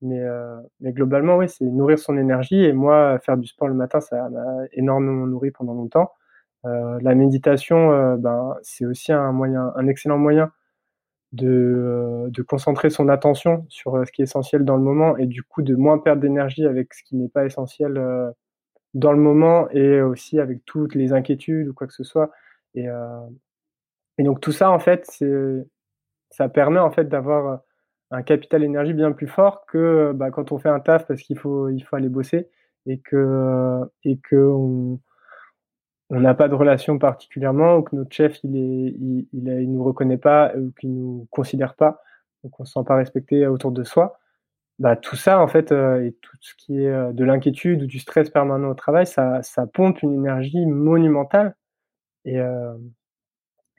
Mais, 0.00 0.20
euh, 0.20 0.56
mais 0.80 0.92
globalement, 0.92 1.36
oui, 1.38 1.48
c'est 1.48 1.64
nourrir 1.64 1.98
son 1.98 2.16
énergie. 2.18 2.62
Et 2.64 2.72
moi, 2.72 3.18
faire 3.20 3.36
du 3.36 3.48
sport 3.48 3.68
le 3.68 3.74
matin, 3.74 4.00
ça 4.00 4.28
m'a 4.28 4.64
énormément 4.72 5.26
nourri 5.26 5.50
pendant 5.50 5.74
longtemps. 5.74 6.12
Euh, 6.64 6.98
la 7.02 7.14
méditation, 7.14 7.92
euh, 7.92 8.16
ben, 8.16 8.56
c'est 8.62 8.86
aussi 8.86 9.12
un 9.12 9.32
moyen, 9.32 9.72
un 9.76 9.86
excellent 9.86 10.18
moyen 10.18 10.52
de, 11.32 11.48
euh, 11.48 12.30
de, 12.30 12.42
concentrer 12.42 12.90
son 12.90 13.08
attention 13.08 13.66
sur 13.68 14.06
ce 14.06 14.12
qui 14.12 14.22
est 14.22 14.24
essentiel 14.24 14.64
dans 14.64 14.76
le 14.76 14.82
moment 14.82 15.16
et 15.16 15.26
du 15.26 15.42
coup 15.42 15.62
de 15.62 15.74
moins 15.74 15.98
perdre 15.98 16.22
d'énergie 16.22 16.66
avec 16.66 16.94
ce 16.94 17.02
qui 17.02 17.16
n'est 17.16 17.28
pas 17.28 17.44
essentiel 17.44 18.00
dans 18.94 19.12
le 19.12 19.18
moment 19.18 19.68
et 19.70 20.00
aussi 20.00 20.40
avec 20.40 20.64
toutes 20.64 20.94
les 20.94 21.12
inquiétudes 21.12 21.68
ou 21.68 21.74
quoi 21.74 21.86
que 21.86 21.92
ce 21.92 22.04
soit. 22.04 22.30
Et, 22.74 22.86
et 24.18 24.22
donc 24.22 24.40
tout 24.40 24.52
ça, 24.52 24.70
en 24.70 24.78
fait, 24.78 25.06
ça 26.30 26.48
permet 26.48 26.80
en 26.80 26.90
fait 26.90 27.08
d'avoir 27.08 27.60
un 28.10 28.22
capital 28.22 28.64
énergie 28.64 28.94
bien 28.94 29.12
plus 29.12 29.26
fort 29.26 29.66
que 29.66 30.12
bah, 30.14 30.30
quand 30.30 30.52
on 30.52 30.58
fait 30.58 30.68
un 30.68 30.80
taf 30.80 31.06
parce 31.06 31.20
qu'il 31.20 31.38
faut, 31.38 31.68
il 31.68 31.80
faut 31.82 31.96
aller 31.96 32.08
bosser 32.08 32.48
et 32.86 32.98
que, 33.00 33.80
et 34.04 34.18
que 34.18 34.36
on, 34.36 34.98
on 36.10 36.20
n'a 36.20 36.34
pas 36.34 36.48
de 36.48 36.54
relation 36.54 36.98
particulièrement, 36.98 37.76
ou 37.76 37.82
que 37.82 37.94
notre 37.96 38.14
chef 38.14 38.42
il 38.44 38.56
est, 38.56 38.94
il, 38.98 39.26
il, 39.32 39.72
nous 39.72 39.84
reconnaît 39.84 40.18
pas, 40.18 40.52
ou 40.56 40.72
qu'il 40.78 40.94
nous 40.94 41.26
considère 41.30 41.74
pas, 41.74 42.02
donc 42.44 42.58
on 42.60 42.64
se 42.64 42.72
sent 42.72 42.84
pas 42.86 42.96
respecté 42.96 43.46
autour 43.46 43.72
de 43.72 43.84
soi. 43.84 44.18
Bah 44.78 44.94
tout 44.94 45.16
ça 45.16 45.40
en 45.40 45.48
fait 45.48 45.72
euh, 45.72 46.04
et 46.04 46.12
tout 46.22 46.36
ce 46.40 46.54
qui 46.56 46.84
est 46.84 46.88
euh, 46.88 47.12
de 47.12 47.24
l'inquiétude 47.24 47.82
ou 47.82 47.86
du 47.86 47.98
stress 47.98 48.30
permanent 48.30 48.70
au 48.70 48.74
travail, 48.74 49.06
ça, 49.06 49.42
ça 49.42 49.66
pompe 49.66 50.02
une 50.02 50.14
énergie 50.14 50.66
monumentale 50.66 51.56
et 52.24 52.40
euh, 52.40 52.74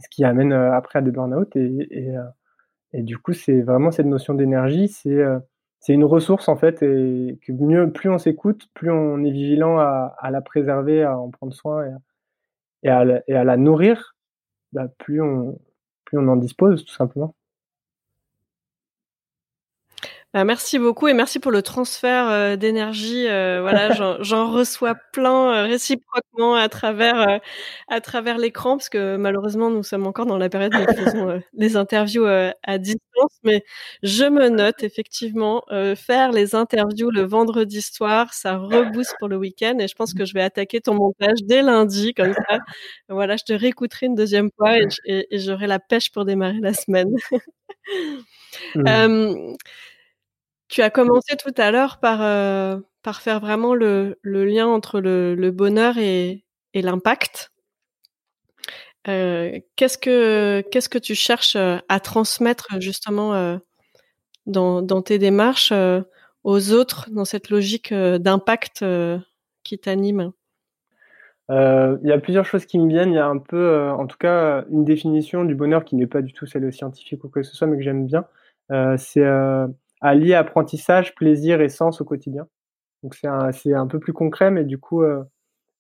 ce 0.02 0.10
qui 0.10 0.26
amène 0.26 0.52
après 0.54 1.00
à 1.00 1.02
des 1.02 1.12
burn-out 1.12 1.56
et, 1.56 1.88
et, 1.92 2.14
et, 2.94 3.04
du 3.04 3.18
coup 3.18 3.34
c'est 3.34 3.62
vraiment 3.62 3.92
cette 3.92 4.08
notion 4.08 4.34
d'énergie, 4.34 4.90
c'est 4.90 5.24
c'est 5.80 5.94
une 5.94 6.04
ressource 6.06 6.50
en 6.50 6.58
fait 6.58 6.84
et 6.84 7.40
que 7.46 7.54
mieux 7.54 7.92
plus 7.92 8.10
on 8.10 8.18
s'écoute, 8.18 8.68
plus 8.74 8.92
on 8.92 9.24
est 9.24 9.32
vigilant 9.32 9.80
à, 9.80 10.16
à, 10.20 10.32
la 10.32 10.42
préserver, 10.42 11.04
à 11.04 11.18
en 11.18 11.30
prendre 11.30 11.54
soin 11.54 11.86
et 12.84 12.90
à 12.90 13.06
la, 13.06 13.22
et 13.28 13.36
à 13.36 13.44
la 13.44 13.58
nourrir, 13.58 14.16
bah, 14.74 14.88
plus, 15.00 15.22
on, 15.22 15.60
plus 16.06 16.18
on 16.20 16.28
en 16.30 16.38
dispose, 16.38 16.86
tout 16.86 16.94
simplement. 16.94 17.36
Bah, 20.32 20.44
merci 20.44 20.78
beaucoup 20.78 21.08
et 21.08 21.16
merci 21.16 21.40
pour 21.40 21.52
le 21.52 21.64
transfert 21.64 22.30
euh, 22.30 22.56
d'énergie. 22.56 23.28
Euh, 23.28 23.62
voilà, 23.62 23.90
j'en 24.22 24.52
reçois 24.52 24.94
plein 25.12 25.52
euh, 25.52 25.64
réciproquement 25.64 26.54
à 26.54 26.70
travers 26.70 27.40
à 27.88 28.00
travers 28.00 28.38
l'écran 28.38 28.78
parce 28.78 28.90
que 28.90 29.18
malheureusement 29.18 29.72
nous 29.72 29.82
sommes 29.82 30.06
encore 30.06 30.28
dans 30.28 30.38
la 30.38 30.48
période 30.50 30.76
où 30.76 30.78
nous 30.78 31.04
faisons 31.04 31.42
les 31.54 31.76
interviews 31.78 32.26
à 32.28 32.78
distance. 32.78 33.40
Mais 33.44 33.64
je 34.04 34.26
me 34.26 34.50
note 34.50 34.84
effectivement 34.84 35.64
faire 35.96 36.32
les 36.32 36.54
interviews 36.54 37.10
le 37.10 37.24
vendredi 37.24 37.82
soir, 37.82 38.32
ça 38.34 38.56
rebooste 38.58 39.16
pour 39.18 39.30
le 39.30 39.38
week-end 39.38 39.78
et 39.80 39.88
je 39.88 39.96
pense 39.96 40.14
que 40.14 40.26
je 40.26 40.34
vais 40.36 40.44
attaquer 40.44 40.80
ton 40.80 40.94
montage 40.94 41.40
dès 41.44 41.64
lundi 41.64 42.14
comme 42.14 42.34
ça. 42.34 42.60
voilà, 43.10 43.36
je 43.36 43.46
te 43.46 43.54
réécouterai 43.54 44.06
une 44.06 44.16
deuxième 44.16 44.52
fois 44.56 44.78
et, 44.78 44.88
et, 45.06 45.40
j'aurai 45.40 45.66
la 45.66 45.80
pêche 45.80 46.12
pour 46.12 46.26
démarrer 46.26 46.60
la 46.62 46.74
semaine. 46.74 47.10
Mmh. 48.76 49.56
Tu 50.70 50.84
as 50.84 50.92
commencé 50.92 51.36
tout 51.36 51.54
à 51.58 51.72
l'heure 51.72 52.00
par, 52.00 52.22
euh, 52.22 52.80
faire 53.14 53.40
vraiment 53.40 53.74
le, 53.74 54.16
lien 54.24 54.68
entre 54.68 55.00
le, 55.00 55.50
bonheur 55.50 55.98
et, 55.98 56.46
l'impact. 56.76 57.52
Euh, 59.08 59.60
qu'est-ce 59.76 59.98
que 59.98 60.98
tu 61.00 61.16
cherches 61.16 61.56
euh, 61.56 61.78
à 61.90 62.00
transmettre 62.00 62.80
justement 62.80 63.60
dans, 64.46 65.02
tes 65.02 65.18
démarches 65.18 65.74
aux 66.44 66.72
autres 66.72 67.10
dans 67.10 67.26
cette 67.26 67.50
logique 67.50 67.92
d'impact 67.92 68.86
qui 69.64 69.80
t'anime? 69.80 70.32
Il 71.50 72.00
y 72.04 72.12
a 72.12 72.20
plusieurs 72.20 72.46
choses 72.46 72.68
qui 72.68 72.78
me 72.78 72.88
viennent. 72.88 73.12
Il 73.12 73.16
y 73.16 73.20
a 73.20 73.26
un 73.26 73.40
peu, 73.40 73.90
en 73.90 74.06
tout 74.06 74.18
cas, 74.20 74.66
une 74.70 74.86
définition 74.86 75.46
du 75.46 75.56
bonheur 75.56 75.84
qui 75.84 75.96
n'est 75.96 76.06
pas 76.06 76.22
du 76.22 76.32
tout 76.32 76.46
celle 76.46 76.72
scientifique 76.72 77.24
ou 77.24 77.30
quoi 77.30 77.42
que 77.42 77.48
ce 77.48 77.56
soit, 77.56 77.66
mais 77.66 77.78
que 77.78 77.84
j'aime 77.84 78.06
bien. 78.06 78.26
c'est 78.98 79.26
allier 80.02 80.34
apprentissage, 80.34 81.16
plaisir 81.16 81.62
et 81.62 81.70
sens 81.70 82.02
au 82.02 82.06
quotidien. 82.06 82.48
Donc 83.04 83.16
c'est 83.16 83.28
un, 83.28 83.52
c'est 83.52 83.74
un 83.74 83.88
peu 83.88 84.00
plus 84.00 84.14
concret, 84.14 84.52
mais 84.52 84.64
du 84.66 84.78
coup, 84.78 85.04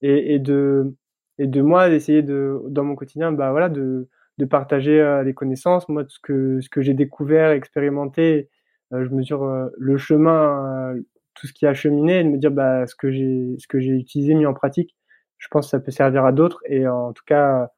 et, 0.01 0.33
et, 0.35 0.39
de, 0.39 0.95
et 1.37 1.47
de 1.47 1.61
moi 1.61 1.89
d'essayer 1.89 2.21
de, 2.21 2.61
dans 2.69 2.83
mon 2.83 2.95
quotidien, 2.95 3.31
bah 3.31 3.51
voilà, 3.51 3.69
de, 3.69 4.07
de 4.37 4.45
partager 4.45 5.21
les 5.25 5.33
connaissances, 5.33 5.89
moi 5.89 6.03
ce 6.07 6.19
que 6.21 6.61
ce 6.61 6.69
que 6.69 6.81
j'ai 6.81 6.93
découvert, 6.93 7.51
expérimenté, 7.51 8.49
je 8.91 9.09
mesure 9.09 9.69
le 9.77 9.97
chemin, 9.97 10.95
tout 11.35 11.47
ce 11.47 11.53
qui 11.53 11.65
a 11.67 11.73
cheminé, 11.73 12.19
et 12.19 12.23
de 12.23 12.29
me 12.29 12.37
dire 12.37 12.51
bah 12.51 12.87
ce 12.87 12.95
que 12.95 13.11
j'ai 13.11 13.55
ce 13.59 13.67
que 13.67 13.79
j'ai 13.79 13.91
utilisé, 13.91 14.33
mis 14.33 14.45
en 14.45 14.53
pratique, 14.53 14.95
je 15.37 15.47
pense 15.49 15.67
que 15.67 15.71
ça 15.71 15.79
peut 15.79 15.91
servir 15.91 16.25
à 16.25 16.31
d'autres 16.31 16.61
et 16.67 16.87
en 16.87 17.13
tout 17.13 17.23
cas 17.25 17.69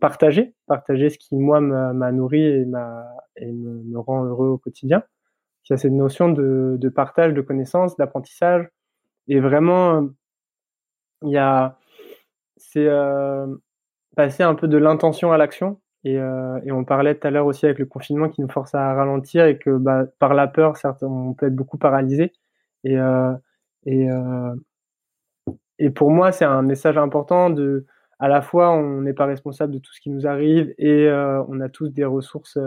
partager, 0.00 0.54
partager 0.66 1.10
ce 1.10 1.18
qui 1.18 1.36
moi 1.36 1.60
m'a 1.60 2.12
nourri 2.12 2.42
et, 2.42 2.64
m'a, 2.64 3.04
et 3.36 3.52
me, 3.52 3.98
rend 3.98 4.24
heureux 4.24 4.48
au 4.48 4.58
quotidien. 4.58 5.02
Y 5.70 5.72
a 5.74 5.76
cette 5.78 5.92
notion 5.92 6.28
de, 6.28 6.88
partage 6.94 7.32
de 7.34 7.40
connaissances, 7.40 7.96
d'apprentissage. 7.96 8.68
Et 9.28 9.40
vraiment 9.40 10.08
il 11.22 11.30
y 11.30 11.38
a 11.38 11.78
c'est 12.56 12.86
euh, 12.86 13.46
passer 14.16 14.42
un 14.42 14.54
peu 14.54 14.68
de 14.68 14.78
l'intention 14.78 15.32
à 15.32 15.38
l'action. 15.38 15.80
Et, 16.04 16.18
euh, 16.18 16.60
et, 16.64 16.72
on 16.72 16.84
parlait 16.84 17.14
tout 17.14 17.26
à 17.26 17.30
l'heure 17.30 17.46
aussi 17.46 17.64
avec 17.64 17.78
le 17.78 17.86
confinement 17.86 18.28
qui 18.28 18.42
nous 18.42 18.48
force 18.48 18.74
à 18.74 18.92
ralentir 18.94 19.46
et 19.46 19.58
que 19.58 19.70
bah, 19.70 20.04
par 20.18 20.34
la 20.34 20.46
peur, 20.46 20.76
certes, 20.76 21.02
on 21.02 21.34
peut 21.34 21.46
être 21.46 21.54
beaucoup 21.54 21.78
paralysé. 21.78 22.32
Et, 22.84 22.98
euh, 22.98 23.32
et, 23.86 24.06
et 25.78 25.90
pour 25.90 26.10
moi, 26.10 26.32
c'est 26.32 26.44
un 26.44 26.62
message 26.62 26.98
important 26.98 27.50
de, 27.50 27.86
à 28.18 28.28
la 28.28 28.42
fois, 28.42 28.70
on 28.72 29.00
n'est 29.00 29.14
pas 29.14 29.26
responsable 29.26 29.72
de 29.72 29.78
tout 29.78 29.92
ce 29.92 30.00
qui 30.00 30.10
nous 30.10 30.26
arrive 30.26 30.74
et 30.78 31.08
on 31.48 31.60
a 31.60 31.68
tous 31.68 31.88
des 31.88 32.04
ressources 32.04 32.58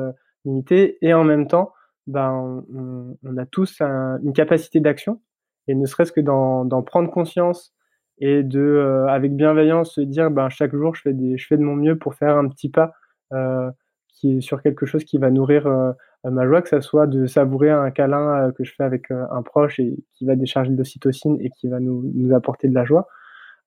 limitées. 0.45 0.97
Et 1.01 1.13
en 1.13 1.23
même 1.23 1.47
temps, 1.47 1.73
ben, 2.08 2.64
on, 2.74 3.18
on 3.24 3.38
a 3.38 3.45
tous 3.45 3.82
un, 3.82 4.20
une 4.24 4.34
capacité 4.34 4.80
d'action. 4.80 5.22
Et 5.68 5.76
ne 5.76 5.86
serait-ce 5.86 6.12
que 6.12 6.22
d'en 6.22 6.82
prendre 6.82 7.12
conscience 7.12 7.74
et 8.20 8.43
de, 8.43 9.05
avec 9.10 9.36
bienveillance, 9.36 9.95
se 9.95 10.01
dire, 10.01 10.32
ben, 10.32 10.49
chaque 10.49 10.76
jour, 10.76 10.95
je 10.95 11.01
fais, 11.01 11.14
des, 11.14 11.38
je 11.38 11.45
fais 11.45 11.58
de 11.58 11.64
mon 11.64 11.76
mieux 11.76 11.97
pour 11.97 12.16
faire 12.16 12.38
un 12.38 12.47
petit 12.47 12.70
pas 12.70 12.93
euh, 13.34 13.70
qui 14.08 14.38
est 14.38 14.41
sur 14.41 14.64
quelque 14.64 14.86
chose 14.86 15.03
qui 15.03 15.20
va 15.20 15.30
nourrir 15.30 15.68
euh, 15.68 15.91
ma 16.24 16.47
joie, 16.47 16.62
que 16.62 16.70
ça 16.70 16.82
soit 16.82 17.05
de 17.05 17.28
savourer 17.28 17.70
un 17.70 17.91
câlin 17.91 18.47
euh, 18.47 18.51
que 18.51 18.64
je 18.64 18.74
fais 18.74 18.84
avec 18.84 19.12
un 19.12 19.41
proche 19.43 19.80
et 19.80 20.03
qui 20.14 20.26
va 20.26 20.36
décharger 20.36 20.72
de 20.72 20.78
l'ocytocine 20.78 21.38
et 21.41 21.51
qui 21.51 21.68
va 21.68 21.80
nous, 21.80 22.12
nous 22.16 22.34
apporter 22.34 22.68
de 22.68 22.74
la 22.74 22.86
joie, 22.86 23.08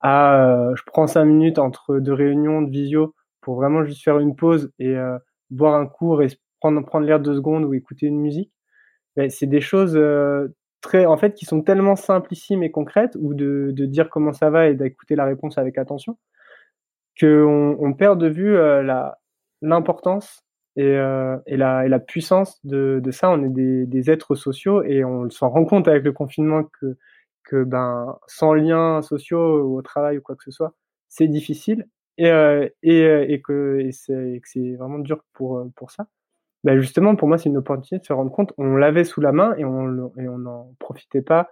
à 0.01 0.73
je 0.75 0.83
prends 0.87 1.07
cinq 1.07 1.27
minutes 1.27 1.59
entre 1.59 1.99
deux 1.99 2.15
réunions 2.15 2.63
de 2.63 2.71
visio 2.71 3.15
pour 3.43 3.57
vraiment 3.57 3.85
juste 3.85 4.03
faire 4.03 4.19
une 4.19 4.35
pause 4.35 4.73
et 4.79 4.97
boire 5.51 5.75
un 5.75 5.87
et 6.23 6.29
prendre, 6.61 7.01
l'air 7.01 7.21
deux 7.21 7.35
secondes 7.35 7.65
ou 7.65 7.75
écouter 7.75 8.07
une 8.07 8.21
musique. 8.21 8.53
Ben, 9.17 9.31
c'est 9.31 9.47
des 9.47 9.61
choses 9.61 9.99
très, 10.81 11.07
en 11.07 11.17
fait, 11.17 11.35
qui 11.35 11.45
sont 11.47 11.63
tellement 11.63 11.97
simplissimes 11.97 12.63
et 12.63 12.71
concrètes, 12.71 13.17
ou 13.21 13.35
de, 13.35 13.73
dire 13.73 14.11
comment 14.11 14.33
ça 14.33 14.51
va 14.51 14.69
et 14.69 14.75
d'écouter 14.75 15.17
la 15.17 15.25
réponse 15.25 15.59
avec 15.59 15.79
attention, 15.79 16.19
qu'on 17.21 17.77
on 17.81 17.93
perd 17.95 18.21
de 18.21 18.29
vue 18.29 18.55
la, 18.55 19.19
l'importance 19.63 20.45
et, 20.77 20.85
euh, 20.85 21.37
et, 21.47 21.57
la, 21.57 21.87
et 21.87 21.89
la 21.89 22.01
puissance 22.01 22.59
de, 22.65 23.01
de 23.03 23.11
ça. 23.11 23.31
On 23.31 23.43
est 23.45 23.51
des, 23.51 23.87
des 23.87 24.11
êtres 24.11 24.35
sociaux 24.35 24.83
et 24.83 25.05
on 25.05 25.29
s'en 25.31 25.51
rend 25.51 25.65
compte 25.65 25.89
avec 25.89 26.05
le 26.05 26.13
confinement 26.13 26.65
que, 26.81 26.97
que 27.45 27.65
ben, 27.65 28.19
sans 28.27 28.55
liens 28.55 29.03
sociaux 29.03 29.63
ou 29.63 29.79
au 29.79 29.83
travail 29.83 30.19
ou 30.19 30.23
quoi 30.23 30.37
que 30.37 30.45
ce 30.45 30.51
soit, 30.51 30.75
c'est 31.09 31.29
difficile 31.29 31.89
et, 32.19 32.31
euh, 32.31 32.69
et, 32.83 33.03
et 33.33 33.41
que 33.43 33.89
c'est 33.93 34.77
vraiment 34.77 34.99
dur 34.99 35.25
pour, 35.33 35.67
pour 35.77 35.91
ça. 35.91 36.07
Ben 36.65 36.79
justement, 36.81 37.17
pour 37.17 37.29
moi, 37.29 37.39
c'est 37.39 37.49
une 37.49 37.57
opportunité 37.57 37.99
de 37.99 38.05
se 38.05 38.13
rendre 38.13 38.31
compte. 38.31 38.53
On 38.59 38.77
l'avait 38.77 39.05
sous 39.05 39.21
la 39.21 39.33
main 39.33 39.55
et 39.57 39.65
on 39.65 40.13
et 40.19 40.29
on 40.29 40.39
n'en 40.39 40.75
profitait 40.79 41.23
pas 41.23 41.49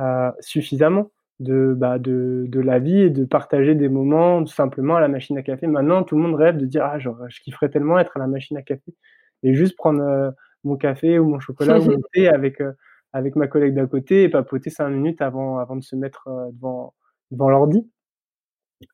euh, 0.00 0.30
suffisamment 0.40 1.10
de, 1.40 1.74
bah, 1.76 1.98
de, 1.98 2.46
de 2.48 2.60
la 2.60 2.78
vie 2.78 3.00
et 3.02 3.10
de 3.10 3.24
partager 3.26 3.74
des 3.74 3.88
moments 3.90 4.42
tout 4.42 4.52
simplement 4.52 4.96
à 4.96 5.00
la 5.00 5.08
machine 5.08 5.36
à 5.38 5.42
café. 5.42 5.66
Maintenant, 5.66 6.02
tout 6.04 6.16
le 6.16 6.22
monde 6.22 6.34
rêve 6.36 6.56
de 6.56 6.64
dire 6.66 6.84
ah 6.84 6.98
genre, 6.98 7.18
je 7.28 7.40
kifferais 7.42 7.68
tellement 7.68 7.98
être 7.98 8.16
à 8.16 8.20
la 8.20 8.26
machine 8.28 8.56
à 8.56 8.62
café 8.62 8.94
et 9.42 9.54
juste 9.54 9.76
prendre 9.76 10.02
euh, 10.02 10.30
mon 10.64 10.76
café 10.76 11.18
ou 11.18 11.28
mon 11.28 11.40
chocolat 11.40 11.78
ou 11.80 11.84
mon 11.90 12.00
thé 12.14 12.28
avec 12.28 12.60
euh, 12.62 12.72
avec 13.12 13.36
ma 13.36 13.48
collègue 13.48 13.74
d'à 13.74 13.86
côté 13.86 14.24
et 14.24 14.28
papoter 14.30 14.70
cinq 14.70 14.88
minutes 14.90 15.20
avant 15.22 15.58
avant 15.58 15.76
de 15.76 15.82
se 15.84 15.96
mettre 15.96 16.28
devant 16.54 16.94
devant 17.30 17.50
l'ordi. 17.50 17.90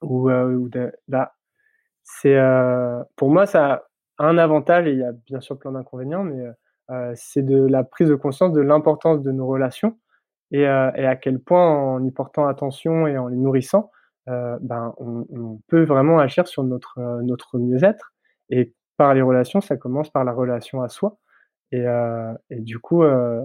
Ou, 0.02 0.30
ou 0.30 0.70
bah, 1.08 1.34
c'est 2.04 2.38
pour 3.16 3.30
moi 3.30 3.46
ça 3.46 3.84
un 4.22 4.38
avantage 4.38 4.86
et 4.86 4.92
il 4.92 4.98
y 4.98 5.04
a 5.04 5.12
bien 5.12 5.40
sûr 5.40 5.58
plein 5.58 5.72
d'inconvénients, 5.72 6.24
mais 6.24 6.44
c'est 7.14 7.42
de 7.42 7.66
la 7.66 7.84
prise 7.84 8.08
de 8.08 8.14
conscience 8.14 8.52
de 8.52 8.60
l'importance 8.60 9.22
de 9.22 9.32
nos 9.32 9.46
relations 9.46 9.96
et, 10.52 10.66
euh, 10.68 10.90
à 10.92 11.16
quel 11.16 11.40
point 11.40 11.66
en 11.66 12.04
y 12.04 12.10
portant 12.10 12.46
attention 12.46 13.06
et 13.06 13.18
en 13.18 13.28
les 13.28 13.36
nourrissant, 13.36 13.90
euh, 14.28 14.58
ben, 14.60 14.94
on, 14.98 15.60
peut 15.68 15.82
vraiment 15.84 16.18
agir 16.18 16.46
sur 16.46 16.62
notre, 16.62 16.98
euh, 16.98 17.22
notre 17.22 17.58
mieux-être. 17.58 18.12
Et 18.50 18.74
par 18.98 19.14
les 19.14 19.22
relations, 19.22 19.60
ça 19.60 19.76
commence 19.76 20.10
par 20.10 20.24
la 20.24 20.32
relation 20.32 20.82
à 20.82 20.88
soi. 20.88 21.18
Et, 21.72 21.86
euh, 21.86 22.34
du 22.50 22.78
coup, 22.78 23.02
euh, 23.02 23.40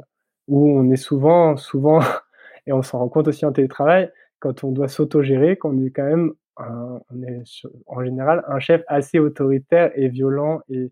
où 0.48 0.70
on 0.80 0.92
est 0.92 0.98
souvent, 0.98 1.58
souvent, 1.58 2.00
et 2.68 2.74
on 2.74 2.82
s'en 2.84 3.00
rend 3.00 3.10
compte 3.10 3.28
aussi 3.30 3.46
en 3.46 3.54
télétravail, 3.54 4.12
quand 4.40 4.64
on 4.64 4.72
doit 4.72 4.90
s'autogérer, 4.90 5.58
qu'on 5.58 5.84
est 5.86 5.92
quand 5.92 6.04
même, 6.04 6.34
on 6.60 7.24
est 7.24 7.44
en 7.88 8.04
général 8.04 8.44
un 8.48 8.60
chef 8.60 8.84
assez 8.88 9.20
autoritaire 9.20 9.92
et 9.96 10.10
violent 10.10 10.62
et, 10.70 10.92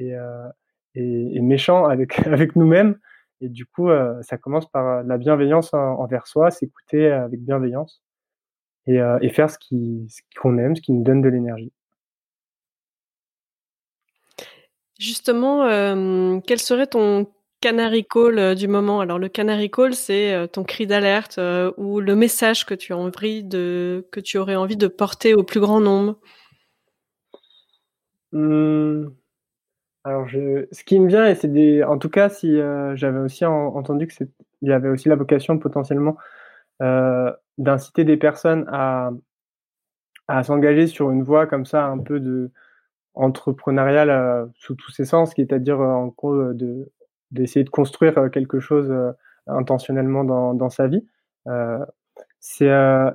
euh, 0.00 0.48
méchant 0.96 1.84
avec, 1.86 2.56
nous-mêmes. 2.56 2.98
Et 3.40 3.48
du 3.48 3.66
coup, 3.66 3.90
euh, 3.90 4.20
ça 4.22 4.38
commence 4.38 4.70
par 4.70 4.86
euh, 4.86 5.02
la 5.04 5.18
bienveillance 5.18 5.74
envers 5.74 6.26
soi, 6.26 6.50
s'écouter 6.50 7.10
avec 7.10 7.40
bienveillance 7.40 8.02
et, 8.86 8.98
faire 9.30 9.50
ce 9.50 9.58
qu'on 10.40 10.58
aime, 10.58 10.76
ce 10.76 10.82
qui 10.82 10.92
nous 10.92 11.02
donne 11.02 11.22
de 11.22 11.28
l'énergie. 11.28 11.72
Justement, 14.98 16.40
quel 16.42 16.60
serait 16.60 16.86
ton 16.86 17.26
canary 17.64 18.04
call 18.04 18.54
du 18.54 18.68
moment 18.68 19.00
Alors 19.00 19.18
le 19.18 19.30
canary 19.30 19.70
call, 19.70 19.94
c'est 19.94 20.48
ton 20.52 20.64
cri 20.64 20.86
d'alerte 20.86 21.38
euh, 21.38 21.72
ou 21.78 21.98
le 21.98 22.14
message 22.14 22.66
que 22.66 22.74
tu 22.74 22.92
as 22.92 22.98
envie 22.98 23.42
de 23.42 24.06
que 24.12 24.20
tu 24.20 24.36
aurais 24.36 24.54
envie 24.54 24.76
de 24.76 24.86
porter 24.86 25.32
au 25.32 25.44
plus 25.44 25.60
grand 25.60 25.80
nombre. 25.80 26.18
Mmh. 28.32 29.06
Alors, 30.04 30.28
ce 30.28 30.84
qui 30.84 31.00
me 31.00 31.08
vient, 31.08 31.26
et 31.26 31.34
c'est 31.34 31.82
en 31.84 31.96
tout 31.96 32.10
cas, 32.10 32.28
si 32.28 32.60
euh, 32.60 32.94
j'avais 32.96 33.20
aussi 33.20 33.46
en, 33.46 33.74
entendu 33.74 34.06
que 34.08 34.12
il 34.60 34.68
y 34.68 34.72
avait 34.72 34.90
aussi 34.90 35.08
la 35.08 35.16
vocation 35.16 35.58
potentiellement 35.58 36.18
euh, 36.82 37.32
d'inciter 37.56 38.04
des 38.04 38.18
personnes 38.18 38.66
à, 38.68 39.10
à 40.28 40.42
s'engager 40.44 40.86
sur 40.86 41.10
une 41.10 41.22
voie 41.22 41.46
comme 41.46 41.64
ça, 41.64 41.86
un 41.86 41.98
peu 41.98 42.20
de 42.20 42.50
entrepreneuriale 43.14 44.10
euh, 44.10 44.46
sous 44.56 44.74
tous 44.74 44.90
ses 44.90 45.06
sens, 45.06 45.32
qui 45.32 45.40
est 45.40 45.54
à 45.54 45.58
dire 45.58 45.80
en 45.80 46.08
gros 46.08 46.52
de 46.52 46.92
d'essayer 47.34 47.64
de 47.64 47.70
construire 47.70 48.30
quelque 48.32 48.60
chose 48.60 48.94
intentionnellement 49.46 50.24
dans, 50.24 50.54
dans 50.54 50.70
sa 50.70 50.86
vie. 50.88 51.06
c'est 52.40 52.70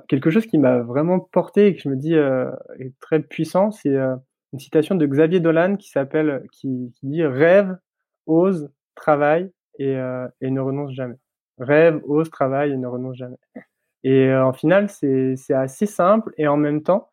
quelque 0.08 0.30
chose 0.30 0.46
qui 0.46 0.58
m'a 0.58 0.78
vraiment 0.78 1.18
porté 1.20 1.66
et 1.66 1.74
que 1.74 1.82
je 1.82 1.88
me 1.88 1.96
dis 1.96 2.14
est 2.14 2.98
très 3.00 3.20
puissant. 3.20 3.70
C'est 3.70 3.96
une 4.52 4.58
citation 4.58 4.94
de 4.94 5.06
Xavier 5.06 5.40
Dolan 5.40 5.76
qui 5.76 5.90
s'appelle, 5.90 6.44
qui, 6.52 6.92
qui, 6.94 7.06
dit 7.06 7.24
rêve, 7.24 7.76
ose, 8.26 8.70
travaille 8.94 9.50
et, 9.78 9.96
euh, 9.96 10.28
et, 10.40 10.50
ne 10.50 10.60
renonce 10.60 10.92
jamais. 10.92 11.16
Rêve, 11.58 12.00
ose, 12.04 12.30
travaille 12.30 12.72
et 12.72 12.76
ne 12.76 12.86
renonce 12.86 13.16
jamais. 13.16 13.36
Et 14.02 14.28
euh, 14.28 14.44
en 14.44 14.52
final, 14.52 14.88
c'est 14.88 15.36
assez 15.50 15.86
simple 15.86 16.32
et 16.38 16.48
en 16.48 16.56
même 16.56 16.82
temps, 16.82 17.10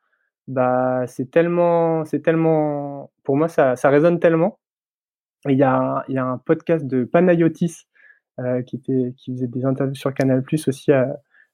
bah, 0.47 1.05
c'est 1.07 1.29
tellement, 1.29 2.05
c'est 2.05 2.21
tellement, 2.21 3.11
pour 3.23 3.35
moi, 3.37 3.47
ça, 3.49 3.75
ça 3.75 3.89
résonne 3.89 4.19
tellement. 4.19 4.59
Il 5.45 5.53
y 5.53 5.57
y 5.57 5.63
a 5.63 6.03
un 6.07 6.37
podcast 6.39 6.85
de 6.85 7.03
Panayotis 7.03 7.85
euh, 8.39 8.61
qui 8.63 8.77
était, 8.77 9.13
qui 9.17 9.33
faisait 9.33 9.47
des 9.47 9.65
interviews 9.65 9.95
sur 9.95 10.13
Canal 10.13 10.43
Plus 10.43 10.67
aussi. 10.67 10.91
Euh, 10.91 11.05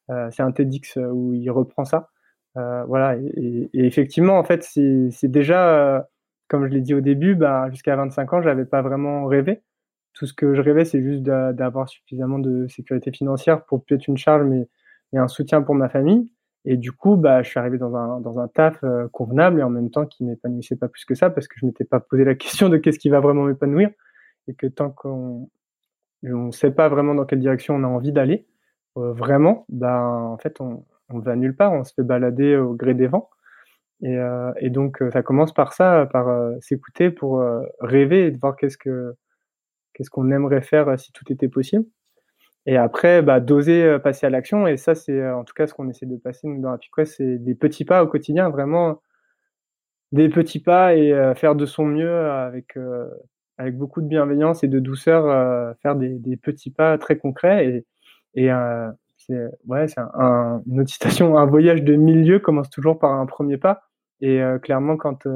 euh, 0.10 0.30
c'est 0.32 0.44
un 0.44 0.52
TEDx 0.52 0.98
où 0.98 1.34
il 1.34 1.50
reprend 1.50 1.86
ça. 1.86 2.10
Euh, 2.58 2.84
voilà, 2.86 3.18
et, 3.18 3.70
effectivement, 3.74 4.38
en 4.38 4.44
fait, 4.44 4.64
c'est 4.64 5.28
déjà, 5.28 5.98
euh, 5.98 6.02
comme 6.48 6.68
je 6.68 6.72
l'ai 6.72 6.82
dit 6.82 6.94
au 6.94 7.02
début, 7.02 7.36
bah, 7.36 7.70
jusqu'à 7.72 7.96
25 7.96 8.34
ans, 8.34 8.42
j'avais 8.42 8.66
pas 8.66 8.82
vraiment 8.82 9.26
rêvé. 9.26 9.64
Tout 10.14 10.28
ce 10.28 10.34
que 10.34 10.54
je 10.56 10.62
rêvais, 10.62 10.86
c'est 10.86 11.02
juste 11.02 11.24
d'avoir 11.24 11.90
suffisamment 11.90 12.40
de 12.40 12.68
sécurité 12.68 13.12
financière 13.12 13.66
pour 13.66 13.84
peut-être 13.84 14.08
une 14.08 14.18
charge, 14.18 14.44
mais, 14.44 14.68
mais, 15.12 15.20
un 15.20 15.28
soutien 15.28 15.64
pour 15.64 15.76
ma 15.76 15.90
famille. 15.90 16.32
Et 16.66 16.78
du 16.78 16.92
coup, 16.92 17.18
bah, 17.18 17.44
je 17.44 17.50
suis 17.50 17.60
arrivé 17.60 17.78
dans 17.78 17.96
un, 17.96 18.48
taf 18.48 18.84
euh, 18.84 19.08
convenable 19.10 19.60
et 19.60 19.64
en 19.64 19.70
même 19.70 19.90
temps 19.90 20.06
qui 20.06 20.24
m'épanouissait 20.24 20.78
pas 20.78 20.88
plus 20.88 21.04
que 21.06 21.14
ça 21.14 21.30
parce 21.30 21.48
que 21.48 21.56
je 21.60 21.66
m'étais 21.66 21.84
pas 21.84 22.00
posé 22.00 22.24
la 22.24 22.36
question 22.36 22.70
de 22.70 22.78
qu'est-ce 22.78 23.00
qui 23.00 23.10
va 23.10 23.20
vraiment 23.20 23.44
m'épanouir 23.44 23.90
et 24.48 24.54
que 24.54 24.68
tant 24.68 24.90
qu'on 24.90 25.50
ne 26.24 26.52
sait 26.52 26.72
pas 26.72 26.90
vraiment 26.90 27.16
dans 27.16 27.26
quelle 27.26 27.40
direction 27.40 27.76
on 27.76 27.84
a 27.84 27.88
envie 27.88 28.12
d'aller, 28.12 28.48
euh, 28.98 29.14
vraiment, 29.14 29.66
bah, 29.70 30.02
en 30.04 30.38
fait, 30.38 30.62
on, 30.62 30.86
va 31.10 31.36
nulle 31.36 31.56
part, 31.56 31.74
on 31.74 31.84
se 31.84 31.94
fait 31.94 32.04
balader 32.04 32.56
au 32.58 32.74
gré 32.74 32.94
des 32.94 33.08
vents. 33.08 33.30
Et, 34.02 34.18
euh, 34.18 34.52
et 34.58 34.70
donc, 34.70 35.04
ça 35.12 35.22
commence 35.22 35.54
par 35.54 35.74
ça, 35.74 36.08
par 36.12 36.28
s'écouter 36.62 37.12
pour 37.12 37.44
rêver 37.80 38.26
et 38.26 38.32
de 38.32 38.38
voir 38.40 38.56
qu'est-ce 38.58 38.78
que 38.78 39.16
qu'est-ce 39.94 40.10
qu'on 40.10 40.32
aimerait 40.32 40.62
faire 40.62 41.00
si 41.00 41.12
tout 41.12 41.32
était 41.32 41.48
possible. 41.48 41.86
Et 42.66 42.78
après, 42.78 43.22
bah, 43.22 43.40
d'oser 43.40 43.98
passer 44.00 44.26
à 44.26 44.30
l'action. 44.30 44.68
Et 44.68 44.78
ça, 44.78 44.96
c'est 44.96 45.30
en 45.30 45.44
tout 45.44 45.54
cas 45.54 45.68
ce 45.68 45.74
qu'on 45.74 45.90
essaie 45.90 46.06
de 46.06 46.16
passer 46.18 46.48
nous, 46.48 46.62
dans 46.62 46.72
la 46.72 46.78
Quest, 46.96 47.16
c'est 47.18 47.38
des 47.38 47.56
petits 47.56 47.86
pas 47.86 48.04
au 48.04 48.08
quotidien, 48.08 48.50
vraiment 48.50 49.02
des 50.12 50.30
petits 50.30 50.60
pas 50.60 50.96
et 50.96 51.12
faire 51.36 51.56
de 51.56 51.66
son 51.66 51.86
mieux 51.86 52.16
avec 52.30 52.78
avec 53.58 53.78
beaucoup 53.78 54.02
de 54.02 54.08
bienveillance 54.08 54.64
et 54.64 54.68
de 54.68 54.80
douceur, 54.80 55.76
faire 55.82 55.96
des, 55.96 56.20
des, 56.20 56.38
petits 56.38 56.72
pas 56.72 56.98
très 56.98 57.18
concrets. 57.18 57.84
Et, 58.36 58.46
et 58.46 58.52
c'est 59.18 59.50
ouais, 59.68 59.88
c'est 59.88 60.00
un, 60.00 60.62
une 60.68 60.88
citation. 60.88 61.38
Un 61.38 61.46
voyage 61.46 61.84
de 61.84 61.96
milieu 61.96 62.40
commence 62.40 62.70
toujours 62.70 63.00
par 63.00 63.12
un 63.12 63.26
premier 63.26 63.58
pas. 63.58 63.84
Et 64.22 64.42
clairement, 64.62 64.98
quand 64.98 65.28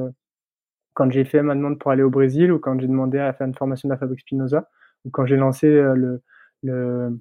quand 0.94 1.12
j'ai 1.12 1.26
fait 1.26 1.44
ma 1.44 1.54
demande 1.56 1.78
pour 1.80 1.92
aller 1.92 2.04
au 2.04 2.10
Brésil 2.10 2.52
ou 2.52 2.60
quand 2.60 2.80
j'ai 2.80 2.88
demandé 2.88 3.20
à 3.20 3.34
faire 3.34 3.48
une 3.48 3.54
formation 3.54 3.88
de 3.88 3.94
la 3.94 4.00
Fabrique 4.00 4.22
Spinoza 4.22 4.68
ou 5.06 5.12
quand 5.12 5.26
j'ai 5.28 5.38
lancé 5.38 5.70
le 5.70 6.24
le, 6.64 7.20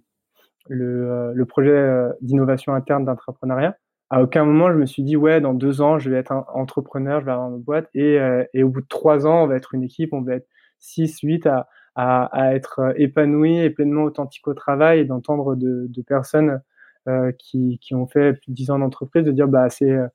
le, 0.69 1.33
le 1.35 1.45
projet 1.47 2.11
d'innovation 2.21 2.75
interne 2.75 3.05
d'entrepreneuriat, 3.05 3.77
à 4.11 4.23
aucun 4.23 4.45
moment 4.45 4.71
je 4.71 4.77
me 4.77 4.87
suis 4.87 5.03
dit 5.03 5.17
ouais 5.17 5.41
dans 5.41 5.55
deux 5.55 5.81
ans 5.81 5.99
je 5.99 6.11
vais 6.11 6.19
être 6.19 6.33
un 6.33 6.45
entrepreneur, 6.55 7.21
je 7.21 7.27
vais 7.27 7.33
avoir 7.33 7.51
une 7.51 7.63
boîte. 7.63 7.89
Et, 7.95 8.19
et 8.55 8.63
au 8.63 8.69
bout 8.69 8.81
de 8.81 8.87
trois 8.89 9.27
ans 9.27 9.45
on 9.45 9.47
va 9.47 9.57
être 9.57 9.75
une 9.75 9.83
équipe, 9.85 10.13
on 10.13 10.23
va 10.23 10.35
être 10.37 10.49
6, 10.81 11.21
8 11.21 11.47
à, 11.47 11.69
à, 11.95 12.25
à, 12.27 12.55
être 12.55 12.95
épanoui 12.97 13.59
et 13.59 13.71
pleinement 13.71 14.03
authentique 14.05 14.47
au 14.49 14.55
travail 14.55 15.01
et 15.01 15.05
d'entendre 15.05 15.57
de, 15.57 15.89
personnes 16.07 16.61
euh, 17.09 17.33
qui, 17.39 17.79
qui, 17.81 17.95
ont 17.95 18.07
fait 18.07 18.35
plus 18.35 18.51
de 18.51 18.55
10 18.55 18.71
ans 18.71 18.79
d'entreprise 18.79 19.25
de 19.25 19.33
dire 19.33 19.49
bah 19.49 19.71
c'est 19.71 19.91
euh, 19.91 20.09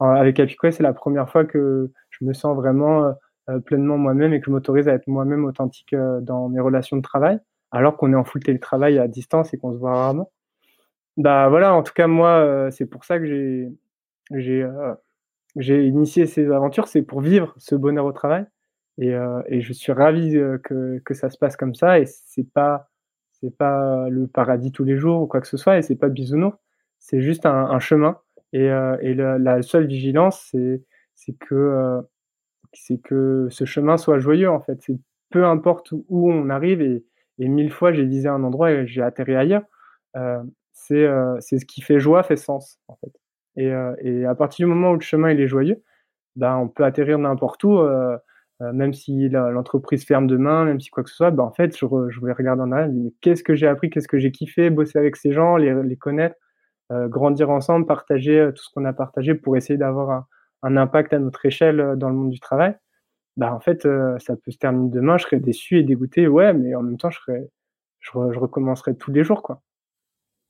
avec 0.00 0.40
Apico 0.40 0.70
c'est 0.70 0.82
la 0.82 0.92
première 0.92 1.30
fois 1.30 1.44
que 1.44 1.90
je 2.10 2.24
me 2.24 2.32
sens 2.32 2.56
vraiment 2.56 3.14
euh, 3.50 3.60
pleinement 3.60 3.98
moi-même 3.98 4.32
et 4.32 4.40
que 4.40 4.46
je 4.46 4.50
m'autorise 4.50 4.88
à 4.88 4.94
être 4.94 5.06
moi-même 5.06 5.44
authentique 5.44 5.92
euh, 5.92 6.20
dans 6.20 6.48
mes 6.48 6.60
relations 6.60 6.96
de 6.96 7.02
travail 7.02 7.38
alors 7.70 7.96
qu'on 7.96 8.12
est 8.12 8.16
en 8.16 8.24
full 8.24 8.42
télétravail 8.42 8.98
à 8.98 9.08
distance 9.08 9.54
et 9.54 9.58
qu'on 9.58 9.72
se 9.72 9.78
voit 9.78 9.94
rarement. 9.94 10.30
Bah 11.16 11.48
voilà, 11.48 11.74
en 11.74 11.82
tout 11.82 11.92
cas 11.94 12.06
moi 12.06 12.38
euh, 12.38 12.70
c'est 12.70 12.86
pour 12.86 13.04
ça 13.04 13.18
que 13.18 13.26
j'ai 13.26 13.68
j'ai 14.32 14.68
j'ai 15.56 15.86
initié 15.86 16.26
ces 16.26 16.50
aventures, 16.50 16.88
c'est 16.88 17.02
pour 17.02 17.20
vivre 17.20 17.54
ce 17.58 17.74
bonheur 17.74 18.04
au 18.04 18.12
travail 18.12 18.46
et, 18.98 19.14
euh, 19.14 19.42
et, 19.46 19.60
je 19.60 19.72
suis 19.72 19.92
ravi 19.92 20.36
euh, 20.36 20.58
que, 20.58 20.98
que, 21.04 21.14
ça 21.14 21.30
se 21.30 21.38
passe 21.38 21.56
comme 21.56 21.74
ça. 21.74 22.00
Et 22.00 22.06
c'est 22.06 22.48
pas 22.52 22.90
c'est 23.32 23.56
pas 23.56 24.08
le 24.08 24.26
paradis 24.26 24.72
tous 24.72 24.84
les 24.84 24.96
jours 24.96 25.22
ou 25.22 25.26
quoi 25.26 25.40
que 25.40 25.46
ce 25.46 25.56
soit. 25.56 25.78
Et 25.78 25.82
c'est 25.82 25.96
pas 25.96 26.08
bisounours. 26.08 26.58
C'est 26.98 27.22
juste 27.22 27.46
un, 27.46 27.78
chemin. 27.78 28.18
Et, 28.52 28.70
euh, 28.70 28.96
et 29.02 29.14
la 29.14 29.62
seule 29.62 29.86
vigilance, 29.86 30.48
c'est 30.50 30.82
c'est 31.14 31.34
que 31.34 31.54
euh, 31.54 32.00
c'est 32.72 33.00
que 33.00 33.48
ce 33.50 33.64
chemin 33.64 33.96
soit 33.96 34.18
joyeux 34.18 34.50
en 34.50 34.60
fait. 34.60 34.80
C'est 34.82 34.98
peu 35.30 35.44
importe 35.46 35.92
où 35.92 36.32
on 36.32 36.50
arrive 36.50 36.82
et, 36.82 37.04
et 37.38 37.48
mille 37.48 37.70
fois 37.72 37.92
j'ai 37.92 38.04
visé 38.04 38.28
un 38.28 38.42
endroit 38.44 38.70
et 38.72 38.86
j'ai 38.86 39.02
atterri 39.02 39.36
ailleurs. 39.36 39.64
Euh, 40.16 40.42
c'est 40.72 41.06
c'est 41.40 41.58
ce 41.58 41.66
qui 41.66 41.82
fait 41.82 42.00
joie, 42.00 42.22
fait 42.22 42.36
sens 42.36 42.78
en 42.88 42.96
fait. 42.96 43.12
Et, 43.56 43.72
et 44.02 44.24
à 44.24 44.34
partir 44.34 44.66
du 44.66 44.72
moment 44.72 44.92
où 44.92 44.94
le 44.94 45.00
chemin 45.00 45.30
est 45.30 45.46
joyeux, 45.48 45.82
ben 46.36 46.56
on 46.56 46.68
peut 46.68 46.84
atterrir 46.84 47.18
n'importe 47.18 47.64
où. 47.64 47.78
Euh, 47.78 48.16
euh, 48.60 48.72
même 48.72 48.92
si 48.92 49.28
l'entreprise 49.28 50.04
ferme 50.04 50.26
demain, 50.26 50.64
même 50.64 50.80
si 50.80 50.90
quoi 50.90 51.04
que 51.04 51.10
ce 51.10 51.16
soit, 51.16 51.30
bah, 51.30 51.44
en 51.44 51.52
fait, 51.52 51.76
je, 51.76 51.86
je 52.08 52.20
vais 52.20 52.32
regarder 52.32 52.62
en 52.62 52.72
arrière, 52.72 52.88
mais 52.92 53.12
qu'est-ce 53.20 53.44
que 53.44 53.54
j'ai 53.54 53.68
appris, 53.68 53.88
qu'est-ce 53.88 54.08
que 54.08 54.18
j'ai 54.18 54.32
kiffé, 54.32 54.70
bosser 54.70 54.98
avec 54.98 55.14
ces 55.16 55.32
gens, 55.32 55.56
les, 55.56 55.96
connaître, 55.96 56.36
euh, 56.92 57.08
grandir 57.08 57.50
ensemble, 57.50 57.86
partager 57.86 58.40
euh, 58.40 58.52
tout 58.52 58.62
ce 58.64 58.70
qu'on 58.74 58.84
a 58.84 58.92
partagé 58.92 59.34
pour 59.34 59.56
essayer 59.56 59.78
d'avoir 59.78 60.26
un, 60.62 60.76
impact 60.76 61.12
à 61.12 61.20
notre 61.20 61.44
échelle 61.46 61.80
euh, 61.80 61.96
dans 61.96 62.08
le 62.08 62.16
monde 62.16 62.30
du 62.30 62.40
travail. 62.40 62.76
Bah, 63.38 63.54
en 63.54 63.60
fait, 63.60 63.88
ça 64.18 64.36
peut 64.36 64.50
se 64.50 64.58
terminer 64.58 64.90
demain, 64.90 65.16
je 65.16 65.24
serais 65.24 65.40
déçu 65.40 65.78
et 65.78 65.82
dégoûté, 65.82 66.28
ouais, 66.28 66.52
mais 66.52 66.74
en 66.74 66.82
même 66.82 66.98
temps, 66.98 67.10
je, 67.10 67.18
serais, 67.18 67.48
je, 68.00 68.10
je 68.10 68.38
recommencerai 68.38 68.96
tous 68.96 69.12
les 69.12 69.24
jours, 69.24 69.42
quoi. 69.42 69.62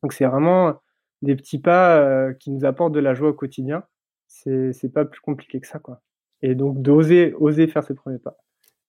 Donc, 0.03 0.13
c'est 0.13 0.25
vraiment 0.25 0.81
des 1.23 1.37
petits 1.37 1.61
pas 1.61 2.33
qui 2.35 2.51
nous 2.51 2.65
apportent 2.65 2.95
de 2.95 3.01
la 3.01 3.15
joie 3.15 3.29
au 3.29 3.35
quotidien. 3.35 3.85
C'est 4.27 4.93
pas 4.93 5.05
plus 5.05 5.21
compliqué 5.21 5.61
que 5.61 5.67
ça, 5.67 5.79
quoi. 5.79 6.01
Et 6.43 6.55
donc 6.55 6.81
d'oser 6.83 7.35
oser 7.39 7.67
faire 7.67 7.83
ses 7.83 7.95
premiers 7.95 8.19
pas. 8.19 8.37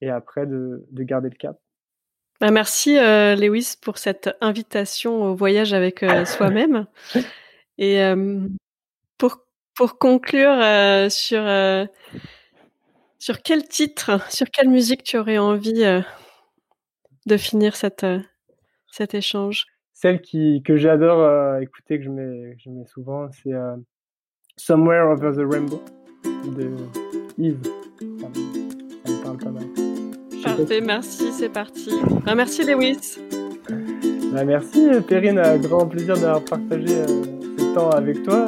Et 0.02 0.10
après 0.10 0.46
de, 0.46 0.86
de 0.92 1.04
garder 1.04 1.30
le 1.30 1.36
cap. 1.36 1.60
Bah 2.40 2.52
merci 2.52 2.98
euh, 2.98 3.36
Lewis 3.36 3.76
pour 3.82 3.98
cette 3.98 4.30
invitation 4.40 5.24
au 5.24 5.36
voyage 5.36 5.74
avec 5.74 6.04
euh, 6.04 6.26
soi-même. 6.26 6.86
Et 7.78 8.02
euh, 8.02 8.48
pour, 9.18 9.40
pour 9.76 9.98
conclure 9.98 10.52
euh, 10.52 11.10
sur, 11.10 11.42
euh, 11.42 11.86
sur 13.20 13.42
quel 13.42 13.68
titre, 13.68 14.20
sur 14.32 14.50
quelle 14.50 14.70
musique 14.70 15.04
tu 15.04 15.18
aurais 15.18 15.38
envie 15.38 15.84
euh, 15.84 16.02
de 17.26 17.38
finir 17.38 17.76
cette, 17.76 18.06
cet 18.92 19.14
échange? 19.14 19.66
Celle 19.94 20.22
qui, 20.22 20.64
que 20.64 20.78
j'adore 20.78 21.58
écouter, 21.62 22.00
que 22.00 22.06
je 22.06 22.10
mets, 22.10 22.56
que 22.56 22.62
je 22.64 22.70
mets 22.70 22.86
souvent, 22.86 23.30
c'est 23.32 23.52
Somewhere 24.56 25.12
Over 25.12 25.32
the 25.34 25.46
Rainbow 25.46 25.84
de 26.24 26.72
Yves. 27.38 27.62
Ça 28.00 28.28
me, 29.12 29.24
parle 29.24 29.38
pas 29.38 29.52
mal. 29.52 29.66
Parfait, 30.44 30.82
merci, 30.82 31.32
c'est 31.32 31.50
parti. 31.50 31.92
Ah, 32.26 32.36
merci 32.36 32.64
Lewis. 32.64 33.20
Bah, 34.34 34.44
merci 34.44 34.88
Perrine, 35.08 35.40
un 35.40 35.58
grand 35.58 35.88
plaisir 35.88 36.16
d'avoir 36.16 36.44
partagé 36.46 36.96
euh, 36.96 37.24
ce 37.58 37.74
temps 37.74 37.90
avec 37.90 38.24
toi. 38.24 38.48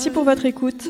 Merci 0.00 0.14
pour 0.14 0.24
votre 0.24 0.46
écoute. 0.46 0.88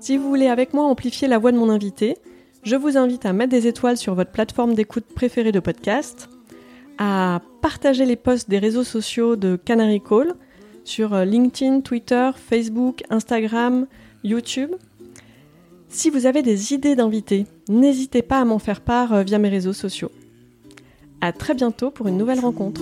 Si 0.00 0.16
vous 0.16 0.28
voulez 0.28 0.48
avec 0.48 0.74
moi 0.74 0.82
amplifier 0.82 1.28
la 1.28 1.38
voix 1.38 1.52
de 1.52 1.56
mon 1.56 1.70
invité, 1.70 2.16
je 2.64 2.74
vous 2.74 2.96
invite 2.96 3.24
à 3.24 3.32
mettre 3.32 3.52
des 3.52 3.68
étoiles 3.68 3.96
sur 3.96 4.16
votre 4.16 4.32
plateforme 4.32 4.74
d'écoute 4.74 5.04
préférée 5.14 5.52
de 5.52 5.60
podcast, 5.60 6.28
à 6.98 7.40
partager 7.62 8.04
les 8.04 8.16
posts 8.16 8.50
des 8.50 8.58
réseaux 8.58 8.82
sociaux 8.82 9.36
de 9.36 9.54
Canary 9.54 10.00
Call 10.00 10.34
sur 10.82 11.14
LinkedIn, 11.24 11.82
Twitter, 11.82 12.30
Facebook, 12.34 13.04
Instagram, 13.10 13.86
YouTube. 14.24 14.72
Si 15.88 16.10
vous 16.10 16.26
avez 16.26 16.42
des 16.42 16.74
idées 16.74 16.96
d'invités, 16.96 17.46
n'hésitez 17.68 18.22
pas 18.22 18.40
à 18.40 18.44
m'en 18.44 18.58
faire 18.58 18.80
part 18.80 19.22
via 19.22 19.38
mes 19.38 19.50
réseaux 19.50 19.72
sociaux. 19.72 20.10
À 21.20 21.30
très 21.30 21.54
bientôt 21.54 21.92
pour 21.92 22.08
une 22.08 22.18
nouvelle 22.18 22.40
rencontre. 22.40 22.80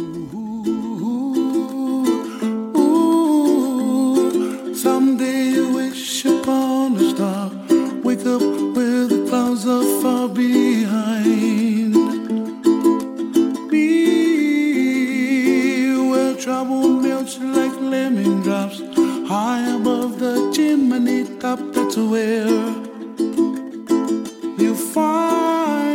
Up 8.27 8.43
where 8.77 9.07
the 9.07 9.25
clouds 9.29 9.67
are 9.67 9.85
far 10.03 10.29
behind. 10.29 11.95
Be 13.71 13.87
where 16.11 16.35
trouble 16.35 16.89
melts 16.89 17.39
like 17.39 17.73
lemon 17.81 18.43
drops, 18.43 18.81
high 19.29 19.77
above 19.77 20.19
the 20.19 20.51
chimney 20.53 21.25
top. 21.39 21.61
That's 21.73 21.97
where 21.97 22.49
you 24.59 24.75
find 24.75 25.86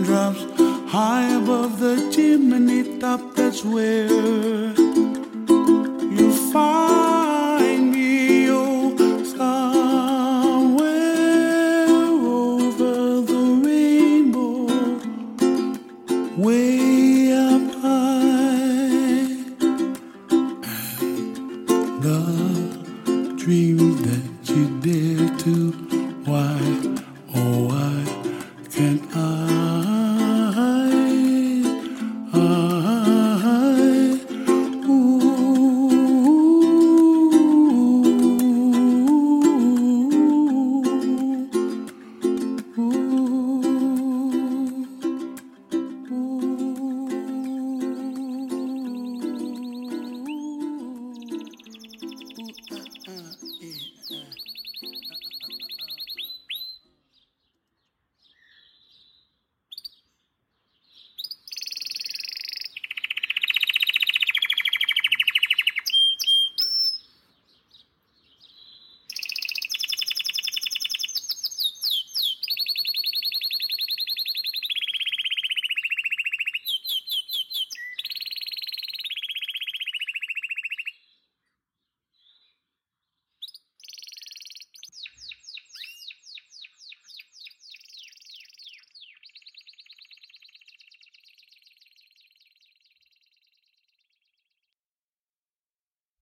a 0.00 0.02
lemon 0.02 0.02
drops 0.02 0.90
high 0.90 1.36
above 1.36 1.80
the 1.80 2.10
chimney 2.12 2.98
top. 2.98 3.34
That's 3.34 3.64
where 3.64 4.79